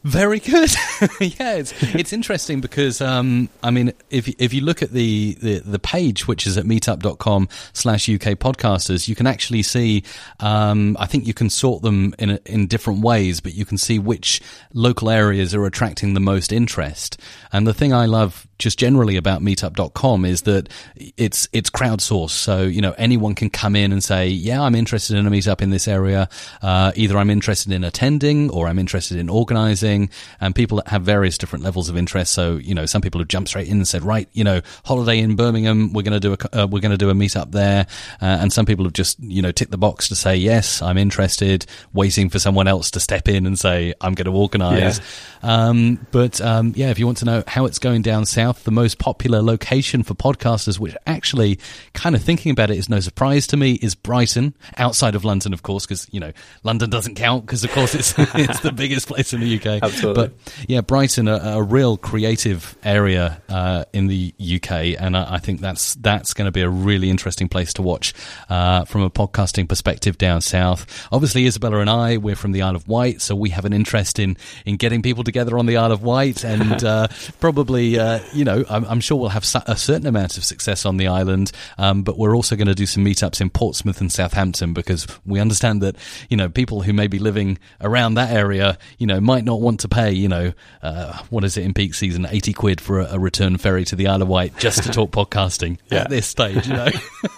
Very 0.08 0.40
good. 0.40 0.70
yeah, 1.20 1.56
it's 1.56 1.74
it's 1.94 2.14
interesting 2.14 2.62
because 2.62 3.02
um, 3.02 3.50
I 3.62 3.70
mean, 3.70 3.92
if 4.08 4.26
if 4.40 4.54
you 4.54 4.62
look 4.62 4.82
at 4.82 4.92
the, 4.92 5.36
the, 5.42 5.58
the 5.58 5.78
page, 5.78 6.26
which 6.26 6.46
is 6.46 6.56
at 6.56 6.64
meetup.com 6.64 7.46
slash 7.74 8.08
UK 8.08 8.38
podcasters, 8.38 9.06
you 9.06 9.14
can 9.14 9.26
actually 9.26 9.62
see. 9.62 10.04
Um, 10.40 10.96
I 10.98 11.04
think 11.04 11.26
you 11.26 11.34
can 11.34 11.50
sort 11.50 11.82
them 11.82 12.14
in 12.18 12.38
in 12.46 12.68
different 12.68 13.02
ways, 13.02 13.40
but 13.40 13.52
you 13.52 13.66
can 13.66 13.76
see 13.76 13.98
which 13.98 14.40
local 14.72 15.10
areas 15.10 15.54
are 15.54 15.66
attracting 15.66 16.14
the 16.14 16.20
most 16.20 16.52
interest. 16.52 17.20
And 17.52 17.66
the 17.66 17.74
thing 17.74 17.92
I 17.92 18.06
love 18.06 18.48
just 18.58 18.78
generally 18.78 19.16
about 19.16 19.40
meetup.com 19.40 20.24
is 20.24 20.42
that 20.42 20.68
it's 20.96 21.48
it's 21.52 21.70
crowdsourced 21.70 22.30
so 22.30 22.62
you 22.62 22.80
know 22.80 22.92
anyone 22.98 23.34
can 23.34 23.48
come 23.48 23.76
in 23.76 23.92
and 23.92 24.02
say 24.02 24.28
yeah 24.28 24.60
i'm 24.60 24.74
interested 24.74 25.16
in 25.16 25.26
a 25.26 25.30
meetup 25.30 25.62
in 25.62 25.70
this 25.70 25.86
area 25.86 26.28
uh, 26.62 26.92
either 26.96 27.16
i'm 27.16 27.30
interested 27.30 27.72
in 27.72 27.84
attending 27.84 28.50
or 28.50 28.66
i'm 28.66 28.78
interested 28.78 29.16
in 29.16 29.28
organizing 29.28 29.97
and 30.40 30.54
people 30.54 30.76
that 30.78 30.88
have 30.88 31.02
various 31.02 31.38
different 31.38 31.64
levels 31.64 31.88
of 31.88 31.96
interest 31.96 32.32
so 32.32 32.56
you 32.56 32.74
know 32.74 32.86
some 32.86 33.00
people 33.00 33.20
have 33.20 33.28
jumped 33.28 33.48
straight 33.48 33.68
in 33.68 33.76
and 33.76 33.88
said 33.88 34.02
right 34.02 34.28
you 34.32 34.44
know 34.44 34.60
holiday 34.84 35.18
in 35.18 35.36
birmingham 35.36 35.92
we're 35.92 36.02
going 36.02 36.18
to 36.18 36.20
do 36.20 36.32
a 36.34 36.62
uh, 36.62 36.66
we're 36.66 36.80
going 36.80 36.90
to 36.90 36.98
do 36.98 37.10
a 37.10 37.14
meetup 37.14 37.52
there 37.52 37.86
uh, 38.20 38.38
and 38.40 38.52
some 38.52 38.66
people 38.66 38.84
have 38.84 38.92
just 38.92 39.18
you 39.20 39.40
know 39.40 39.52
ticked 39.52 39.70
the 39.70 39.78
box 39.78 40.08
to 40.08 40.16
say 40.16 40.36
yes 40.36 40.82
i'm 40.82 40.98
interested 40.98 41.64
waiting 41.92 42.28
for 42.28 42.38
someone 42.38 42.66
else 42.66 42.90
to 42.90 43.00
step 43.00 43.28
in 43.28 43.46
and 43.46 43.58
say 43.58 43.94
i'm 44.00 44.14
going 44.14 44.26
to 44.26 44.36
organize 44.36 44.98
yeah. 44.98 45.04
Um, 45.40 46.06
but 46.10 46.40
um, 46.40 46.72
yeah 46.74 46.90
if 46.90 46.98
you 46.98 47.06
want 47.06 47.18
to 47.18 47.24
know 47.24 47.44
how 47.46 47.64
it's 47.66 47.78
going 47.78 48.02
down 48.02 48.26
south 48.26 48.58
South, 48.58 48.64
the 48.64 48.70
most 48.70 48.98
popular 48.98 49.42
location 49.42 50.02
for 50.02 50.14
podcasters, 50.14 50.78
which 50.78 50.96
actually, 51.06 51.58
kind 51.92 52.14
of 52.14 52.22
thinking 52.22 52.50
about 52.50 52.70
it, 52.70 52.76
is 52.76 52.88
no 52.88 53.00
surprise 53.00 53.46
to 53.48 53.56
me, 53.56 53.74
is 53.74 53.94
Brighton, 53.94 54.54
outside 54.76 55.14
of 55.14 55.24
London, 55.24 55.52
of 55.52 55.62
course, 55.62 55.84
because, 55.84 56.08
you 56.10 56.18
know, 56.18 56.32
London 56.62 56.88
doesn't 56.88 57.14
count 57.14 57.44
because, 57.44 57.64
of 57.64 57.70
course, 57.72 57.94
it's, 57.94 58.14
it's 58.34 58.60
the 58.60 58.72
biggest 58.72 59.06
place 59.06 59.32
in 59.32 59.40
the 59.40 59.56
UK. 59.56 59.77
Absolutely. 59.82 60.28
But 60.28 60.32
yeah, 60.68 60.80
Brighton, 60.80 61.28
a, 61.28 61.36
a 61.36 61.62
real 61.62 61.96
creative 61.96 62.76
area 62.82 63.42
uh, 63.48 63.84
in 63.92 64.06
the 64.06 64.34
UK, 64.38 64.70
and 64.98 65.16
I, 65.16 65.34
I, 65.34 65.38
think 65.38 65.60
that's 65.60 65.94
that's 65.96 66.34
going 66.34 66.46
to 66.46 66.52
be 66.52 66.62
a 66.62 66.68
really 66.68 67.10
interesting 67.10 67.48
place 67.48 67.72
to 67.74 67.82
watch 67.82 68.14
uh, 68.48 68.84
from 68.84 69.02
a 69.02 69.10
podcasting 69.10 69.68
perspective 69.68 70.18
down 70.18 70.40
south. 70.40 71.06
Obviously, 71.12 71.46
Isabella 71.46 71.80
and 71.80 71.90
I, 71.90 72.16
we're 72.16 72.36
from 72.36 72.52
the 72.52 72.62
Isle 72.62 72.76
of 72.76 72.88
Wight, 72.88 73.20
so 73.20 73.34
we 73.34 73.50
have 73.50 73.64
an 73.64 73.72
interest 73.72 74.18
in 74.18 74.36
in 74.64 74.76
getting 74.76 75.02
people 75.02 75.24
together 75.24 75.58
on 75.58 75.66
the 75.66 75.76
Isle 75.76 75.92
of 75.92 76.02
Wight, 76.02 76.44
and 76.44 76.82
uh, 76.84 77.08
probably 77.40 77.98
uh, 77.98 78.20
you 78.32 78.44
know, 78.44 78.64
I'm, 78.68 78.84
I'm, 78.84 79.00
sure 79.00 79.18
we'll 79.18 79.30
have 79.30 79.44
a 79.66 79.76
certain 79.76 80.06
amount 80.06 80.36
of 80.36 80.44
success 80.44 80.84
on 80.84 80.96
the 80.96 81.08
island, 81.08 81.52
um, 81.76 82.02
but 82.02 82.18
we're 82.18 82.34
also 82.34 82.56
going 82.56 82.68
to 82.68 82.74
do 82.74 82.86
some 82.86 83.04
meetups 83.04 83.40
in 83.40 83.50
Portsmouth 83.50 84.00
and 84.00 84.12
Southampton 84.12 84.72
because 84.72 85.06
we 85.24 85.40
understand 85.40 85.82
that, 85.82 85.96
you 86.28 86.36
know, 86.36 86.48
people 86.48 86.82
who 86.82 86.92
may 86.92 87.06
be 87.06 87.18
living 87.18 87.58
around 87.80 88.14
that 88.14 88.30
area, 88.30 88.78
you 88.98 89.06
know, 89.06 89.20
might 89.20 89.44
not 89.44 89.60
want 89.60 89.67
to 89.76 89.88
pay, 89.88 90.12
you 90.12 90.28
know, 90.28 90.52
uh, 90.82 91.22
what 91.30 91.44
is 91.44 91.56
it 91.56 91.64
in 91.64 91.74
peak 91.74 91.94
season, 91.94 92.26
80 92.28 92.52
quid 92.52 92.80
for 92.80 93.00
a, 93.00 93.14
a 93.14 93.18
return 93.18 93.56
ferry 93.58 93.84
to 93.84 93.96
the 93.96 94.08
Isle 94.08 94.22
of 94.22 94.28
Wight 94.28 94.56
just 94.58 94.82
to 94.84 94.90
talk 94.90 95.10
podcasting 95.12 95.78
yeah. 95.90 96.00
at 96.00 96.10
this 96.10 96.26
stage, 96.26 96.66
you 96.66 96.74
know. 96.74 96.88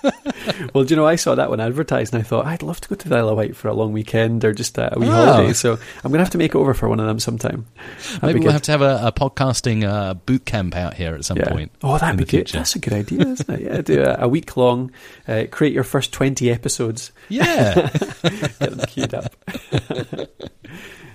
well, 0.75 0.85
do 0.85 0.95
you 0.95 0.97
know, 0.97 1.07
I 1.07 1.17
saw 1.17 1.35
that 1.35 1.51
one 1.51 1.61
advertised 1.61 2.15
and 2.15 2.23
I 2.23 2.25
thought, 2.25 2.47
I'd 2.47 2.63
love 2.63 2.81
to 2.81 2.89
go 2.89 2.95
to 2.95 3.09
the 3.09 3.17
Isle 3.17 3.31
of 3.31 3.37
Wight 3.37 3.57
for 3.57 3.69
a 3.69 3.75
long 3.75 3.93
weekend 3.93 4.45
or 4.45 4.53
just 4.53 4.79
a 4.79 4.93
wee 4.97 5.09
oh. 5.09 5.11
holiday. 5.11 5.53
So 5.53 5.73
I'm 5.73 6.11
going 6.11 6.19
to 6.19 6.25
have 6.25 6.31
to 6.31 6.39
make 6.39 6.55
it 6.55 6.59
over 6.59 6.75
for 6.75 6.89
one 6.89 7.01
of 7.01 7.07
them 7.07 7.19
sometime. 7.19 7.67
That'd 7.77 8.23
Maybe 8.23 8.41
we'll 8.41 8.53
have 8.53 8.63
to 8.63 8.73
have 8.73 8.83
a, 8.83 9.01
a 9.07 9.13
podcasting 9.13 9.85
uh, 9.85 10.15
boot 10.15 10.45
camp 10.45 10.77
out 10.77 10.95
here 10.95 11.15
at 11.15 11.25
some 11.25 11.39
yeah. 11.39 11.51
point. 11.51 11.73
Oh, 11.83 11.99
that'd 11.99 12.17
be 12.17 12.25
good. 12.25 12.31
Future. 12.31 12.59
That's 12.59 12.77
a 12.77 12.79
good 12.79 12.93
idea, 12.93 13.27
isn't 13.27 13.51
it? 13.51 13.61
Yeah, 13.61 13.81
do 13.81 14.03
a, 14.03 14.25
a 14.25 14.29
week 14.29 14.57
long, 14.57 14.93
uh, 15.27 15.45
create 15.51 15.73
your 15.73 15.85
first 15.85 16.13
20 16.13 16.51
episodes. 16.51 17.13
Yeah. 17.29 17.75
Get 18.23 18.59
them 18.59 18.81
queued 18.87 19.15
up. 19.15 19.35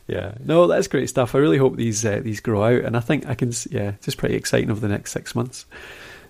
Yeah, 0.08 0.36
no, 0.44 0.68
that's 0.68 0.88
great 0.88 1.10
stuff. 1.10 1.36
I 1.36 1.40
really 1.40 1.58
hope 1.58 1.76
these 1.76 2.06
uh, 2.06 2.20
these 2.24 2.40
grow 2.40 2.64
out, 2.64 2.86
and 2.86 2.96
I 2.96 3.00
think 3.00 3.26
I 3.28 3.36
can. 3.36 3.52
Yeah, 3.70 3.90
it's 3.90 4.06
just 4.06 4.18
pretty 4.18 4.36
exciting 4.36 4.70
over 4.70 4.80
the 4.80 4.88
next 4.88 5.12
six 5.12 5.36
months. 5.36 5.66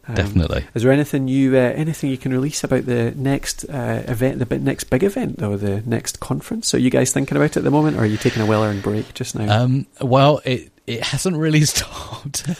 Um, 0.07 0.15
Definitely. 0.15 0.65
Is 0.75 0.83
there 0.83 0.91
anything 0.91 1.27
you 1.27 1.55
uh, 1.55 1.73
anything 1.75 2.11
you 2.11 2.17
can 2.17 2.31
release 2.31 2.63
about 2.63 2.85
the 2.85 3.11
next 3.15 3.65
uh, 3.65 4.03
event, 4.07 4.37
the 4.39 4.59
next 4.59 4.85
big 4.85 5.03
event, 5.03 5.41
or 5.41 5.57
the 5.57 5.81
next 5.81 6.19
conference? 6.19 6.73
Are 6.73 6.79
you 6.79 6.89
guys 6.89 7.11
thinking 7.11 7.35
about 7.35 7.51
it 7.51 7.57
at 7.57 7.63
the 7.63 7.71
moment, 7.71 7.97
or 7.97 8.01
are 8.01 8.05
you 8.05 8.17
taking 8.17 8.41
a 8.41 8.45
well-earned 8.45 8.83
break 8.83 9.13
just 9.13 9.35
now? 9.35 9.63
Um, 9.63 9.87
well, 9.99 10.41
it 10.45 10.71
it 10.87 11.01
hasn't 11.01 11.35
really 11.35 11.61
stopped 11.65 12.47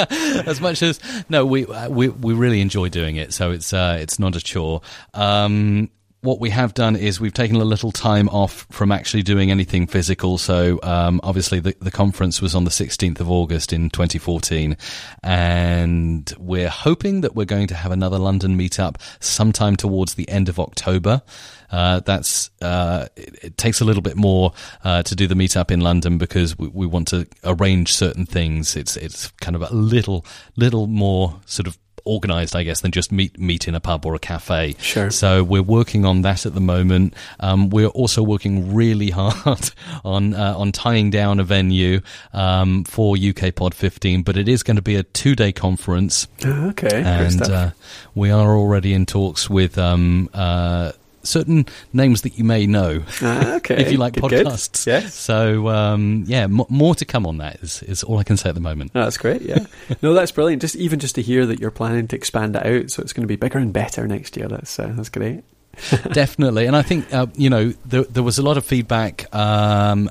as 0.00 0.60
much 0.60 0.82
as 0.82 1.00
no 1.28 1.44
we 1.44 1.66
uh, 1.66 1.88
we 1.88 2.08
we 2.08 2.34
really 2.34 2.60
enjoy 2.60 2.88
doing 2.88 3.16
it 3.16 3.32
so 3.32 3.50
it's 3.50 3.72
uh, 3.72 3.98
it's 4.00 4.18
not 4.18 4.36
a 4.36 4.40
chore 4.40 4.82
um, 5.14 5.90
what 6.22 6.38
we 6.38 6.50
have 6.50 6.74
done 6.74 6.96
is 6.96 7.18
we've 7.18 7.32
taken 7.32 7.56
a 7.56 7.64
little 7.64 7.92
time 7.92 8.28
off 8.28 8.66
from 8.70 8.92
actually 8.92 9.22
doing 9.22 9.50
anything 9.50 9.86
physical. 9.86 10.36
So, 10.36 10.78
um, 10.82 11.20
obviously, 11.22 11.60
the, 11.60 11.74
the 11.80 11.90
conference 11.90 12.42
was 12.42 12.54
on 12.54 12.64
the 12.64 12.70
16th 12.70 13.20
of 13.20 13.30
August 13.30 13.72
in 13.72 13.88
2014. 13.88 14.76
And 15.22 16.32
we're 16.38 16.68
hoping 16.68 17.22
that 17.22 17.34
we're 17.34 17.46
going 17.46 17.68
to 17.68 17.74
have 17.74 17.90
another 17.90 18.18
London 18.18 18.58
meetup 18.58 18.96
sometime 19.20 19.76
towards 19.76 20.14
the 20.14 20.28
end 20.28 20.50
of 20.50 20.60
October. 20.60 21.22
Uh, 21.70 22.00
that's 22.00 22.50
uh, 22.60 23.06
it, 23.16 23.38
it, 23.42 23.56
takes 23.56 23.80
a 23.80 23.84
little 23.84 24.02
bit 24.02 24.16
more 24.16 24.52
uh, 24.84 25.02
to 25.04 25.14
do 25.14 25.26
the 25.26 25.36
meetup 25.36 25.70
in 25.70 25.80
London 25.80 26.18
because 26.18 26.58
we, 26.58 26.68
we 26.68 26.86
want 26.86 27.08
to 27.08 27.26
arrange 27.44 27.94
certain 27.94 28.26
things. 28.26 28.74
It's 28.74 28.96
it's 28.96 29.30
kind 29.40 29.54
of 29.54 29.62
a 29.62 29.72
little 29.72 30.26
little 30.56 30.88
more 30.88 31.40
sort 31.46 31.68
of 31.68 31.78
organized, 32.04 32.56
I 32.56 32.62
guess, 32.62 32.80
than 32.80 32.90
just 32.92 33.12
meet 33.12 33.38
meet 33.38 33.68
in 33.68 33.74
a 33.74 33.80
pub 33.80 34.06
or 34.06 34.14
a 34.14 34.18
cafe. 34.18 34.74
Sure. 34.78 35.10
So 35.10 35.42
we're 35.42 35.62
working 35.62 36.04
on 36.04 36.22
that 36.22 36.46
at 36.46 36.54
the 36.54 36.60
moment. 36.60 37.14
Um, 37.38 37.70
we're 37.70 37.88
also 37.88 38.22
working 38.22 38.74
really 38.74 39.10
hard 39.20 39.70
on 40.04 40.34
uh, 40.34 40.54
on 40.56 40.72
tying 40.72 41.10
down 41.10 41.40
a 41.40 41.44
venue 41.44 42.00
um, 42.32 42.84
for 42.84 43.16
UK 43.16 43.54
Pod 43.54 43.74
15, 43.74 44.22
but 44.22 44.36
it 44.36 44.48
is 44.48 44.62
going 44.62 44.76
to 44.76 44.82
be 44.82 44.96
a 44.96 45.02
two 45.02 45.34
day 45.34 45.52
conference. 45.52 46.28
Ah, 46.44 46.68
okay, 46.68 47.02
and 47.02 47.42
uh, 47.42 47.70
we 48.14 48.30
are 48.30 48.56
already 48.56 48.92
in 48.92 49.06
talks 49.06 49.48
with 49.48 49.78
um, 49.78 50.28
uh, 50.34 50.92
certain 51.22 51.66
names 51.92 52.22
that 52.22 52.38
you 52.38 52.44
may 52.44 52.66
know. 52.66 53.02
Ah, 53.22 53.54
okay. 53.56 53.80
if 53.80 53.92
you 53.92 53.98
like 53.98 54.14
good, 54.14 54.24
podcasts. 54.24 54.84
Good. 54.84 54.90
Yes. 55.04 55.14
So, 55.14 55.68
um, 55.68 56.24
yeah, 56.26 56.44
m- 56.44 56.62
more 56.68 56.94
to 56.94 57.04
come 57.04 57.26
on 57.26 57.38
that 57.38 57.56
is, 57.62 57.82
is 57.84 58.02
all 58.02 58.18
I 58.18 58.24
can 58.24 58.36
say 58.36 58.48
at 58.48 58.54
the 58.54 58.60
moment. 58.60 58.92
Oh, 58.94 59.02
that's 59.02 59.18
great. 59.18 59.42
Yeah. 59.42 59.66
no, 60.02 60.14
that's 60.14 60.32
brilliant. 60.32 60.62
Just 60.62 60.76
even 60.76 60.98
just 60.98 61.14
to 61.16 61.22
hear 61.22 61.46
that 61.46 61.60
you're 61.60 61.70
planning 61.70 62.08
to 62.08 62.16
expand 62.16 62.56
it 62.56 62.64
out, 62.64 62.90
so 62.90 63.02
it's 63.02 63.12
going 63.12 63.22
to 63.22 63.28
be 63.28 63.36
bigger 63.36 63.58
and 63.58 63.72
better 63.72 64.06
next 64.06 64.36
year. 64.36 64.48
That's 64.48 64.78
uh, 64.78 64.92
that's 64.96 65.08
great. 65.08 65.44
Definitely, 66.12 66.66
and 66.66 66.76
I 66.76 66.82
think 66.82 67.12
uh, 67.14 67.26
you 67.36 67.48
know 67.48 67.72
there, 67.86 68.02
there 68.02 68.22
was 68.22 68.38
a 68.38 68.42
lot 68.42 68.56
of 68.56 68.64
feedback 68.64 69.32
um, 69.34 70.10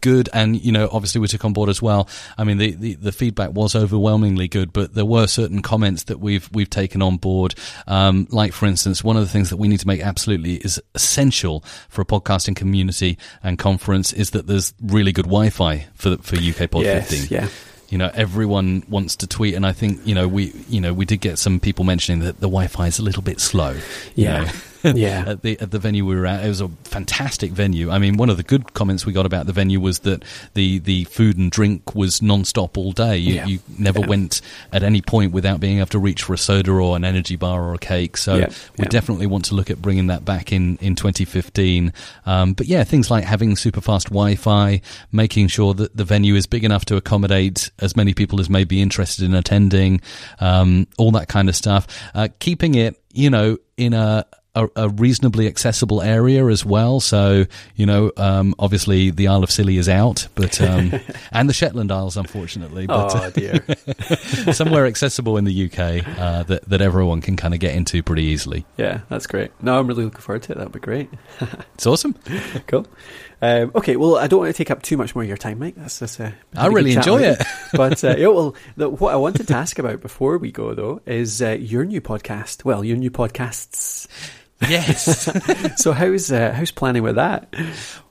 good, 0.00 0.28
and 0.32 0.62
you 0.62 0.72
know, 0.72 0.88
obviously 0.92 1.20
we 1.20 1.28
took 1.28 1.44
on 1.44 1.52
board 1.52 1.68
as 1.68 1.82
well. 1.82 2.08
I 2.38 2.44
mean, 2.44 2.58
the, 2.58 2.72
the, 2.72 2.94
the 2.94 3.12
feedback 3.12 3.52
was 3.52 3.74
overwhelmingly 3.74 4.48
good, 4.48 4.72
but 4.72 4.94
there 4.94 5.04
were 5.04 5.26
certain 5.26 5.62
comments 5.62 6.04
that 6.04 6.20
we've 6.20 6.48
we've 6.52 6.70
taken 6.70 7.02
on 7.02 7.16
board. 7.16 7.54
Um, 7.86 8.26
like, 8.30 8.52
for 8.52 8.66
instance, 8.66 9.02
one 9.02 9.16
of 9.16 9.22
the 9.22 9.28
things 9.28 9.50
that 9.50 9.56
we 9.56 9.68
need 9.68 9.80
to 9.80 9.86
make 9.86 10.00
absolutely 10.00 10.54
is 10.56 10.80
essential 10.94 11.64
for 11.88 12.02
a 12.02 12.04
podcasting 12.04 12.56
community 12.56 13.18
and 13.42 13.58
conference 13.58 14.12
is 14.12 14.30
that 14.30 14.46
there's 14.46 14.72
really 14.80 15.12
good 15.12 15.26
Wi-Fi 15.26 15.86
for 15.94 16.16
for 16.18 16.36
UK 16.36 16.70
Pod 16.70 16.82
yes, 16.82 17.10
15. 17.10 17.28
Yeah. 17.30 17.48
You 17.88 17.98
know, 17.98 18.10
everyone 18.14 18.84
wants 18.88 19.16
to 19.16 19.26
tweet, 19.26 19.54
and 19.54 19.66
I 19.66 19.72
think 19.72 20.06
you 20.06 20.14
know 20.14 20.28
we 20.28 20.52
you 20.68 20.80
know 20.80 20.94
we 20.94 21.04
did 21.04 21.20
get 21.20 21.38
some 21.38 21.58
people 21.58 21.84
mentioning 21.84 22.20
that 22.20 22.36
the 22.36 22.48
Wi-Fi 22.48 22.86
is 22.86 22.98
a 22.98 23.02
little 23.02 23.22
bit 23.22 23.40
slow. 23.40 23.76
Yeah. 24.14 24.44
know. 24.44 24.50
Yeah. 24.82 25.24
at 25.28 25.42
the 25.42 25.58
at 25.60 25.70
the 25.70 25.78
venue 25.78 26.04
we 26.06 26.16
were 26.16 26.26
at. 26.26 26.44
It 26.44 26.48
was 26.48 26.60
a 26.60 26.68
fantastic 26.84 27.52
venue. 27.52 27.90
I 27.90 27.98
mean, 27.98 28.16
one 28.16 28.30
of 28.30 28.36
the 28.36 28.42
good 28.42 28.74
comments 28.74 29.04
we 29.06 29.12
got 29.12 29.26
about 29.26 29.46
the 29.46 29.52
venue 29.52 29.80
was 29.80 30.00
that 30.00 30.24
the 30.54 30.78
the 30.78 31.04
food 31.04 31.36
and 31.38 31.50
drink 31.50 31.94
was 31.94 32.22
non-stop 32.22 32.76
all 32.78 32.92
day. 32.92 33.16
You, 33.18 33.34
Yeah. 33.34 33.46
you 33.46 33.58
never 33.78 34.00
Yeah. 34.00 34.06
went 34.06 34.40
at 34.72 34.82
any 34.82 35.00
point 35.02 35.32
without 35.32 35.60
being 35.60 35.78
able 35.78 35.88
to 35.88 35.98
reach 35.98 36.22
for 36.22 36.34
a 36.34 36.38
soda 36.38 36.70
or 36.72 36.96
an 36.96 37.04
energy 37.04 37.36
bar 37.36 37.62
or 37.62 37.74
a 37.74 37.78
cake. 37.78 38.16
So 38.16 38.36
Yeah. 38.36 38.48
we 38.78 38.86
definitely 38.86 39.26
want 39.26 39.44
to 39.46 39.54
look 39.54 39.70
at 39.70 39.80
bringing 39.82 40.06
that 40.08 40.24
back 40.24 40.52
in 40.52 40.78
in 40.80 40.94
2015. 40.96 41.92
Um, 42.26 42.52
but 42.54 42.66
yeah, 42.66 42.84
things 42.84 43.10
like 43.10 43.24
having 43.24 43.56
super 43.56 43.80
fast 43.80 44.08
Wi-Fi, 44.08 44.80
making 45.12 45.48
sure 45.48 45.74
that 45.74 45.96
the 45.96 46.04
venue 46.04 46.34
is 46.34 46.46
big 46.46 46.64
enough 46.64 46.84
to 46.86 46.96
accommodate 46.96 47.70
as 47.78 47.96
many 47.96 48.14
people 48.14 48.40
as 48.40 48.48
may 48.50 48.64
be 48.64 48.80
interested 48.80 49.24
in 49.24 49.34
attending, 49.34 50.00
um, 50.40 50.86
all 50.98 51.10
that 51.12 51.28
kind 51.28 51.48
of 51.48 51.56
stuff. 51.56 51.86
Uh, 52.14 52.28
keeping 52.38 52.74
it, 52.74 52.96
you 53.12 53.28
know, 53.30 53.58
in 53.76 53.92
a 53.94 54.24
a, 54.54 54.68
a 54.76 54.88
reasonably 54.88 55.46
accessible 55.46 56.02
area 56.02 56.46
as 56.46 56.64
well. 56.64 57.00
So, 57.00 57.46
you 57.76 57.86
know, 57.86 58.10
um, 58.16 58.54
obviously 58.58 59.10
the 59.10 59.28
Isle 59.28 59.44
of 59.44 59.50
Scilly 59.50 59.76
is 59.76 59.88
out, 59.88 60.26
but 60.34 60.60
um, 60.60 60.92
and 61.32 61.48
the 61.48 61.52
Shetland 61.52 61.92
Isles, 61.92 62.16
unfortunately, 62.16 62.86
but 62.86 63.14
Oh 63.14 63.30
dear. 63.34 63.64
somewhere 64.52 64.86
accessible 64.86 65.36
in 65.36 65.44
the 65.44 65.66
UK 65.66 66.06
uh, 66.18 66.42
that 66.44 66.68
that 66.68 66.80
everyone 66.80 67.20
can 67.20 67.36
kind 67.36 67.54
of 67.54 67.60
get 67.60 67.74
into 67.74 68.02
pretty 68.02 68.24
easily. 68.24 68.64
yeah, 68.76 69.00
that's 69.08 69.26
great. 69.26 69.50
No, 69.62 69.78
I'm 69.78 69.86
really 69.86 70.04
looking 70.04 70.20
forward 70.20 70.42
to 70.44 70.52
it. 70.52 70.58
That'd 70.58 70.72
be 70.72 70.80
great. 70.80 71.10
It's 71.74 71.86
awesome. 71.86 72.14
cool. 72.66 72.86
Um, 73.42 73.72
okay, 73.74 73.96
well, 73.96 74.16
I 74.16 74.26
don't 74.26 74.40
want 74.40 74.54
to 74.54 74.56
take 74.56 74.70
up 74.70 74.82
too 74.82 74.96
much 74.96 75.14
more 75.14 75.22
of 75.22 75.28
your 75.28 75.38
time, 75.38 75.58
Mike. 75.58 75.74
That's 75.76 75.98
just 75.98 76.20
a. 76.20 76.34
I 76.54 76.66
really 76.66 76.92
enjoy 76.92 77.22
it. 77.22 77.42
but 77.72 78.02
uh, 78.04 78.16
yeah, 78.18 78.28
well, 78.28 78.54
the, 78.76 78.88
what 78.88 79.14
I 79.14 79.16
wanted 79.16 79.48
to 79.48 79.56
ask 79.56 79.78
about 79.78 80.02
before 80.02 80.36
we 80.38 80.52
go 80.52 80.74
though 80.74 81.00
is 81.06 81.40
uh, 81.40 81.50
your 81.52 81.84
new 81.84 82.00
podcast. 82.00 82.64
Well, 82.64 82.84
your 82.84 82.96
new 82.96 83.10
podcasts. 83.10 84.08
Yes. 84.68 85.28
So 85.76 85.92
how's 85.92 86.30
uh, 86.30 86.52
how's 86.52 86.70
planning 86.70 87.02
with 87.02 87.14
that? 87.14 87.54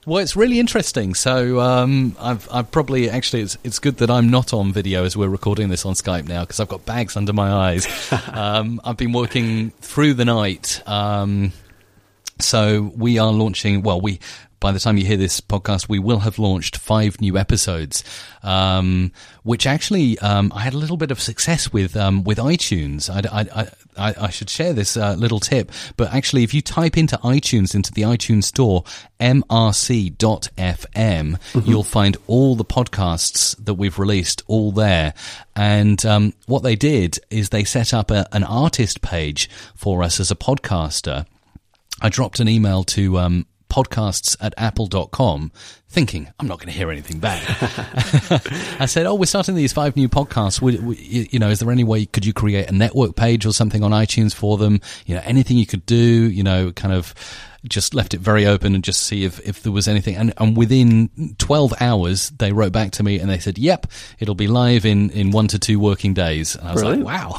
Well, 0.04 0.18
it's 0.18 0.34
really 0.34 0.58
interesting. 0.58 1.14
So 1.14 1.60
um, 1.60 2.16
I've, 2.18 2.48
I've 2.50 2.70
probably 2.72 3.08
actually 3.08 3.42
it's, 3.42 3.56
it's 3.62 3.78
good 3.78 3.98
that 3.98 4.10
I'm 4.10 4.30
not 4.30 4.52
on 4.52 4.72
video 4.72 5.04
as 5.04 5.16
we're 5.16 5.28
recording 5.28 5.68
this 5.68 5.86
on 5.86 5.94
Skype 5.94 6.26
now 6.26 6.40
because 6.40 6.58
I've 6.58 6.68
got 6.68 6.84
bags 6.84 7.16
under 7.16 7.32
my 7.32 7.52
eyes. 7.52 7.86
um, 8.32 8.80
I've 8.82 8.96
been 8.96 9.12
working 9.12 9.70
through 9.80 10.14
the 10.14 10.24
night. 10.24 10.82
Um, 10.88 11.52
so 12.40 12.92
we 12.96 13.18
are 13.18 13.30
launching. 13.30 13.82
Well, 13.82 14.00
we 14.00 14.18
by 14.60 14.72
the 14.72 14.78
time 14.78 14.98
you 14.98 15.06
hear 15.06 15.16
this 15.16 15.40
podcast, 15.40 15.88
we 15.88 15.98
will 15.98 16.20
have 16.20 16.38
launched 16.38 16.76
five 16.76 17.20
new 17.20 17.36
episodes, 17.38 18.04
um, 18.42 19.10
which 19.42 19.66
actually 19.66 20.18
um, 20.18 20.52
I 20.54 20.60
had 20.60 20.74
a 20.74 20.78
little 20.78 20.98
bit 20.98 21.10
of 21.10 21.20
success 21.20 21.72
with 21.72 21.96
um, 21.96 22.22
with 22.24 22.38
iTunes. 22.38 23.08
I, 23.10 23.22
I, 23.40 23.68
I, 23.96 24.14
I 24.26 24.30
should 24.30 24.50
share 24.50 24.72
this 24.72 24.96
uh, 24.96 25.14
little 25.14 25.40
tip, 25.40 25.72
but 25.96 26.12
actually, 26.12 26.44
if 26.44 26.52
you 26.54 26.60
type 26.60 26.96
into 26.98 27.16
iTunes 27.18 27.74
into 27.74 27.92
the 27.92 28.02
iTunes 28.02 28.44
store 28.44 28.84
mrc.fm, 29.18 30.16
you'll 31.66 31.82
find 31.82 32.16
all 32.26 32.54
the 32.54 32.64
podcasts 32.64 33.56
that 33.64 33.74
we've 33.74 33.98
released 33.98 34.42
all 34.46 34.72
there. 34.72 35.14
And 35.56 36.04
um, 36.06 36.34
what 36.46 36.62
they 36.62 36.76
did 36.76 37.18
is 37.30 37.48
they 37.48 37.64
set 37.64 37.92
up 37.94 38.10
a, 38.10 38.26
an 38.32 38.44
artist 38.44 39.00
page 39.02 39.48
for 39.74 40.02
us 40.02 40.20
as 40.20 40.30
a 40.30 40.36
podcaster. 40.36 41.26
I 42.00 42.08
dropped 42.08 42.40
an 42.40 42.48
email 42.48 42.84
to 42.84 43.18
um, 43.18 43.46
podcasts 43.70 44.36
at 44.40 44.52
apple.com 44.58 45.50
thinking 45.90 46.28
I'm 46.38 46.46
not 46.46 46.58
going 46.58 46.68
to 46.68 46.72
hear 46.72 46.90
anything 46.90 47.18
back. 47.18 47.42
I 48.80 48.86
said, 48.86 49.06
"Oh, 49.06 49.14
we're 49.14 49.26
starting 49.26 49.54
these 49.56 49.72
five 49.72 49.96
new 49.96 50.08
podcasts. 50.08 50.62
Would, 50.62 50.84
would- 50.86 50.98
you 50.98 51.38
know, 51.38 51.48
is 51.50 51.58
there 51.60 51.70
any 51.70 51.84
way 51.84 52.06
could 52.06 52.24
you 52.24 52.32
create 52.32 52.68
a 52.68 52.72
network 52.72 53.16
page 53.16 53.44
or 53.44 53.52
something 53.52 53.82
on 53.82 53.90
iTunes 53.90 54.34
for 54.34 54.56
them? 54.56 54.80
You 55.06 55.16
know, 55.16 55.22
anything 55.24 55.56
you 55.58 55.66
could 55.66 55.84
do, 55.86 55.96
you 55.96 56.42
know, 56.42 56.72
kind 56.72 56.94
of 56.94 57.14
just 57.68 57.92
left 57.94 58.14
it 58.14 58.20
very 58.20 58.46
open 58.46 58.74
and 58.74 58.82
just 58.82 59.02
see 59.02 59.24
if, 59.24 59.38
if 59.46 59.62
there 59.62 59.72
was 59.72 59.86
anything. 59.86 60.16
And, 60.16 60.32
and 60.38 60.56
within 60.56 61.10
12 61.36 61.74
hours, 61.78 62.30
they 62.30 62.52
wrote 62.52 62.72
back 62.72 62.92
to 62.92 63.02
me 63.02 63.18
and 63.18 63.28
they 63.28 63.38
said, 63.38 63.58
yep, 63.58 63.86
it'll 64.18 64.34
be 64.34 64.46
live 64.46 64.86
in, 64.86 65.10
in 65.10 65.30
one 65.30 65.46
to 65.48 65.58
two 65.58 65.78
working 65.78 66.14
days. 66.14 66.56
And 66.56 66.68
I 66.68 66.72
was 66.72 66.80
Brilliant. 66.80 67.04
like, 67.04 67.34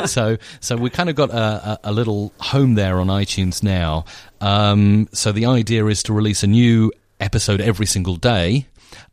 wow. 0.00 0.06
so, 0.06 0.36
so 0.60 0.76
we 0.76 0.90
kind 0.90 1.10
of 1.10 1.16
got 1.16 1.30
a, 1.30 1.34
a, 1.36 1.78
a 1.84 1.92
little 1.92 2.32
home 2.38 2.74
there 2.74 3.00
on 3.00 3.08
iTunes 3.08 3.60
now. 3.64 4.04
Um, 4.40 5.08
so 5.12 5.32
the 5.32 5.46
idea 5.46 5.84
is 5.86 6.04
to 6.04 6.12
release 6.12 6.44
a 6.44 6.46
new 6.46 6.92
episode 7.20 7.60
every 7.60 7.86
single 7.86 8.16
day. 8.16 8.66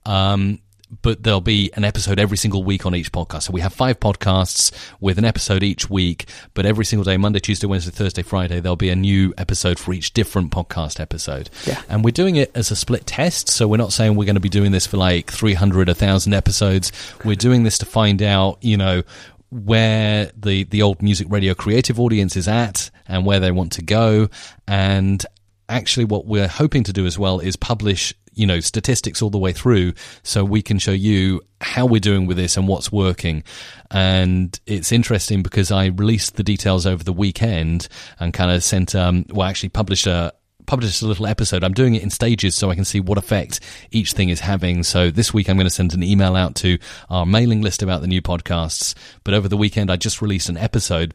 Um, 0.05 0.59
but 1.01 1.23
there'll 1.23 1.41
be 1.41 1.71
an 1.73 1.83
episode 1.83 2.19
every 2.19 2.37
single 2.37 2.63
week 2.63 2.85
on 2.85 2.95
each 2.95 3.11
podcast. 3.11 3.43
So 3.43 3.53
we 3.53 3.61
have 3.61 3.73
five 3.73 3.99
podcasts 3.99 4.71
with 4.99 5.17
an 5.17 5.25
episode 5.25 5.63
each 5.63 5.89
week, 5.89 6.27
but 6.53 6.65
every 6.65 6.85
single 6.85 7.03
day, 7.03 7.17
Monday, 7.17 7.39
Tuesday, 7.39 7.67
Wednesday, 7.67 7.91
Thursday, 7.91 8.21
Friday, 8.21 8.59
there'll 8.59 8.75
be 8.75 8.89
a 8.89 8.95
new 8.95 9.33
episode 9.37 9.79
for 9.79 9.93
each 9.93 10.13
different 10.13 10.51
podcast 10.51 10.99
episode. 10.99 11.49
Yeah. 11.65 11.81
And 11.89 12.03
we're 12.03 12.11
doing 12.11 12.35
it 12.35 12.51
as 12.55 12.71
a 12.71 12.75
split 12.75 13.05
test. 13.05 13.49
So 13.49 13.67
we're 13.67 13.77
not 13.77 13.93
saying 13.93 14.15
we're 14.15 14.25
going 14.25 14.35
to 14.35 14.41
be 14.41 14.49
doing 14.49 14.71
this 14.71 14.85
for 14.85 14.97
like 14.97 15.31
300, 15.31 15.87
1,000 15.87 16.33
episodes. 16.33 16.91
We're 17.23 17.35
doing 17.35 17.63
this 17.63 17.77
to 17.79 17.85
find 17.85 18.21
out, 18.21 18.59
you 18.61 18.77
know, 18.77 19.03
where 19.49 20.31
the, 20.35 20.63
the 20.65 20.81
old 20.81 21.01
music 21.01 21.27
radio 21.29 21.53
creative 21.53 21.99
audience 21.99 22.35
is 22.35 22.47
at 22.47 22.89
and 23.07 23.25
where 23.25 23.39
they 23.39 23.51
want 23.51 23.71
to 23.73 23.81
go. 23.81 24.29
And 24.67 25.25
actually 25.69 26.05
what 26.05 26.25
we're 26.25 26.47
hoping 26.47 26.83
to 26.83 26.93
do 26.93 27.05
as 27.05 27.17
well 27.17 27.39
is 27.39 27.55
publish 27.55 28.13
you 28.33 28.45
know 28.45 28.59
statistics 28.59 29.21
all 29.21 29.29
the 29.29 29.37
way 29.37 29.51
through 29.51 29.93
so 30.21 30.43
we 30.43 30.61
can 30.61 30.77
show 30.77 30.91
you 30.91 31.41
how 31.61 31.85
we're 31.85 31.99
doing 31.99 32.25
with 32.25 32.37
this 32.37 32.57
and 32.57 32.67
what's 32.67 32.91
working. 32.91 33.43
And 33.91 34.59
it's 34.65 34.91
interesting 34.91 35.41
because 35.41 35.71
i 35.71 35.87
released 35.87 36.35
the 36.35 36.43
details 36.43 36.85
over 36.85 37.03
the 37.03 37.13
weekend 37.13 37.87
and 38.19 38.33
kind 38.33 38.51
of 38.51 38.63
sent 38.63 38.93
um 38.95 39.25
well 39.29 39.47
actually 39.47 39.69
published 39.69 40.07
a 40.07 40.33
published 40.65 41.03
a 41.03 41.05
little 41.05 41.27
episode. 41.27 41.63
I'm 41.63 41.73
doing 41.73 41.93
it 41.93 42.03
in 42.03 42.09
stages 42.09 42.55
so 42.55 42.69
i 42.69 42.75
can 42.75 42.85
see 42.85 42.99
what 42.99 43.17
effect 43.17 43.59
each 43.91 44.13
thing 44.13 44.29
is 44.29 44.41
having. 44.41 44.83
So 44.83 45.09
this 45.11 45.33
week 45.33 45.49
i'm 45.49 45.57
going 45.57 45.67
to 45.67 45.73
send 45.73 45.93
an 45.93 46.03
email 46.03 46.35
out 46.35 46.55
to 46.55 46.77
our 47.09 47.25
mailing 47.25 47.61
list 47.61 47.81
about 47.81 48.01
the 48.01 48.07
new 48.07 48.21
podcasts. 48.21 48.93
But 49.23 49.33
over 49.33 49.47
the 49.47 49.57
weekend 49.57 49.89
i 49.89 49.95
just 49.95 50.21
released 50.21 50.49
an 50.49 50.57
episode 50.57 51.13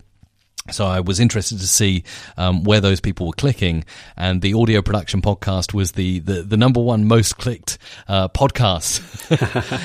so 0.70 0.86
I 0.86 1.00
was 1.00 1.20
interested 1.20 1.58
to 1.58 1.66
see 1.66 2.04
um, 2.36 2.64
where 2.64 2.80
those 2.80 3.00
people 3.00 3.26
were 3.26 3.32
clicking, 3.32 3.84
and 4.16 4.42
the 4.42 4.54
audio 4.54 4.82
production 4.82 5.22
podcast 5.22 5.72
was 5.72 5.92
the 5.92 6.18
the, 6.20 6.42
the 6.42 6.56
number 6.56 6.80
one 6.80 7.06
most 7.06 7.38
clicked 7.38 7.78
uh, 8.08 8.28
podcast 8.28 9.00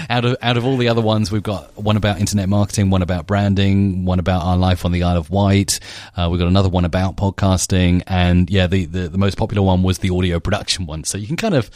out 0.10 0.26
of 0.26 0.36
out 0.42 0.58
of 0.58 0.66
all 0.66 0.78
the 0.78 0.90
other 0.90 1.02
ones. 1.02 1.32
We've 1.32 1.42
got 1.42 1.76
one 1.78 1.98
about 1.98 2.20
internet 2.20 2.50
marketing, 2.50 2.90
one 2.90 3.02
about 3.02 3.26
branding, 3.26 4.06
one 4.06 4.20
about 4.20 4.44
our 4.44 4.58
life 4.58 4.86
on 4.86 4.92
the 4.92 5.04
Isle 5.04 5.18
of 5.18 5.30
Wight. 5.30 5.80
Uh, 6.16 6.28
we've 6.30 6.40
got 6.40 6.48
another 6.48 6.70
one 6.70 6.86
about 6.86 7.16
podcasting, 7.16 8.04
and 8.06 8.50
yeah, 8.50 8.68
the, 8.68 8.86
the 8.86 9.08
the 9.08 9.18
most 9.18 9.38
popular 9.38 9.64
one 9.64 9.82
was 9.82 10.00
the 10.00 10.10
audio 10.10 10.40
production 10.40 10.86
one. 10.86 11.04
So 11.06 11.18
you 11.18 11.28
can 11.28 11.38
kind 11.38 11.56
of 11.56 11.72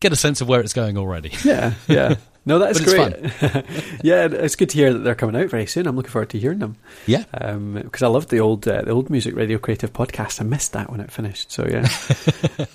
get 0.00 0.12
a 0.12 0.16
sense 0.16 0.40
of 0.40 0.48
where 0.48 0.60
it's 0.60 0.72
going 0.72 0.98
already. 0.98 1.32
Yeah, 1.44 1.74
yeah. 1.86 2.16
No, 2.44 2.58
that's 2.58 2.80
great. 2.80 3.14
yeah, 4.02 4.26
it's 4.30 4.56
good 4.56 4.70
to 4.70 4.76
hear 4.76 4.92
that 4.92 5.00
they're 5.00 5.14
coming 5.14 5.40
out 5.40 5.48
very 5.48 5.66
soon. 5.66 5.86
I'm 5.86 5.94
looking 5.94 6.10
forward 6.10 6.30
to 6.30 6.38
hearing 6.38 6.58
them. 6.58 6.76
Yeah. 7.06 7.24
because 7.32 8.02
I 8.02 8.08
loved 8.08 8.30
the 8.30 8.40
old 8.40 8.66
uh, 8.66 8.82
the 8.82 8.90
old 8.90 9.10
music 9.10 9.36
radio 9.36 9.58
creative 9.58 9.92
podcast. 9.92 10.40
I 10.40 10.44
missed 10.44 10.72
that 10.72 10.90
when 10.90 11.00
it 11.00 11.12
finished. 11.12 11.52
So 11.52 11.66
yeah, 11.68 11.88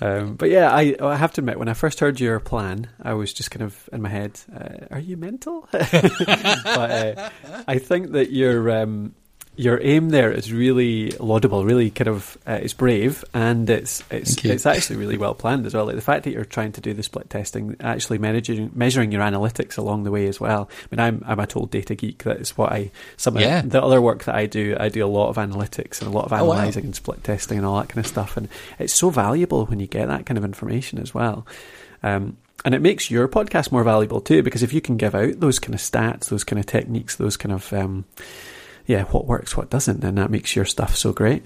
um, 0.00 0.36
but 0.36 0.48
yeah, 0.50 0.74
I 0.74 0.96
I 1.00 1.16
have 1.16 1.32
to 1.34 1.40
admit 1.42 1.58
when 1.58 1.68
I 1.68 1.74
first 1.74 2.00
heard 2.00 2.18
your 2.18 2.40
plan, 2.40 2.88
I 3.02 3.12
was 3.12 3.32
just 3.32 3.50
kind 3.50 3.62
of 3.62 3.88
in 3.92 4.00
my 4.00 4.08
head, 4.08 4.40
uh, 4.54 4.86
"Are 4.90 5.00
you 5.00 5.16
mental?" 5.16 5.68
but 5.72 5.86
uh, 5.86 7.30
I 7.66 7.78
think 7.78 8.12
that 8.12 8.30
your 8.32 8.70
um, 8.70 9.14
your 9.60 9.80
aim 9.82 10.10
there 10.10 10.30
is 10.30 10.52
really 10.52 11.10
laudable, 11.18 11.64
really 11.64 11.90
kind 11.90 12.06
of 12.06 12.38
uh, 12.46 12.60
it's 12.62 12.72
brave, 12.74 13.24
and 13.34 13.68
it's 13.68 14.04
it's 14.10 14.42
it's 14.44 14.64
actually 14.64 14.96
really 14.96 15.18
well 15.18 15.34
planned 15.34 15.66
as 15.66 15.74
well. 15.74 15.84
Like 15.84 15.96
the 15.96 16.00
fact 16.00 16.22
that 16.24 16.30
you're 16.30 16.44
trying 16.44 16.70
to 16.72 16.80
do 16.80 16.94
the 16.94 17.02
split 17.02 17.28
testing, 17.28 17.74
actually 17.80 18.18
managing 18.18 18.70
measuring 18.72 19.10
your 19.10 19.20
analytics 19.22 19.76
along 19.76 20.04
the 20.04 20.12
way 20.12 20.28
as 20.28 20.40
well. 20.40 20.70
I 20.70 20.86
mean, 20.94 21.00
I'm 21.00 21.22
I'm 21.26 21.40
a 21.40 21.46
total 21.46 21.66
data 21.66 21.96
geek. 21.96 22.22
That 22.22 22.36
is 22.40 22.56
what 22.56 22.70
I 22.70 22.92
some 23.16 23.36
of 23.36 23.42
Yeah. 23.42 23.62
the 23.62 23.82
other 23.82 24.00
work 24.00 24.24
that 24.24 24.36
I 24.36 24.46
do. 24.46 24.76
I 24.78 24.88
do 24.90 25.04
a 25.04 25.10
lot 25.10 25.28
of 25.28 25.36
analytics 25.36 26.00
and 26.00 26.08
a 26.08 26.16
lot 26.16 26.26
of 26.26 26.32
Oh, 26.32 26.44
wow. 26.44 26.52
analyzing 26.54 26.84
and 26.84 26.94
split 26.94 27.24
testing 27.24 27.58
and 27.58 27.66
all 27.66 27.78
that 27.80 27.88
kind 27.88 27.98
of 27.98 28.06
stuff. 28.06 28.36
And 28.36 28.48
it's 28.78 28.94
so 28.94 29.10
valuable 29.10 29.66
when 29.66 29.80
you 29.80 29.88
get 29.88 30.06
that 30.06 30.24
kind 30.24 30.38
of 30.38 30.44
information 30.44 31.00
as 31.00 31.12
well. 31.12 31.44
Um, 32.04 32.36
and 32.64 32.74
it 32.76 32.80
makes 32.80 33.10
your 33.10 33.26
podcast 33.26 33.72
more 33.72 33.82
valuable 33.82 34.20
too, 34.20 34.42
because 34.44 34.62
if 34.62 34.72
you 34.72 34.80
can 34.80 34.96
give 34.96 35.16
out 35.16 35.40
those 35.40 35.58
kind 35.58 35.74
of 35.74 35.80
stats, 35.80 36.28
those 36.28 36.44
kind 36.44 36.60
of 36.60 36.66
techniques, 36.66 37.16
those 37.16 37.36
kind 37.36 37.52
of 37.52 37.72
um, 37.72 38.04
yeah, 38.88 39.04
what 39.04 39.26
works, 39.26 39.56
what 39.56 39.70
doesn't, 39.70 40.00
then 40.00 40.16
that 40.16 40.30
makes 40.30 40.56
your 40.56 40.64
stuff 40.64 40.96
so 40.96 41.12
great. 41.12 41.44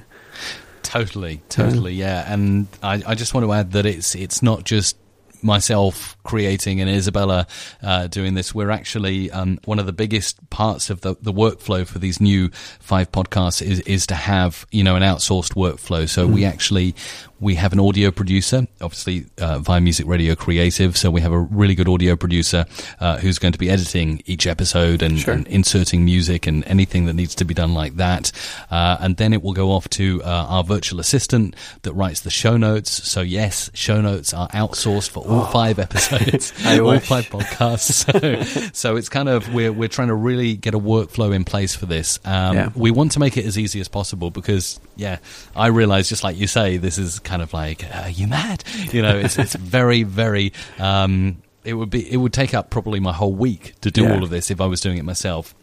Totally, 0.83 1.43
totally, 1.49 1.93
yeah. 1.95 2.33
And 2.33 2.69
I, 2.83 3.03
I 3.07 3.15
just 3.15 3.35
want 3.35 3.45
to 3.45 3.53
add 3.53 3.73
that 3.73 3.85
it's 3.85 4.15
it's 4.15 4.43
not 4.43 4.65
just 4.65 4.97
myself 5.43 6.17
creating 6.23 6.81
and 6.81 6.89
Isabella 6.89 7.47
uh, 7.83 8.07
doing 8.07 8.35
this, 8.35 8.55
we're 8.55 8.71
actually 8.71 9.31
um, 9.31 9.59
one 9.65 9.79
of 9.79 9.87
the 9.87 9.93
biggest 9.93 10.49
parts 10.51 10.89
of 10.89 11.01
the, 11.01 11.17
the 11.21 11.33
workflow 11.33 11.85
for 11.87 11.99
these 11.99 12.21
new 12.21 12.49
five 12.79 13.11
podcasts 13.11 13.61
is, 13.61 13.81
is 13.81 14.07
to 14.07 14.15
have 14.15 14.67
you 14.71 14.85
know 14.85 14.97
an 14.97 15.03
outsourced 15.03 15.55
workflow. 15.55 16.09
So 16.09 16.29
mm. 16.29 16.35
we 16.35 16.45
actually 16.45 16.95
we 17.43 17.57
have 17.57 17.73
an 17.73 17.81
audio 17.81 18.13
producer, 18.13 18.69
obviously 18.81 19.27
uh, 19.39 19.59
via 19.59 19.81
Music 19.81 20.07
Radio 20.07 20.37
Creative. 20.37 20.97
So 20.97 21.11
we 21.11 21.21
have 21.23 21.33
a 21.33 21.41
really 21.41 21.75
good 21.75 21.89
audio 21.89 22.15
producer 22.15 22.67
uh, 23.01 23.19
who's 23.19 23.41
going 23.41 23.51
to 23.51 23.59
be 23.59 23.69
editing 23.69 24.23
each 24.27 24.47
episode 24.47 25.03
and, 25.03 25.19
sure. 25.19 25.35
and, 25.35 25.49
inserting 25.49 26.05
music 26.05 26.47
and 26.47 26.65
anything 26.67 27.07
that 27.07 27.15
needs 27.15 27.35
to 27.35 27.45
be 27.45 27.53
done 27.53 27.75
like 27.75 27.97
that. 27.97 28.31
Uh, 28.71 28.97
and 29.01 29.17
then 29.17 29.33
it 29.33 29.43
will 29.43 29.55
go 29.55 29.73
off 29.73 29.89
to 29.91 30.23
uh, 30.23 30.29
our 30.29 30.63
virtual 30.63 31.01
assistant 31.01 31.57
that 31.83 31.93
writes 31.95 32.21
the 32.21 32.31
show 32.31 32.57
notes. 32.57 32.91
So 33.09 33.23
yes, 33.23 33.73
show 33.75 34.01
notes 34.01 34.33
are 34.33 34.49
outsourced 34.51 35.11
for 35.11 35.25
all 35.25 35.41
oh. 35.41 35.47
five 35.47 35.81
episodes, 35.81 36.53
all 36.67 36.85
wish. 36.85 37.07
five 37.07 37.25
podcasts. 37.27 37.93
So, 38.03 38.71
so 38.73 38.97
it's 38.97 39.09
kind 39.09 39.29
of 39.29 39.53
we're 39.53 39.73
we're 39.73 39.89
trying 39.89 40.09
to 40.09 40.15
really 40.15 40.55
get 40.55 40.75
a 40.75 40.79
workflow 40.79 41.35
in 41.35 41.45
place 41.45 41.75
for 41.75 41.87
this. 41.87 42.19
Um, 42.25 42.57
yeah. 42.57 42.71
We 42.75 42.91
want 42.91 43.13
to 43.13 43.21
make 43.21 43.37
it 43.37 43.45
as 43.45 43.59
easy 43.59 43.81
as 43.81 43.89
possible 43.89 44.31
because 44.31 44.81
yeah, 44.97 45.19
I 45.57 45.69
realize 45.69 46.09
just 46.09 46.25
like 46.25 46.37
you 46.37 46.47
say, 46.47 46.77
this 46.77 46.99
is 46.99 47.19
kind 47.19 47.43
of 47.43 47.53
like, 47.53 47.85
are 47.95 48.11
you 48.11 48.27
mad? 48.27 48.65
You 48.93 49.03
know, 49.03 49.17
it's 49.17 49.39
it's 49.39 49.55
very 49.57 50.03
very. 50.03 50.53
Um, 50.79 51.43
it 51.65 51.75
would 51.75 51.91
be 51.91 52.11
it 52.11 52.17
would 52.17 52.33
take 52.33 52.55
up 52.55 52.71
probably 52.71 53.01
my 53.01 53.13
whole 53.13 53.33
week 53.33 53.75
to 53.83 53.91
do 53.91 54.03
yeah. 54.03 54.15
all 54.15 54.25
of 54.25 54.31
this 54.31 54.51
if 54.51 54.61
I 54.61 54.67
was 54.67 54.81
doing 54.81 54.99
it 54.99 55.05
myself. 55.05 55.55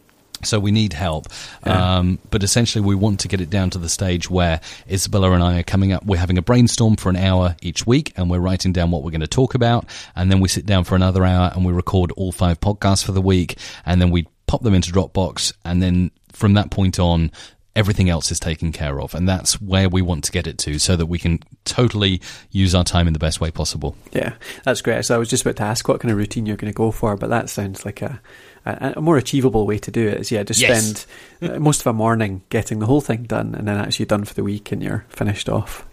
So 0.42 0.58
we 0.58 0.70
need 0.70 0.94
help, 0.94 1.26
yeah. 1.66 1.98
um, 1.98 2.18
but 2.30 2.42
essentially 2.42 2.82
we 2.82 2.94
want 2.94 3.20
to 3.20 3.28
get 3.28 3.42
it 3.42 3.50
down 3.50 3.68
to 3.70 3.78
the 3.78 3.90
stage 3.90 4.30
where 4.30 4.62
Isabella 4.90 5.32
and 5.32 5.42
I 5.42 5.58
are 5.58 5.62
coming 5.62 5.92
up. 5.92 6.06
We're 6.06 6.16
having 6.16 6.38
a 6.38 6.42
brainstorm 6.42 6.96
for 6.96 7.10
an 7.10 7.16
hour 7.16 7.56
each 7.60 7.86
week, 7.86 8.14
and 8.16 8.30
we're 8.30 8.40
writing 8.40 8.72
down 8.72 8.90
what 8.90 9.02
we're 9.02 9.10
going 9.10 9.20
to 9.20 9.26
talk 9.26 9.54
about, 9.54 9.84
and 10.16 10.32
then 10.32 10.40
we 10.40 10.48
sit 10.48 10.64
down 10.64 10.84
for 10.84 10.94
another 10.94 11.26
hour 11.26 11.52
and 11.54 11.66
we 11.66 11.74
record 11.74 12.10
all 12.12 12.32
five 12.32 12.58
podcasts 12.58 13.04
for 13.04 13.12
the 13.12 13.20
week, 13.20 13.58
and 13.84 14.00
then 14.00 14.10
we 14.10 14.28
pop 14.46 14.62
them 14.62 14.72
into 14.72 14.90
Dropbox, 14.90 15.52
and 15.66 15.82
then 15.82 16.10
from 16.32 16.54
that 16.54 16.70
point 16.70 16.98
on, 16.98 17.30
everything 17.76 18.10
else 18.10 18.30
is 18.30 18.40
taken 18.40 18.72
care 18.72 19.00
of. 19.00 19.14
And 19.14 19.28
that's 19.28 19.60
where 19.60 19.88
we 19.88 20.02
want 20.02 20.24
to 20.24 20.32
get 20.32 20.46
it 20.46 20.58
to 20.58 20.78
so 20.78 20.96
that 20.96 21.06
we 21.06 21.18
can 21.18 21.40
totally 21.64 22.20
use 22.50 22.74
our 22.74 22.84
time 22.84 23.06
in 23.06 23.12
the 23.12 23.18
best 23.18 23.40
way 23.40 23.50
possible. 23.50 23.96
Yeah, 24.12 24.34
that's 24.64 24.82
great. 24.82 25.04
So 25.04 25.14
I 25.14 25.18
was 25.18 25.28
just 25.28 25.42
about 25.44 25.56
to 25.56 25.62
ask 25.62 25.86
what 25.86 26.00
kind 26.00 26.10
of 26.10 26.18
routine 26.18 26.46
you're 26.46 26.56
going 26.56 26.72
to 26.72 26.76
go 26.76 26.90
for, 26.90 27.16
but 27.16 27.30
that 27.30 27.48
sounds 27.48 27.84
like 27.84 28.02
a, 28.02 28.20
a, 28.66 28.94
a 28.96 29.00
more 29.00 29.16
achievable 29.16 29.66
way 29.66 29.78
to 29.78 29.90
do 29.90 30.08
it 30.08 30.20
is, 30.20 30.30
yeah, 30.30 30.42
just 30.42 30.60
yes. 30.60 31.06
spend 31.40 31.52
uh, 31.54 31.58
most 31.60 31.80
of 31.80 31.86
a 31.86 31.92
morning 31.92 32.42
getting 32.48 32.80
the 32.80 32.86
whole 32.86 33.00
thing 33.00 33.24
done 33.24 33.54
and 33.54 33.68
then 33.68 33.78
actually 33.78 34.06
done 34.06 34.24
for 34.24 34.34
the 34.34 34.44
week 34.44 34.72
and 34.72 34.82
you're 34.82 35.04
finished 35.08 35.48
off. 35.48 35.86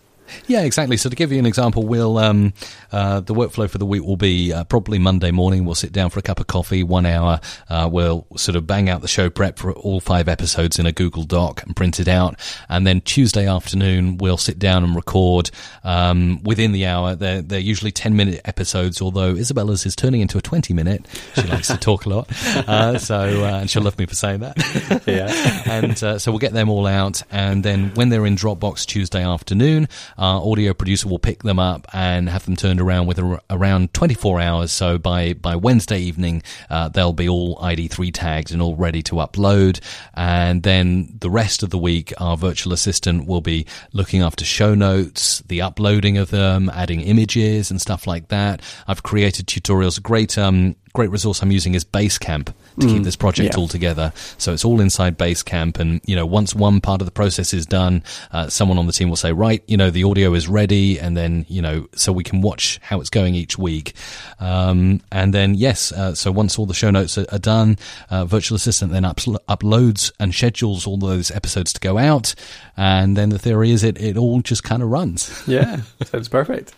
Yeah, 0.47 0.61
exactly. 0.63 0.97
So 0.97 1.09
to 1.09 1.15
give 1.15 1.31
you 1.31 1.39
an 1.39 1.45
example, 1.45 1.85
we'll 1.85 2.17
um, 2.17 2.53
uh, 2.91 3.19
the 3.19 3.33
workflow 3.33 3.69
for 3.69 3.77
the 3.77 3.85
week 3.85 4.03
will 4.03 4.17
be 4.17 4.53
uh, 4.53 4.63
probably 4.65 4.99
Monday 4.99 5.31
morning. 5.31 5.65
We'll 5.65 5.75
sit 5.75 5.91
down 5.91 6.09
for 6.09 6.19
a 6.19 6.21
cup 6.21 6.39
of 6.39 6.47
coffee, 6.47 6.83
one 6.83 7.05
hour. 7.05 7.39
Uh, 7.69 7.89
we'll 7.91 8.25
sort 8.35 8.55
of 8.55 8.65
bang 8.67 8.89
out 8.89 9.01
the 9.01 9.07
show 9.07 9.29
prep 9.29 9.59
for 9.59 9.73
all 9.73 9.99
five 9.99 10.27
episodes 10.27 10.79
in 10.79 10.85
a 10.85 10.91
Google 10.91 11.23
Doc 11.23 11.63
and 11.63 11.75
print 11.75 11.99
it 11.99 12.07
out. 12.07 12.39
And 12.69 12.85
then 12.85 13.01
Tuesday 13.01 13.47
afternoon, 13.47 14.17
we'll 14.17 14.37
sit 14.37 14.59
down 14.59 14.83
and 14.83 14.95
record 14.95 15.51
um, 15.83 16.41
within 16.43 16.71
the 16.71 16.85
hour. 16.85 17.15
They're 17.15 17.41
they're 17.41 17.59
usually 17.59 17.91
ten 17.91 18.15
minute 18.15 18.41
episodes, 18.45 19.01
although 19.01 19.35
Isabella's 19.35 19.85
is 19.85 19.95
turning 19.95 20.21
into 20.21 20.37
a 20.37 20.41
twenty 20.41 20.73
minute. 20.73 21.05
She 21.35 21.43
likes 21.43 21.67
to 21.67 21.77
talk 21.77 22.05
a 22.05 22.09
lot, 22.09 22.31
uh, 22.67 22.97
so 22.97 23.15
uh, 23.15 23.59
and 23.61 23.69
she'll 23.69 23.83
love 23.83 23.97
me 23.97 24.05
for 24.05 24.15
saying 24.15 24.41
that. 24.41 25.03
yeah. 25.05 25.63
And 25.77 26.01
uh, 26.03 26.17
so 26.17 26.31
we'll 26.31 26.39
get 26.39 26.53
them 26.53 26.69
all 26.69 26.87
out, 26.87 27.21
and 27.31 27.63
then 27.63 27.91
when 27.93 28.09
they're 28.09 28.25
in 28.25 28.35
Dropbox 28.35 28.85
Tuesday 28.85 29.23
afternoon 29.23 29.87
our 30.17 30.41
audio 30.41 30.73
producer 30.73 31.07
will 31.07 31.19
pick 31.19 31.43
them 31.43 31.59
up 31.59 31.87
and 31.93 32.29
have 32.29 32.45
them 32.45 32.55
turned 32.55 32.81
around 32.81 33.07
with 33.07 33.19
a, 33.19 33.41
around 33.49 33.93
24 33.93 34.39
hours. 34.39 34.71
So 34.71 34.97
by, 34.97 35.33
by 35.33 35.55
Wednesday 35.55 35.99
evening, 35.99 36.43
uh, 36.69 36.89
they'll 36.89 37.13
be 37.13 37.29
all 37.29 37.57
ID3 37.57 38.11
tagged 38.13 38.51
and 38.51 38.61
all 38.61 38.75
ready 38.75 39.01
to 39.03 39.15
upload. 39.15 39.79
And 40.13 40.63
then 40.63 41.15
the 41.19 41.29
rest 41.29 41.63
of 41.63 41.69
the 41.69 41.77
week, 41.77 42.13
our 42.19 42.37
virtual 42.37 42.73
assistant 42.73 43.27
will 43.27 43.41
be 43.41 43.65
looking 43.93 44.21
after 44.21 44.45
show 44.45 44.73
notes, 44.73 45.39
the 45.47 45.61
uploading 45.61 46.17
of 46.17 46.29
them, 46.29 46.69
adding 46.73 47.01
images 47.01 47.71
and 47.71 47.81
stuff 47.81 48.07
like 48.07 48.29
that. 48.29 48.61
I've 48.87 49.03
created 49.03 49.47
tutorials. 49.47 50.01
Great, 50.01 50.37
um, 50.37 50.75
great 50.93 51.09
resource 51.09 51.41
I'm 51.41 51.51
using 51.51 51.75
is 51.75 51.83
Basecamp 51.85 52.45
to 52.45 52.53
mm, 52.85 52.89
keep 52.89 53.03
this 53.03 53.15
project 53.15 53.53
yeah. 53.53 53.59
all 53.59 53.67
together. 53.67 54.13
So 54.37 54.53
it's 54.53 54.65
all 54.65 54.79
inside 54.79 55.17
Basecamp, 55.17 55.79
and 55.79 56.01
you 56.05 56.15
know, 56.15 56.25
once 56.25 56.55
one 56.55 56.81
part 56.81 57.01
of 57.01 57.05
the 57.05 57.11
process 57.11 57.53
is 57.53 57.65
done, 57.65 58.03
uh, 58.31 58.49
someone 58.49 58.77
on 58.77 58.87
the 58.87 58.93
team 58.93 59.09
will 59.09 59.15
say, 59.15 59.31
right, 59.31 59.63
you 59.67 59.77
know, 59.77 59.89
the 59.89 60.03
audio 60.03 60.33
is 60.33 60.47
ready, 60.47 60.99
and 60.99 61.15
then 61.15 61.45
you 61.49 61.61
know, 61.61 61.87
so 61.95 62.11
we 62.11 62.23
can 62.23 62.41
watch 62.41 62.79
how 62.81 62.99
it's 62.99 63.09
going 63.09 63.35
each 63.35 63.57
week. 63.57 63.93
Um, 64.39 65.01
and 65.11 65.33
then 65.33 65.55
yes, 65.55 65.91
uh, 65.91 66.15
so 66.15 66.31
once 66.31 66.57
all 66.57 66.65
the 66.65 66.73
show 66.73 66.91
notes 66.91 67.17
are, 67.17 67.25
are 67.31 67.39
done, 67.39 67.77
uh, 68.09 68.25
Virtual 68.25 68.55
Assistant 68.55 68.91
then 68.91 69.03
uploads 69.03 70.11
and 70.19 70.33
schedules 70.33 70.87
all 70.87 70.97
those 70.97 71.31
episodes 71.31 71.73
to 71.73 71.79
go 71.79 71.97
out, 71.97 72.33
and 72.75 73.17
then 73.17 73.29
the 73.29 73.39
theory 73.39 73.71
is 73.71 73.83
it 73.83 73.99
it 73.99 74.17
all 74.17 74.41
just 74.41 74.63
kind 74.63 74.83
of 74.83 74.89
runs. 74.89 75.43
yeah, 75.47 75.81
sounds 76.03 76.27
perfect. 76.27 76.73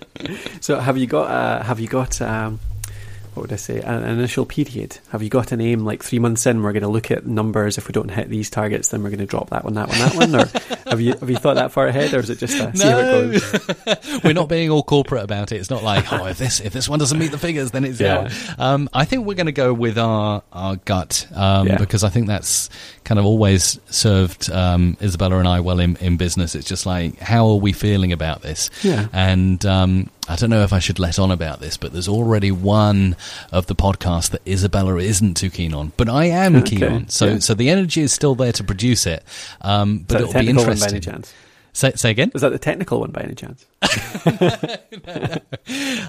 so 0.60 0.78
have 0.78 0.96
you 0.98 1.06
got 1.06 1.30
uh, 1.30 1.62
have 1.62 1.80
you 1.80 1.88
got 1.88 2.20
um 2.20 2.58
what 3.36 3.42
would 3.42 3.52
I 3.52 3.56
say, 3.56 3.80
an 3.80 4.02
initial 4.04 4.46
period? 4.46 4.98
Have 5.10 5.22
you 5.22 5.28
got 5.28 5.52
an 5.52 5.60
aim 5.60 5.84
like 5.84 6.02
three 6.02 6.18
months 6.18 6.46
in? 6.46 6.62
We're 6.62 6.72
going 6.72 6.82
to 6.82 6.88
look 6.88 7.10
at 7.10 7.26
numbers. 7.26 7.76
If 7.76 7.86
we 7.86 7.92
don't 7.92 8.08
hit 8.08 8.30
these 8.30 8.48
targets, 8.48 8.88
then 8.88 9.02
we're 9.02 9.10
going 9.10 9.20
to 9.20 9.26
drop 9.26 9.50
that 9.50 9.62
one, 9.62 9.74
that 9.74 9.88
one, 9.88 9.98
that 9.98 10.14
one. 10.14 10.34
Or 10.34 10.46
have 10.90 11.00
you 11.02 11.12
have 11.12 11.28
you 11.28 11.36
thought 11.36 11.54
that 11.54 11.70
far 11.70 11.86
ahead, 11.86 12.14
or 12.14 12.20
is 12.20 12.30
it 12.30 12.38
just 12.38 12.54
a, 12.58 12.66
no. 12.66 12.72
see 12.72 12.88
how 12.88 12.98
it 12.98 13.84
goes? 13.84 14.22
we're 14.24 14.32
not 14.32 14.48
being 14.48 14.70
all 14.70 14.82
corporate 14.82 15.22
about 15.22 15.52
it. 15.52 15.56
It's 15.56 15.68
not 15.68 15.82
like 15.82 16.10
oh, 16.12 16.24
if 16.26 16.38
this 16.38 16.60
if 16.60 16.72
this 16.72 16.88
one 16.88 16.98
doesn't 16.98 17.18
meet 17.18 17.30
the 17.30 17.38
figures, 17.38 17.72
then 17.72 17.84
it's 17.84 18.00
yeah. 18.00 18.16
out. 18.16 18.58
Um, 18.58 18.88
I 18.94 19.04
think 19.04 19.26
we're 19.26 19.34
going 19.34 19.46
to 19.46 19.52
go 19.52 19.74
with 19.74 19.98
our 19.98 20.42
our 20.50 20.76
gut 20.76 21.26
um, 21.34 21.66
yeah. 21.66 21.76
because 21.76 22.04
I 22.04 22.08
think 22.08 22.28
that's 22.28 22.70
kind 23.04 23.18
of 23.18 23.26
always 23.26 23.78
served 23.90 24.50
um, 24.50 24.96
Isabella 25.02 25.38
and 25.38 25.46
I 25.46 25.60
well 25.60 25.80
in, 25.80 25.96
in 25.96 26.16
business. 26.16 26.54
It's 26.54 26.66
just 26.66 26.86
like 26.86 27.18
how 27.18 27.48
are 27.48 27.56
we 27.56 27.72
feeling 27.72 28.12
about 28.12 28.40
this? 28.40 28.70
Yeah, 28.82 29.08
and 29.12 29.64
um, 29.66 30.10
I 30.28 30.36
don't 30.36 30.50
know 30.50 30.62
if 30.62 30.72
I 30.72 30.78
should 30.78 30.98
let 30.98 31.18
on 31.18 31.30
about 31.30 31.60
this, 31.60 31.76
but 31.76 31.92
there's 31.92 32.08
already 32.08 32.50
one 32.50 33.16
of 33.52 33.66
the 33.66 33.74
podcasts 33.74 34.30
that 34.30 34.46
Isabella 34.46 34.96
isn't 34.96 35.34
too 35.36 35.50
keen 35.50 35.72
on, 35.72 35.92
but 35.96 36.08
I 36.08 36.26
am 36.26 36.56
okay. 36.56 36.76
keen 36.76 36.84
on. 36.84 37.08
So, 37.08 37.26
yeah. 37.26 37.38
so 37.38 37.54
the 37.54 37.70
energy 37.70 38.02
is 38.02 38.12
still 38.12 38.34
there 38.34 38.52
to 38.52 38.64
produce 38.64 39.06
it. 39.06 39.22
Um, 39.60 39.98
but 39.98 40.20
it'll 40.20 40.32
be 40.32 40.48
interesting. 40.48 40.66
One 40.66 40.78
by 40.78 40.86
any 40.86 41.00
chance? 41.00 41.34
Say, 41.72 41.92
say 41.92 42.10
again? 42.10 42.30
Was 42.32 42.40
that 42.40 42.50
the 42.50 42.58
technical 42.58 43.00
one 43.00 43.10
by 43.10 43.20
any 43.20 43.34
chance? 43.34 43.66
no, 44.40 44.48
no. 45.06 45.38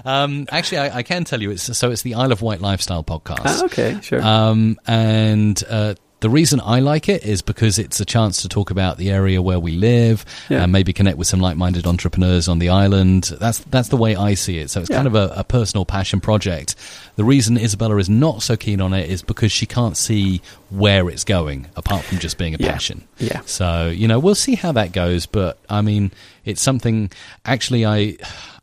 Um, 0.04 0.46
actually, 0.50 0.78
I, 0.78 0.98
I, 0.98 1.02
can 1.02 1.24
tell 1.24 1.42
you. 1.42 1.50
It's 1.50 1.76
so 1.76 1.90
it's 1.90 2.00
the 2.00 2.14
Isle 2.14 2.32
of 2.32 2.40
Wight 2.40 2.62
lifestyle 2.62 3.04
podcast. 3.04 3.42
Ah, 3.44 3.64
okay, 3.66 3.98
sure. 4.00 4.22
Um, 4.22 4.80
and 4.86 5.62
uh, 5.68 5.94
the 6.20 6.30
reason 6.30 6.60
I 6.64 6.80
like 6.80 7.08
it 7.08 7.24
is 7.24 7.42
because 7.42 7.78
it's 7.78 8.00
a 8.00 8.04
chance 8.04 8.42
to 8.42 8.48
talk 8.48 8.70
about 8.70 8.96
the 8.96 9.10
area 9.10 9.40
where 9.40 9.60
we 9.60 9.72
live 9.72 10.24
yeah. 10.48 10.62
and 10.62 10.72
maybe 10.72 10.92
connect 10.92 11.16
with 11.16 11.28
some 11.28 11.40
like-minded 11.40 11.86
entrepreneurs 11.86 12.48
on 12.48 12.58
the 12.58 12.70
island. 12.70 13.32
That's 13.38 13.60
that's 13.60 13.88
the 13.88 13.96
way 13.96 14.16
I 14.16 14.34
see 14.34 14.58
it. 14.58 14.70
So 14.70 14.80
it's 14.80 14.90
yeah. 14.90 14.96
kind 14.96 15.06
of 15.06 15.14
a, 15.14 15.32
a, 15.36 15.44
personal 15.44 15.84
passion 15.84 16.20
project. 16.20 16.74
The 17.16 17.24
reason 17.24 17.56
Isabella 17.56 17.96
is 17.98 18.08
not 18.08 18.42
so 18.42 18.56
keen 18.56 18.80
on 18.80 18.92
it 18.92 19.08
is 19.08 19.22
because 19.22 19.52
she 19.52 19.64
can't 19.64 19.96
see 19.96 20.42
where 20.70 21.08
it's 21.08 21.24
going 21.24 21.68
apart 21.76 22.04
from 22.04 22.18
just 22.18 22.36
being 22.36 22.54
a 22.54 22.58
yeah. 22.58 22.72
passion. 22.72 23.06
Yeah. 23.18 23.42
So 23.46 23.88
you 23.88 24.08
know 24.08 24.18
we'll 24.18 24.34
see 24.34 24.56
how 24.56 24.72
that 24.72 24.92
goes, 24.92 25.26
but 25.26 25.58
I 25.70 25.82
mean 25.82 26.10
it's 26.44 26.62
something. 26.62 27.12
Actually, 27.44 27.86
I 27.86 28.16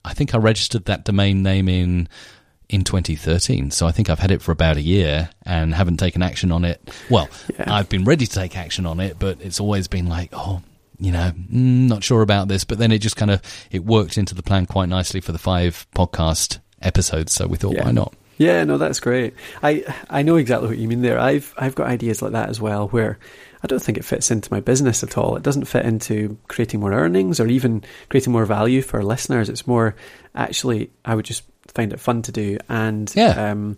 I 0.03 0.13
think 0.13 0.35
I 0.35 0.37
registered 0.39 0.85
that 0.85 1.05
domain 1.05 1.41
name 1.41 1.69
in 1.69 2.09
in 2.69 2.83
2013. 2.83 3.71
So 3.71 3.87
I 3.87 3.91
think 3.91 4.09
I've 4.09 4.19
had 4.19 4.31
it 4.31 4.41
for 4.41 4.51
about 4.51 4.77
a 4.77 4.81
year 4.81 5.29
and 5.43 5.73
haven't 5.73 5.97
taken 5.97 6.21
action 6.21 6.51
on 6.51 6.65
it. 6.65 6.81
Well, 7.09 7.29
yeah. 7.59 7.73
I've 7.73 7.89
been 7.89 8.05
ready 8.05 8.25
to 8.25 8.31
take 8.31 8.57
action 8.57 8.85
on 8.85 8.99
it, 8.99 9.17
but 9.19 9.39
it's 9.41 9.59
always 9.59 9.87
been 9.87 10.07
like, 10.07 10.29
oh, 10.33 10.61
you 10.99 11.11
know, 11.11 11.31
mm, 11.35 11.87
not 11.87 12.03
sure 12.03 12.21
about 12.21 12.47
this. 12.47 12.63
But 12.63 12.77
then 12.77 12.91
it 12.91 12.99
just 12.99 13.17
kind 13.17 13.31
of 13.31 13.41
it 13.71 13.85
worked 13.85 14.17
into 14.17 14.35
the 14.35 14.43
plan 14.43 14.65
quite 14.65 14.89
nicely 14.89 15.21
for 15.21 15.31
the 15.31 15.37
five 15.37 15.87
podcast 15.95 16.59
episodes. 16.81 17.33
So 17.33 17.47
we 17.47 17.57
thought, 17.57 17.75
yeah. 17.75 17.85
why 17.85 17.91
not? 17.91 18.13
Yeah, 18.37 18.65
no, 18.65 18.77
that's 18.77 18.99
great. 18.99 19.33
I 19.63 19.83
I 20.09 20.21
know 20.21 20.35
exactly 20.35 20.67
what 20.67 20.77
you 20.77 20.87
mean 20.87 21.01
there. 21.01 21.19
I've 21.19 21.53
I've 21.57 21.75
got 21.75 21.87
ideas 21.87 22.21
like 22.21 22.33
that 22.33 22.49
as 22.49 22.59
well, 22.59 22.89
where 22.89 23.17
I 23.63 23.67
don't 23.67 23.81
think 23.81 23.97
it 23.97 24.05
fits 24.05 24.29
into 24.29 24.51
my 24.51 24.59
business 24.59 25.03
at 25.03 25.17
all. 25.17 25.37
It 25.37 25.43
doesn't 25.43 25.65
fit 25.65 25.85
into 25.85 26.37
creating 26.47 26.81
more 26.81 26.93
earnings 26.93 27.39
or 27.39 27.47
even 27.47 27.83
creating 28.09 28.33
more 28.33 28.45
value 28.45 28.81
for 28.81 29.01
listeners. 29.03 29.47
It's 29.47 29.65
more 29.65 29.95
actually 30.35 30.91
I 31.05 31.15
would 31.15 31.25
just 31.25 31.43
find 31.75 31.93
it 31.93 31.99
fun 31.99 32.23
to 32.23 32.31
do, 32.31 32.57
and 32.67 33.13
yeah. 33.15 33.51
um, 33.51 33.77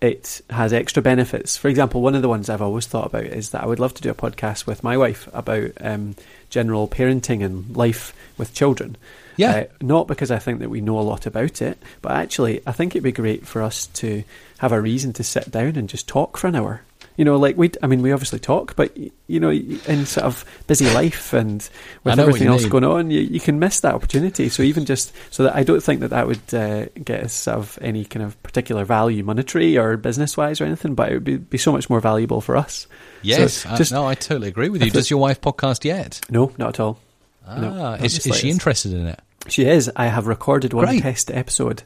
it 0.00 0.40
has 0.50 0.72
extra 0.72 1.02
benefits. 1.02 1.56
For 1.56 1.68
example, 1.68 2.00
one 2.00 2.14
of 2.14 2.22
the 2.22 2.28
ones 2.28 2.48
I've 2.48 2.62
always 2.62 2.86
thought 2.86 3.06
about 3.06 3.24
is 3.24 3.50
that 3.50 3.64
I 3.64 3.66
would 3.66 3.80
love 3.80 3.94
to 3.94 4.02
do 4.02 4.10
a 4.10 4.14
podcast 4.14 4.66
with 4.66 4.84
my 4.84 4.96
wife 4.96 5.28
about 5.32 5.72
um, 5.80 6.14
general 6.50 6.86
parenting 6.86 7.44
and 7.44 7.76
life 7.76 8.14
with 8.36 8.54
children. 8.54 8.96
Yeah. 9.36 9.50
Uh, 9.50 9.64
not 9.80 10.06
because 10.06 10.30
I 10.30 10.38
think 10.38 10.60
that 10.60 10.70
we 10.70 10.80
know 10.80 10.98
a 10.98 11.00
lot 11.00 11.26
about 11.26 11.62
it, 11.62 11.78
but 12.02 12.12
actually, 12.12 12.60
I 12.66 12.72
think 12.72 12.92
it'd 12.92 13.02
be 13.02 13.12
great 13.12 13.46
for 13.46 13.62
us 13.62 13.86
to 13.86 14.22
have 14.58 14.72
a 14.72 14.80
reason 14.80 15.12
to 15.14 15.24
sit 15.24 15.50
down 15.50 15.76
and 15.76 15.88
just 15.88 16.06
talk 16.06 16.36
for 16.36 16.46
an 16.46 16.56
hour 16.56 16.82
You 17.18 17.24
know, 17.24 17.36
like 17.36 17.56
we, 17.56 17.72
I 17.82 17.88
mean, 17.88 18.00
we 18.00 18.12
obviously 18.12 18.38
talk, 18.38 18.76
but 18.76 18.96
you 18.96 19.40
know, 19.40 19.50
in 19.50 20.06
sort 20.06 20.24
of 20.24 20.44
busy 20.68 20.88
life 20.94 21.32
and 21.32 21.68
with 22.04 22.16
everything 22.16 22.46
else 22.46 22.62
mean. 22.62 22.70
going 22.70 22.84
on, 22.84 23.10
you, 23.10 23.20
you 23.20 23.40
can 23.40 23.58
miss 23.58 23.80
that 23.80 23.92
opportunity. 23.92 24.48
So 24.48 24.62
even 24.62 24.84
just 24.86 25.12
so 25.30 25.42
that 25.42 25.56
I 25.56 25.64
don't 25.64 25.82
think 25.82 25.98
that 26.00 26.10
that 26.10 26.28
would 26.28 26.54
uh, 26.54 26.86
get 27.04 27.24
us 27.24 27.32
sort 27.34 27.58
of 27.58 27.76
any 27.82 28.04
kind 28.04 28.24
of 28.24 28.40
particular 28.44 28.84
value, 28.84 29.24
monetary 29.24 29.76
or 29.76 29.96
business 29.96 30.36
wise 30.36 30.60
or 30.60 30.64
anything, 30.64 30.94
but 30.94 31.10
it 31.10 31.14
would 31.14 31.24
be, 31.24 31.36
be 31.38 31.58
so 31.58 31.72
much 31.72 31.90
more 31.90 32.00
valuable 32.00 32.40
for 32.40 32.56
us. 32.56 32.86
Yes, 33.22 33.54
so 33.54 33.74
just, 33.74 33.90
no, 33.90 34.06
I 34.06 34.14
totally 34.14 34.46
agree 34.46 34.68
with 34.68 34.82
you. 34.84 34.90
Does 34.90 35.10
your 35.10 35.18
wife 35.18 35.40
podcast 35.40 35.84
yet? 35.84 36.20
No, 36.30 36.52
not 36.56 36.68
at 36.68 36.80
all. 36.80 37.00
Ah, 37.44 37.60
no, 37.60 37.94
is, 37.94 38.24
is 38.26 38.36
she 38.36 38.48
interested 38.48 38.92
in 38.94 39.08
it? 39.08 39.20
She 39.48 39.64
is. 39.64 39.90
I 39.96 40.06
have 40.06 40.26
recorded 40.26 40.72
one 40.72 40.86
Great. 40.86 41.02
test 41.02 41.30
episode. 41.30 41.82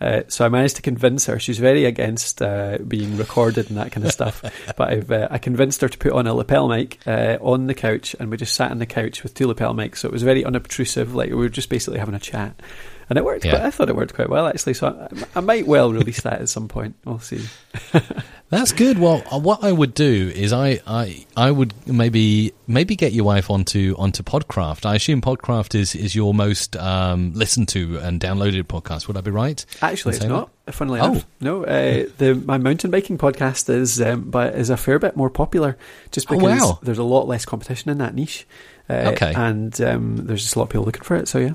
Uh, 0.00 0.22
so 0.28 0.44
I 0.44 0.48
managed 0.48 0.76
to 0.76 0.82
convince 0.82 1.26
her. 1.26 1.38
She's 1.38 1.58
very 1.58 1.84
against 1.84 2.42
uh, 2.42 2.78
being 2.86 3.16
recorded 3.16 3.68
and 3.68 3.78
that 3.78 3.92
kind 3.92 4.06
of 4.06 4.12
stuff. 4.12 4.42
but 4.76 4.88
I've 4.88 5.10
uh, 5.10 5.28
I 5.30 5.38
convinced 5.38 5.80
her 5.80 5.88
to 5.88 5.98
put 5.98 6.12
on 6.12 6.26
a 6.26 6.34
lapel 6.34 6.68
mic 6.68 6.98
uh, 7.06 7.38
on 7.40 7.66
the 7.66 7.74
couch, 7.74 8.14
and 8.18 8.30
we 8.30 8.36
just 8.36 8.54
sat 8.54 8.70
on 8.70 8.78
the 8.78 8.86
couch 8.86 9.22
with 9.22 9.34
two 9.34 9.46
lapel 9.46 9.74
mics. 9.74 9.98
So 9.98 10.08
it 10.08 10.12
was 10.12 10.22
very 10.22 10.44
unobtrusive. 10.44 11.14
Like 11.14 11.30
we 11.30 11.36
were 11.36 11.48
just 11.48 11.70
basically 11.70 11.98
having 11.98 12.14
a 12.14 12.20
chat, 12.20 12.60
and 13.08 13.18
it 13.18 13.24
worked. 13.24 13.44
Yeah. 13.44 13.52
Quite, 13.52 13.62
I 13.62 13.70
thought 13.70 13.88
it 13.88 13.96
worked 13.96 14.14
quite 14.14 14.28
well 14.28 14.46
actually. 14.46 14.74
So 14.74 14.88
I, 14.88 15.38
I 15.38 15.40
might 15.40 15.66
well 15.66 15.92
release 15.92 16.22
that 16.22 16.40
at 16.40 16.48
some 16.48 16.68
point. 16.68 16.96
We'll 17.04 17.18
see. 17.18 17.44
That's 18.48 18.70
good. 18.70 18.98
Well, 18.98 19.24
uh, 19.32 19.40
what 19.40 19.64
I 19.64 19.72
would 19.72 19.92
do 19.92 20.30
is 20.32 20.52
I, 20.52 20.80
I, 20.86 21.26
I 21.36 21.50
would 21.50 21.74
maybe 21.86 22.52
maybe 22.68 22.94
get 22.94 23.12
your 23.12 23.24
wife 23.24 23.50
onto 23.50 23.96
onto 23.98 24.22
Podcraft. 24.22 24.86
I 24.86 24.94
assume 24.94 25.20
Podcraft 25.20 25.74
is, 25.74 25.96
is 25.96 26.14
your 26.14 26.32
most 26.32 26.76
um, 26.76 27.32
listened 27.34 27.68
to 27.70 27.98
and 27.98 28.20
downloaded 28.20 28.62
podcast. 28.64 29.08
Would 29.08 29.16
I 29.16 29.20
be 29.20 29.32
right? 29.32 29.64
Actually, 29.82 30.16
it's 30.16 30.24
not. 30.24 30.50
That? 30.64 30.72
Funnily 30.74 31.00
oh. 31.00 31.12
enough, 31.12 31.26
no. 31.40 31.64
Uh, 31.64 32.06
the 32.18 32.34
my 32.44 32.58
mountain 32.58 32.90
biking 32.90 33.18
podcast 33.18 33.68
is 33.68 34.00
um, 34.00 34.30
but 34.30 34.54
is 34.56 34.70
a 34.70 34.76
fair 34.76 34.98
bit 34.98 35.16
more 35.16 35.30
popular, 35.30 35.76
just 36.10 36.28
because 36.28 36.42
oh, 36.42 36.68
wow. 36.70 36.78
there's 36.82 36.98
a 36.98 37.04
lot 37.04 37.28
less 37.28 37.44
competition 37.44 37.90
in 37.90 37.98
that 37.98 38.14
niche. 38.14 38.46
Uh, 38.90 39.12
okay, 39.12 39.32
and 39.34 39.80
um, 39.80 40.16
there's 40.16 40.42
just 40.42 40.56
a 40.56 40.58
lot 40.58 40.64
of 40.64 40.70
people 40.70 40.84
looking 40.84 41.02
for 41.02 41.16
it. 41.16 41.28
So 41.28 41.38
yeah. 41.38 41.52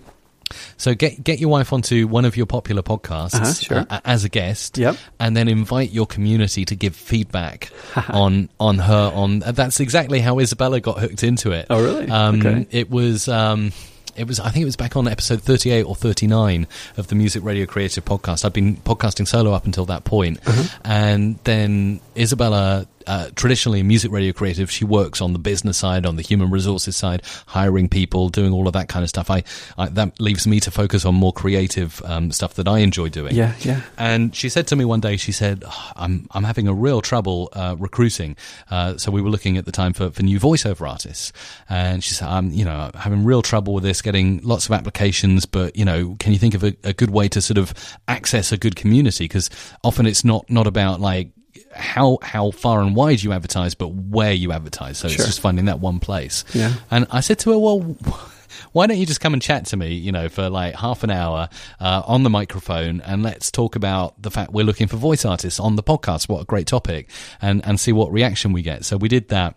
So 0.77 0.93
get 0.95 1.23
get 1.23 1.39
your 1.39 1.49
wife 1.49 1.73
onto 1.73 2.07
one 2.07 2.25
of 2.25 2.37
your 2.37 2.45
popular 2.45 2.81
podcasts 2.81 3.35
uh-huh, 3.35 3.53
sure. 3.53 3.85
uh, 3.89 3.99
as 4.05 4.23
a 4.23 4.29
guest, 4.29 4.77
yep. 4.77 4.97
and 5.19 5.35
then 5.35 5.47
invite 5.47 5.91
your 5.91 6.05
community 6.05 6.65
to 6.65 6.75
give 6.75 6.95
feedback 6.95 7.71
on 8.09 8.49
on 8.59 8.79
her. 8.79 9.11
On 9.13 9.39
that's 9.39 9.79
exactly 9.79 10.19
how 10.19 10.39
Isabella 10.39 10.79
got 10.79 10.99
hooked 10.99 11.23
into 11.23 11.51
it. 11.51 11.67
Oh, 11.69 11.83
really? 11.83 12.09
Um, 12.09 12.39
okay. 12.39 12.67
It 12.71 12.89
was. 12.89 13.27
Um, 13.27 13.71
it 14.15 14.27
was 14.27 14.39
I 14.39 14.49
think 14.49 14.63
it 14.63 14.65
was 14.65 14.75
back 14.75 14.97
on 14.97 15.07
episode 15.07 15.41
38 15.41 15.83
or 15.83 15.95
39 15.95 16.67
of 16.97 17.07
the 17.07 17.15
Music 17.15 17.43
Radio 17.43 17.65
Creative 17.65 18.03
podcast. 18.03 18.43
I've 18.43 18.53
been 18.53 18.75
podcasting 18.75 19.27
solo 19.27 19.53
up 19.53 19.65
until 19.65 19.85
that 19.85 20.03
point. 20.03 20.39
Uh-huh. 20.45 20.79
and 20.83 21.39
then 21.45 22.01
Isabella 22.17 22.87
uh, 23.07 23.29
traditionally 23.35 23.79
in 23.79 23.87
music 23.87 24.11
radio 24.11 24.33
creative, 24.33 24.71
she 24.71 24.85
works 24.85 25.21
on 25.21 25.33
the 25.33 25.39
business 25.39 25.77
side, 25.77 26.05
on 26.05 26.15
the 26.15 26.21
human 26.21 26.49
resources 26.49 26.95
side, 26.95 27.21
hiring 27.47 27.89
people, 27.89 28.29
doing 28.29 28.53
all 28.53 28.67
of 28.67 28.73
that 28.73 28.89
kind 28.89 29.03
of 29.03 29.09
stuff. 29.09 29.29
I, 29.29 29.43
I 29.77 29.89
that 29.89 30.19
leaves 30.19 30.47
me 30.47 30.59
to 30.61 30.71
focus 30.71 31.05
on 31.05 31.15
more 31.15 31.33
creative 31.33 32.01
um, 32.05 32.31
stuff 32.31 32.53
that 32.55 32.67
I 32.67 32.79
enjoy 32.79 33.09
doing. 33.09 33.35
Yeah, 33.35 33.55
yeah. 33.59 33.81
And 33.97 34.35
she 34.35 34.49
said 34.49 34.67
to 34.67 34.75
me 34.75 34.85
one 34.85 34.99
day, 34.99 35.17
she 35.17 35.31
said, 35.31 35.63
oh, 35.65 35.91
"I'm 35.95 36.27
I'm 36.31 36.43
having 36.43 36.67
a 36.67 36.73
real 36.73 37.01
trouble 37.01 37.49
uh, 37.53 37.75
recruiting." 37.77 38.35
Uh, 38.69 38.97
so 38.97 39.11
we 39.11 39.21
were 39.21 39.29
looking 39.29 39.57
at 39.57 39.65
the 39.65 39.71
time 39.71 39.93
for, 39.93 40.09
for 40.11 40.23
new 40.23 40.39
voiceover 40.39 40.89
artists, 40.89 41.33
and 41.69 42.03
she 42.03 42.13
said, 42.13 42.27
"I'm 42.27 42.51
you 42.51 42.65
know 42.65 42.91
having 42.95 43.23
real 43.23 43.41
trouble 43.41 43.73
with 43.73 43.83
this, 43.83 44.01
getting 44.01 44.41
lots 44.43 44.65
of 44.65 44.71
applications, 44.71 45.45
but 45.45 45.75
you 45.75 45.85
know, 45.85 46.15
can 46.19 46.33
you 46.33 46.39
think 46.39 46.53
of 46.53 46.63
a, 46.63 46.75
a 46.83 46.93
good 46.93 47.09
way 47.09 47.27
to 47.29 47.41
sort 47.41 47.57
of 47.57 47.73
access 48.07 48.51
a 48.51 48.57
good 48.57 48.75
community? 48.75 49.25
Because 49.25 49.49
often 49.83 50.05
it's 50.05 50.23
not 50.23 50.49
not 50.49 50.67
about 50.67 50.99
like 50.99 51.31
how 51.73 52.17
how 52.21 52.51
far 52.51 52.81
and 52.81 52.95
wide 52.95 53.21
you 53.21 53.31
advertise, 53.33 53.75
but 53.75 53.89
where 53.89 54.33
you 54.33 54.51
advertise. 54.51 54.97
So 54.97 55.07
sure. 55.07 55.15
it's 55.15 55.25
just 55.25 55.39
finding 55.39 55.65
that 55.65 55.79
one 55.79 55.99
place. 55.99 56.43
Yeah. 56.53 56.73
And 56.89 57.07
I 57.11 57.21
said 57.21 57.39
to 57.39 57.51
her, 57.51 57.57
well. 57.57 57.95
Why 58.73 58.85
don't 58.85 58.97
you 58.97 59.05
just 59.05 59.21
come 59.21 59.33
and 59.33 59.41
chat 59.41 59.65
to 59.67 59.77
me, 59.77 59.93
you 59.93 60.11
know, 60.11 60.29
for 60.29 60.49
like 60.49 60.75
half 60.75 61.03
an 61.03 61.09
hour 61.09 61.49
uh, 61.79 62.03
on 62.05 62.23
the 62.23 62.29
microphone, 62.29 63.01
and 63.01 63.23
let's 63.23 63.49
talk 63.49 63.75
about 63.75 64.21
the 64.21 64.29
fact 64.29 64.51
we're 64.51 64.65
looking 64.65 64.87
for 64.87 64.97
voice 64.97 65.25
artists 65.25 65.59
on 65.59 65.77
the 65.77 65.83
podcast. 65.83 66.29
What 66.29 66.41
a 66.41 66.45
great 66.45 66.67
topic, 66.67 67.09
and 67.41 67.65
and 67.65 67.79
see 67.79 67.91
what 67.91 68.11
reaction 68.11 68.51
we 68.53 68.61
get. 68.61 68.85
So 68.85 68.97
we 68.97 69.07
did 69.07 69.29
that 69.29 69.55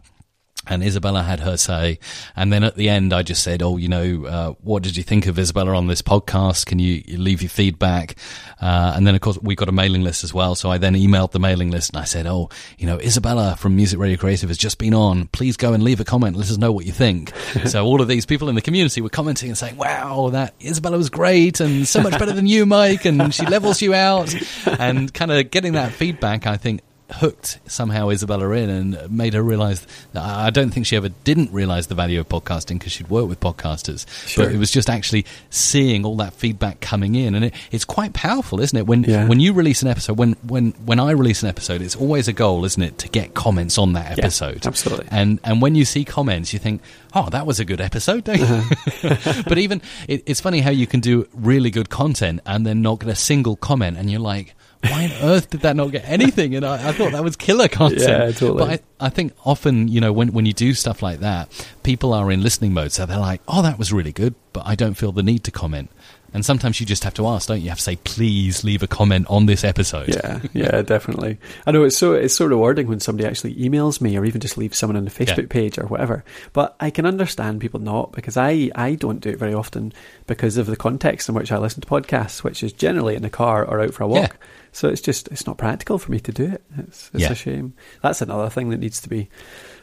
and 0.67 0.83
Isabella 0.83 1.23
had 1.23 1.41
her 1.41 1.57
say. 1.57 1.99
And 2.37 2.53
then 2.53 2.65
at 2.65 2.77
the 2.77 2.89
end, 2.89 3.13
I 3.13 3.23
just 3.23 3.43
said, 3.43 3.63
"Oh, 3.63 3.77
you 3.77 3.89
know, 3.89 4.25
uh, 4.27 4.53
what 4.63 4.83
did 4.83 4.97
you 4.97 5.03
think 5.03 5.27
of 5.27 5.39
Isabella 5.39 5.77
on 5.77 5.87
this 5.87 6.03
podcast? 6.03 6.67
Can 6.67 6.79
you, 6.79 7.03
you 7.07 7.19
leave 7.19 7.43
your 7.43 7.49
feedback?" 7.49 8.17
Uh, 8.61 8.93
and 8.97 9.07
then, 9.07 9.15
of 9.15 9.21
course, 9.21 9.39
we 9.43 9.55
got 9.55 9.69
a 9.69 9.73
mailing 9.73 10.03
list 10.03 10.25
as 10.25 10.33
well. 10.33 10.55
So 10.55 10.71
I 10.71 10.79
then 10.79 10.95
emailed 10.95 11.33
the 11.33 11.39
mailing 11.39 11.71
list 11.71 11.91
and 11.93 12.01
I 12.01 12.05
said, 12.05 12.27
"Oh, 12.27 12.49
you 12.79 12.87
know, 12.87 12.99
Isabella 12.99 13.57
from 13.59 13.77
Music 13.77 13.99
Radio 13.99 14.17
Creative 14.17 14.49
has 14.49 14.59
just 14.59 14.79
been 14.79 14.95
on. 14.95 15.27
Please 15.29 15.57
go 15.57 15.73
and 15.73 15.83
leave 15.83 16.01
a 16.01 16.05
comment. 16.05 16.37
Let 16.37 16.51
us 16.51 16.59
know 16.59 16.73
what 16.73 16.87
you 16.87 16.93
think." 16.93 17.33
so 17.67 17.85
all 17.85 18.01
of 18.01 18.09
these 18.09 18.27
people 18.27 18.49
in 18.49 18.55
the 18.55 18.63
community 18.63 19.01
were 19.01 19.11
commenting 19.11 19.49
and 19.49 19.59
saying, 19.59 19.77
"Wow, 19.77 20.31
that 20.33 20.55
Isabella 20.63 20.97
was 20.97 21.11
great 21.11 21.61
and 21.61 21.87
so 21.87 22.03
much 22.03 22.19
better 22.19 22.33
than 22.33 22.47
you, 22.47 22.67
Mike, 22.67 23.05
and 23.05 23.35
she 23.35 23.47
levels 23.47 23.83
you 23.83 23.95
out," 23.95 24.35
and 24.79 25.13
kind 25.13 25.31
of 25.31 25.51
getting 25.51 25.75
that 25.75 25.93
feedback. 25.93 26.47
I 26.47 26.57
think 26.57 26.81
hooked 27.15 27.59
somehow 27.67 28.11
Isabella 28.11 28.51
in 28.51 28.71
and 28.71 29.11
made 29.11 29.35
her 29.35 29.43
realize 29.43 29.87
that 30.13 30.23
I 30.23 30.51
don't 30.51 30.71
think 30.71 30.87
she 30.87 30.97
ever 30.97 31.09
didn't 31.09 31.53
realize 31.53 31.87
the 31.87 31.95
value 31.95 32.21
of 32.21 32.29
podcasting 32.29 32.79
because 32.79 32.93
she'd 32.93 33.09
worked 33.09 33.29
with 33.29 33.41
podcasters. 33.41 34.09
Sure. 34.29 34.45
But 34.45 34.55
it 34.55 34.59
was 34.59 34.71
just 34.71 34.91
actually 34.91 35.25
seeing 35.51 36.05
all 36.05 36.17
that 36.17 36.35
feedback 36.35 36.81
coming 36.81 37.15
in, 37.15 37.35
and 37.35 37.47
it, 37.47 37.55
it's 37.71 37.85
quite 37.85 38.13
powerful, 38.13 38.61
isn't 38.61 38.77
it? 38.77 38.87
When 38.87 39.05
yeah. 39.05 39.27
when 39.27 39.41
you 39.41 39.53
release 39.53 39.83
an 39.83 39.89
episode, 39.89 40.19
when 40.19 40.33
when 40.47 40.73
when 40.85 41.01
I 41.01 41.13
release 41.13 41.43
an 41.43 41.49
episode, 41.49 41.83
it's 41.83 41.97
always 41.97 42.29
a 42.29 42.33
goal, 42.33 42.65
isn't 42.65 42.83
it, 42.83 42.99
to 42.99 43.09
get 43.09 43.35
comments 43.35 43.79
on 43.79 43.93
that 43.95 44.19
episode? 44.19 44.65
Yeah, 44.65 44.69
absolutely. 44.69 45.09
And 45.11 45.41
and 45.45 45.63
when 45.63 45.75
you 45.75 45.85
see 45.85 46.05
comments, 46.05 46.53
you 46.53 46.59
think, 46.59 46.83
oh, 47.15 47.29
that 47.31 47.47
was 47.47 47.61
a 47.61 47.65
good 47.65 47.81
episode, 47.81 48.25
don't 48.25 48.39
you? 48.39 48.45
Uh-huh. 48.45 49.43
but 49.49 49.59
even 49.59 49.81
it, 50.09 50.23
it's 50.27 50.41
funny 50.41 50.61
how 50.61 50.71
you 50.71 50.87
can 50.87 51.01
do 51.01 51.29
really 51.33 51.71
good 51.71 51.91
content 51.91 52.41
and 52.47 52.67
then 52.67 52.83
not 52.83 53.01
get 53.01 53.09
a 53.09 53.15
single 53.15 53.57
comment, 53.57 53.97
and 53.97 54.11
you're 54.11 54.21
like 54.21 54.55
why 54.91 55.05
on 55.05 55.13
earth 55.31 55.51
did 55.51 55.61
that 55.63 55.77
not 55.77 55.93
get 55.93 56.05
anything? 56.07 56.55
And 56.55 56.65
I, 56.65 56.89
I 56.89 56.93
thought 56.93 57.13
that 57.13 57.25
was 57.25 57.37
killer 57.37 57.69
content. 57.69 58.03
Yeah, 58.03 58.31
totally. 58.33 58.59
But 58.59 58.71
I, 59.01 59.07
I, 59.07 59.09
think 59.09 59.33
often, 59.45 59.89
you 59.89 60.01
know, 60.01 60.13
when, 60.13 60.33
when 60.33 60.47
you 60.47 60.53
do 60.53 60.75
stuff 60.75 61.03
like 61.03 61.21
that, 61.21 61.49
people 61.83 62.13
are 62.13 62.31
in 62.31 62.43
listening 62.43 62.73
mode. 62.73 62.93
So 62.93 63.07
they're 63.07 63.19
like, 63.19 63.41
oh, 63.49 63.63
that 63.63 63.79
was 63.79 63.93
really 63.93 64.13
good, 64.13 64.35
but 64.53 64.67
I 64.67 64.75
don't 64.75 64.95
feel 64.95 65.13
the 65.13 65.23
need 65.23 65.45
to 65.45 65.51
comment. 65.51 65.91
And 66.35 66.45
sometimes 66.45 66.81
you 66.81 66.87
just 66.87 67.05
have 67.05 67.15
to 67.15 67.29
ask, 67.29 67.47
don't 67.47 67.59
you? 67.59 67.65
You 67.65 67.69
have 67.69 67.79
to 67.79 67.85
say, 67.85 67.95
please 67.95 68.65
leave 68.65 68.83
a 68.83 68.89
comment 68.89 69.27
on 69.31 69.47
this 69.47 69.63
episode. 69.63 70.09
Yeah, 70.09 70.41
yeah, 70.53 70.83
definitely. 70.87 71.39
I 71.65 71.71
know 71.71 71.85
it's 71.85 71.97
so 71.97 72.13
it's 72.13 72.35
so 72.35 72.45
rewarding 72.47 72.89
when 72.89 72.99
somebody 72.99 73.29
actually 73.29 73.55
emails 73.55 74.01
me 74.01 74.19
or 74.19 74.25
even 74.25 74.41
just 74.41 74.59
leaves 74.59 74.77
someone 74.77 74.97
on 74.97 75.05
the 75.05 75.13
Facebook 75.13 75.43
yeah. 75.43 75.49
page 75.49 75.79
or 75.79 75.87
whatever. 75.87 76.25
But 76.53 76.75
I 76.81 76.91
can 76.91 77.07
understand 77.07 77.61
people 77.61 77.79
not 77.79 78.11
because 78.11 78.37
I, 78.37 78.69
I 78.75 78.97
don't 78.97 79.21
do 79.21 79.31
it 79.31 79.39
very 79.39 79.55
often 79.55 79.93
because 80.27 80.57
of 80.57 80.67
the 80.67 80.77
context 80.77 81.29
in 81.29 81.37
which 81.37 81.53
I 81.53 81.59
listen 81.59 81.81
to 81.83 81.89
podcasts, 81.89 82.43
which 82.43 82.65
is 82.65 82.73
generally 82.73 83.15
in 83.15 83.23
the 83.23 83.31
car 83.31 83.65
or 83.65 83.81
out 83.81 83.95
for 83.95 84.03
a 84.03 84.09
walk. 84.09 84.31
Yeah. 84.33 84.47
So 84.73 84.89
it's 84.89 85.01
just 85.01 85.29
it's 85.29 85.47
not 85.47 85.57
practical 85.57 85.99
for 85.99 86.11
me 86.11 86.19
to 86.19 86.33
do 86.33 86.47
it. 86.47 86.65
It's 86.79 87.13
it's 87.15 87.23
yeah. 87.23 87.31
a 87.31 87.37
shame. 87.37 87.75
That's 88.03 88.23
another 88.23 88.51
thing 88.51 88.71
that 88.71 88.81
needs 88.81 89.01
to 89.03 89.09
be 89.09 89.29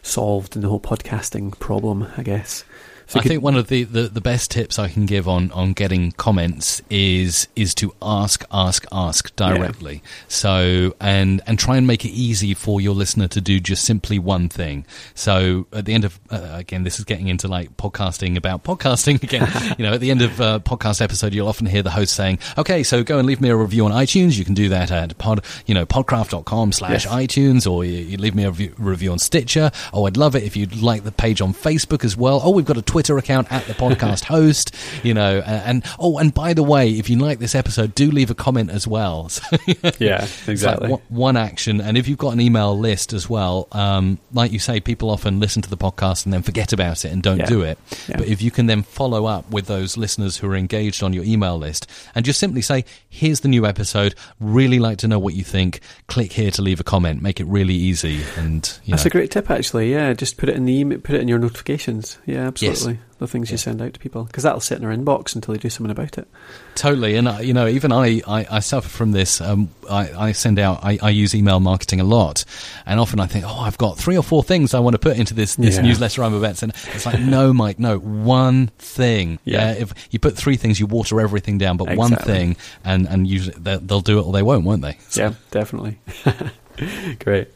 solved 0.01 0.57
in 0.57 0.63
the 0.63 0.67
whole 0.67 0.81
podcasting 0.81 1.57
problem, 1.59 2.07
I 2.17 2.23
guess. 2.23 2.65
So 3.11 3.19
I 3.19 3.23
could, 3.23 3.29
think 3.29 3.43
one 3.43 3.57
of 3.57 3.67
the, 3.67 3.83
the, 3.83 4.03
the, 4.03 4.21
best 4.21 4.51
tips 4.51 4.79
I 4.79 4.87
can 4.87 5.05
give 5.05 5.27
on, 5.27 5.51
on 5.51 5.73
getting 5.73 6.13
comments 6.13 6.81
is 6.89 7.49
is 7.57 7.75
to 7.75 7.93
ask, 8.01 8.45
ask, 8.49 8.85
ask 8.89 9.35
directly. 9.35 9.95
Yeah. 9.95 10.09
So 10.29 10.95
and 11.01 11.41
and 11.45 11.59
try 11.59 11.75
and 11.75 11.85
make 11.85 12.05
it 12.05 12.11
easy 12.11 12.53
for 12.53 12.79
your 12.79 12.93
listener 12.95 13.27
to 13.27 13.41
do 13.41 13.59
just 13.59 13.83
simply 13.83 14.17
one 14.17 14.47
thing. 14.47 14.85
So 15.13 15.67
at 15.73 15.83
the 15.83 15.93
end 15.93 16.05
of 16.05 16.21
uh, 16.29 16.51
again, 16.53 16.85
this 16.85 16.99
is 16.99 17.03
getting 17.03 17.27
into 17.27 17.49
like 17.49 17.75
podcasting 17.75 18.37
about 18.37 18.63
podcasting 18.63 19.21
again. 19.23 19.75
you 19.77 19.85
know, 19.85 19.91
at 19.95 19.99
the 19.99 20.09
end 20.09 20.21
of 20.21 20.39
a 20.39 20.43
uh, 20.45 20.59
podcast 20.59 21.01
episode, 21.01 21.33
you'll 21.33 21.49
often 21.49 21.65
hear 21.65 21.83
the 21.83 21.91
host 21.91 22.15
saying, 22.15 22.39
"Okay, 22.57 22.81
so 22.81 23.03
go 23.03 23.17
and 23.17 23.27
leave 23.27 23.41
me 23.41 23.49
a 23.49 23.57
review 23.57 23.83
on 23.83 23.91
iTunes. 23.91 24.37
You 24.37 24.45
can 24.45 24.53
do 24.53 24.69
that 24.69 24.89
at 24.89 25.17
pod, 25.17 25.43
you 25.65 25.73
know, 25.73 25.85
podcraft.com 25.85 26.71
slash 26.71 27.05
iTunes, 27.07 27.69
or 27.69 27.83
you, 27.83 27.97
you, 27.97 28.17
leave 28.17 28.35
me 28.35 28.45
a 28.45 28.51
review, 28.51 28.73
review 28.77 29.11
on 29.11 29.19
Stitcher. 29.19 29.69
Oh, 29.91 30.05
I'd 30.05 30.15
love 30.15 30.33
it 30.37 30.43
if 30.43 30.55
you'd 30.55 30.81
like 30.81 31.03
the 31.03 31.11
page 31.11 31.41
on 31.41 31.53
Facebook 31.53 32.05
as 32.05 32.15
well. 32.15 32.39
Oh, 32.41 32.51
we've 32.51 32.63
got 32.63 32.77
a 32.77 32.81
Twitter." 32.81 33.00
Twitter 33.01 33.17
account 33.17 33.51
at 33.51 33.65
the 33.65 33.73
podcast 33.73 34.23
host, 34.25 34.75
you 35.01 35.11
know, 35.11 35.39
and, 35.39 35.83
and, 35.83 35.95
oh, 35.97 36.19
and 36.19 36.31
by 36.31 36.53
the 36.53 36.61
way, 36.61 36.91
if 36.91 37.09
you 37.09 37.17
like 37.17 37.39
this 37.39 37.55
episode, 37.55 37.95
do 37.95 38.11
leave 38.11 38.29
a 38.29 38.35
comment 38.35 38.69
as 38.69 38.87
well. 38.87 39.29
So, 39.41 39.57
yeah, 39.99 40.27
exactly. 40.47 40.89
Like 40.89 41.01
one, 41.09 41.37
action, 41.37 41.79
and 41.81 41.97
if 41.97 42.07
you've 42.07 42.17
got 42.17 42.33
an 42.33 42.41
email 42.41 42.77
list 42.77 43.13
as 43.13 43.29
well, 43.29 43.67
um, 43.71 44.19
like 44.33 44.51
you 44.51 44.59
say, 44.59 44.79
people 44.79 45.09
often 45.09 45.39
listen 45.39 45.61
to 45.61 45.69
the 45.69 45.77
podcast 45.77 46.25
and 46.25 46.33
then 46.33 46.41
forget 46.41 46.73
about 46.73 47.05
it 47.05 47.11
and 47.11 47.23
don't 47.23 47.39
yeah. 47.39 47.45
do 47.45 47.61
it. 47.61 47.79
Yeah. 48.07 48.17
But 48.17 48.27
if 48.27 48.41
you 48.41 48.51
can 48.51 48.65
then 48.65 48.83
follow 48.83 49.25
up 49.25 49.49
with 49.49 49.67
those 49.67 49.97
listeners 49.97 50.37
who 50.37 50.49
are 50.49 50.55
engaged 50.55 51.01
on 51.01 51.13
your 51.13 51.23
email 51.23 51.57
list 51.57 51.87
and 52.13 52.25
just 52.25 52.39
simply 52.39 52.61
say, 52.61 52.83
"Here's 53.09 53.39
the 53.39 53.47
new 53.47 53.65
episode. 53.65 54.15
Really 54.39 54.79
like 54.79 54.97
to 54.99 55.07
know 55.07 55.19
what 55.19 55.33
you 55.33 55.43
think. 55.43 55.79
Click 56.07 56.33
here 56.33 56.51
to 56.51 56.61
leave 56.61 56.79
a 56.79 56.83
comment. 56.83 57.21
Make 57.21 57.39
it 57.39 57.45
really 57.45 57.75
easy." 57.75 58.21
And 58.37 58.63
that's 58.87 59.05
know. 59.05 59.09
a 59.09 59.11
great 59.11 59.31
tip, 59.31 59.49
actually. 59.49 59.91
Yeah, 59.91 60.13
just 60.13 60.37
put 60.37 60.49
it 60.49 60.55
in 60.55 60.65
the 60.65 60.73
email, 60.73 60.99
put 60.99 61.15
it 61.15 61.21
in 61.21 61.27
your 61.27 61.39
notifications. 61.39 62.17
Yeah, 62.25 62.47
absolutely. 62.47 62.90
Yes. 62.90 62.90
The 63.19 63.27
things 63.27 63.51
you 63.51 63.57
send 63.57 63.81
out 63.81 63.93
to 63.93 63.99
people, 63.99 64.23
because 64.23 64.43
that'll 64.43 64.59
sit 64.59 64.79
in 64.79 64.87
their 64.87 64.95
inbox 64.97 65.35
until 65.35 65.53
they 65.53 65.59
do 65.59 65.69
something 65.69 65.91
about 65.91 66.17
it. 66.17 66.27
Totally, 66.75 67.15
and 67.15 67.27
uh, 67.27 67.37
you 67.41 67.53
know, 67.53 67.67
even 67.67 67.91
I, 67.91 68.21
I, 68.27 68.47
I 68.49 68.59
suffer 68.59 68.89
from 68.89 69.11
this. 69.11 69.41
Um, 69.41 69.69
I, 69.89 70.27
I 70.27 70.31
send 70.31 70.57
out, 70.59 70.79
I, 70.83 70.97
I 71.01 71.09
use 71.11 71.35
email 71.35 71.59
marketing 71.59 71.99
a 71.99 72.03
lot, 72.03 72.43
and 72.85 72.99
often 72.99 73.19
I 73.19 73.27
think, 73.27 73.45
oh, 73.47 73.59
I've 73.59 73.77
got 73.77 73.97
three 73.97 74.17
or 74.17 74.23
four 74.23 74.43
things 74.43 74.73
I 74.73 74.79
want 74.79 74.93
to 74.95 74.99
put 74.99 75.17
into 75.17 75.33
this 75.33 75.55
this 75.55 75.75
Yeah. 75.75 75.81
newsletter 75.83 76.23
I'm 76.23 76.33
about 76.33 76.49
to 76.51 76.55
send. 76.55 76.73
It's 76.93 77.05
like, 77.05 77.19
no, 77.19 77.53
Mike, 77.53 77.77
no, 77.79 77.99
one 77.99 78.67
thing. 78.79 79.39
Yeah. 79.43 79.73
if 79.73 79.93
you 80.11 80.19
put 80.19 80.35
three 80.37 80.57
things, 80.57 80.79
you 80.79 80.85
water 80.87 81.19
everything 81.21 81.57
down, 81.57 81.77
but 81.77 81.95
one 81.95 82.15
thing, 82.15 82.55
and 82.83 83.07
and 83.07 83.27
usually 83.27 83.55
they'll, 83.59 83.79
they'll 83.79 84.01
do 84.01 84.19
it 84.19 84.23
or 84.25 84.33
they 84.33 84.41
won't, 84.43 84.65
won't 84.65 84.81
they? 84.81 84.97
So- 85.09 85.21
Yeah, 85.23 85.33
definitely. 85.51 85.99
great. 87.19 87.49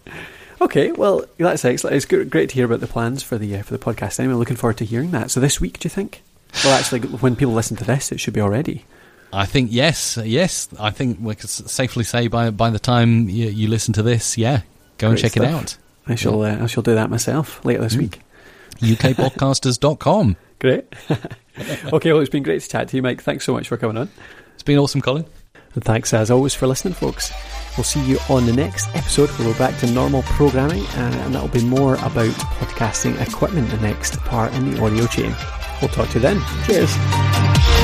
Okay, 0.61 0.91
well, 0.91 1.25
that's 1.37 1.65
excellent. 1.65 1.95
It's 1.95 2.05
good, 2.05 2.29
great 2.29 2.49
to 2.49 2.55
hear 2.55 2.65
about 2.65 2.79
the 2.79 2.87
plans 2.87 3.21
for 3.23 3.37
the 3.37 3.57
uh, 3.57 3.61
for 3.63 3.73
the 3.75 3.83
podcast. 3.83 4.19
Anyway, 4.19 4.35
looking 4.35 4.55
forward 4.55 4.77
to 4.77 4.85
hearing 4.85 5.11
that. 5.11 5.29
So 5.31 5.39
this 5.39 5.59
week, 5.59 5.79
do 5.79 5.85
you 5.87 5.89
think? 5.89 6.21
Well, 6.63 6.77
actually, 6.77 7.01
when 7.01 7.35
people 7.35 7.53
listen 7.53 7.75
to 7.77 7.83
this, 7.83 8.11
it 8.11 8.19
should 8.19 8.33
be 8.33 8.41
already. 8.41 8.85
I 9.33 9.45
think 9.45 9.69
yes, 9.73 10.17
yes. 10.23 10.69
I 10.79 10.91
think 10.91 11.17
we 11.19 11.35
can 11.35 11.47
safely 11.49 12.05
say 12.05 12.27
by 12.27 12.49
by 12.51 12.69
the 12.69 12.79
time 12.79 13.27
you, 13.27 13.47
you 13.47 13.67
listen 13.67 13.93
to 13.95 14.01
this, 14.03 14.37
yeah, 14.37 14.61
go 14.97 15.09
and 15.09 15.15
Great 15.19 15.33
check 15.33 15.37
it 15.37 15.43
out. 15.43 15.77
I 16.07 16.15
shall 16.15 16.41
uh, 16.43 16.63
I 16.63 16.67
shall 16.67 16.83
do 16.83 16.95
that 16.95 17.09
myself 17.09 17.63
later 17.65 17.81
this 17.81 17.95
Mm. 17.95 17.99
week. 17.99 18.21
ukpodcasters.com. 18.79 20.37
Great. 20.59 20.85
okay, 21.93 22.11
well, 22.13 22.21
it's 22.21 22.29
been 22.29 22.43
great 22.43 22.61
to 22.61 22.69
chat 22.69 22.87
to 22.89 22.95
you, 22.95 23.01
Mike. 23.03 23.21
Thanks 23.21 23.43
so 23.45 23.51
much 23.53 23.67
for 23.67 23.75
coming 23.77 23.97
on. 23.97 24.09
It's 24.53 24.63
been 24.63 24.77
awesome, 24.77 25.01
Colin. 25.01 25.25
And 25.73 25.83
thanks 25.83 26.13
as 26.13 26.31
always 26.31 26.53
for 26.53 26.65
listening, 26.67 26.93
folks. 26.93 27.31
We'll 27.77 27.83
see 27.83 28.03
you 28.05 28.19
on 28.29 28.45
the 28.45 28.53
next 28.53 28.87
episode 28.95 29.29
where 29.31 29.49
we're 29.49 29.57
back 29.57 29.77
to 29.79 29.91
normal 29.91 30.23
programming, 30.23 30.85
uh, 30.85 31.21
and 31.25 31.35
that'll 31.35 31.49
be 31.49 31.63
more 31.65 31.95
about 31.95 32.31
podcasting 32.59 33.19
equipment, 33.21 33.69
the 33.69 33.77
next 33.77 34.17
part 34.21 34.53
in 34.53 34.71
the 34.71 34.81
audio 34.83 35.05
chain. 35.07 35.35
We'll 35.81 35.89
talk 35.89 36.07
to 36.09 36.15
you 36.15 36.21
then. 36.21 36.41
Cheers. 36.65 37.74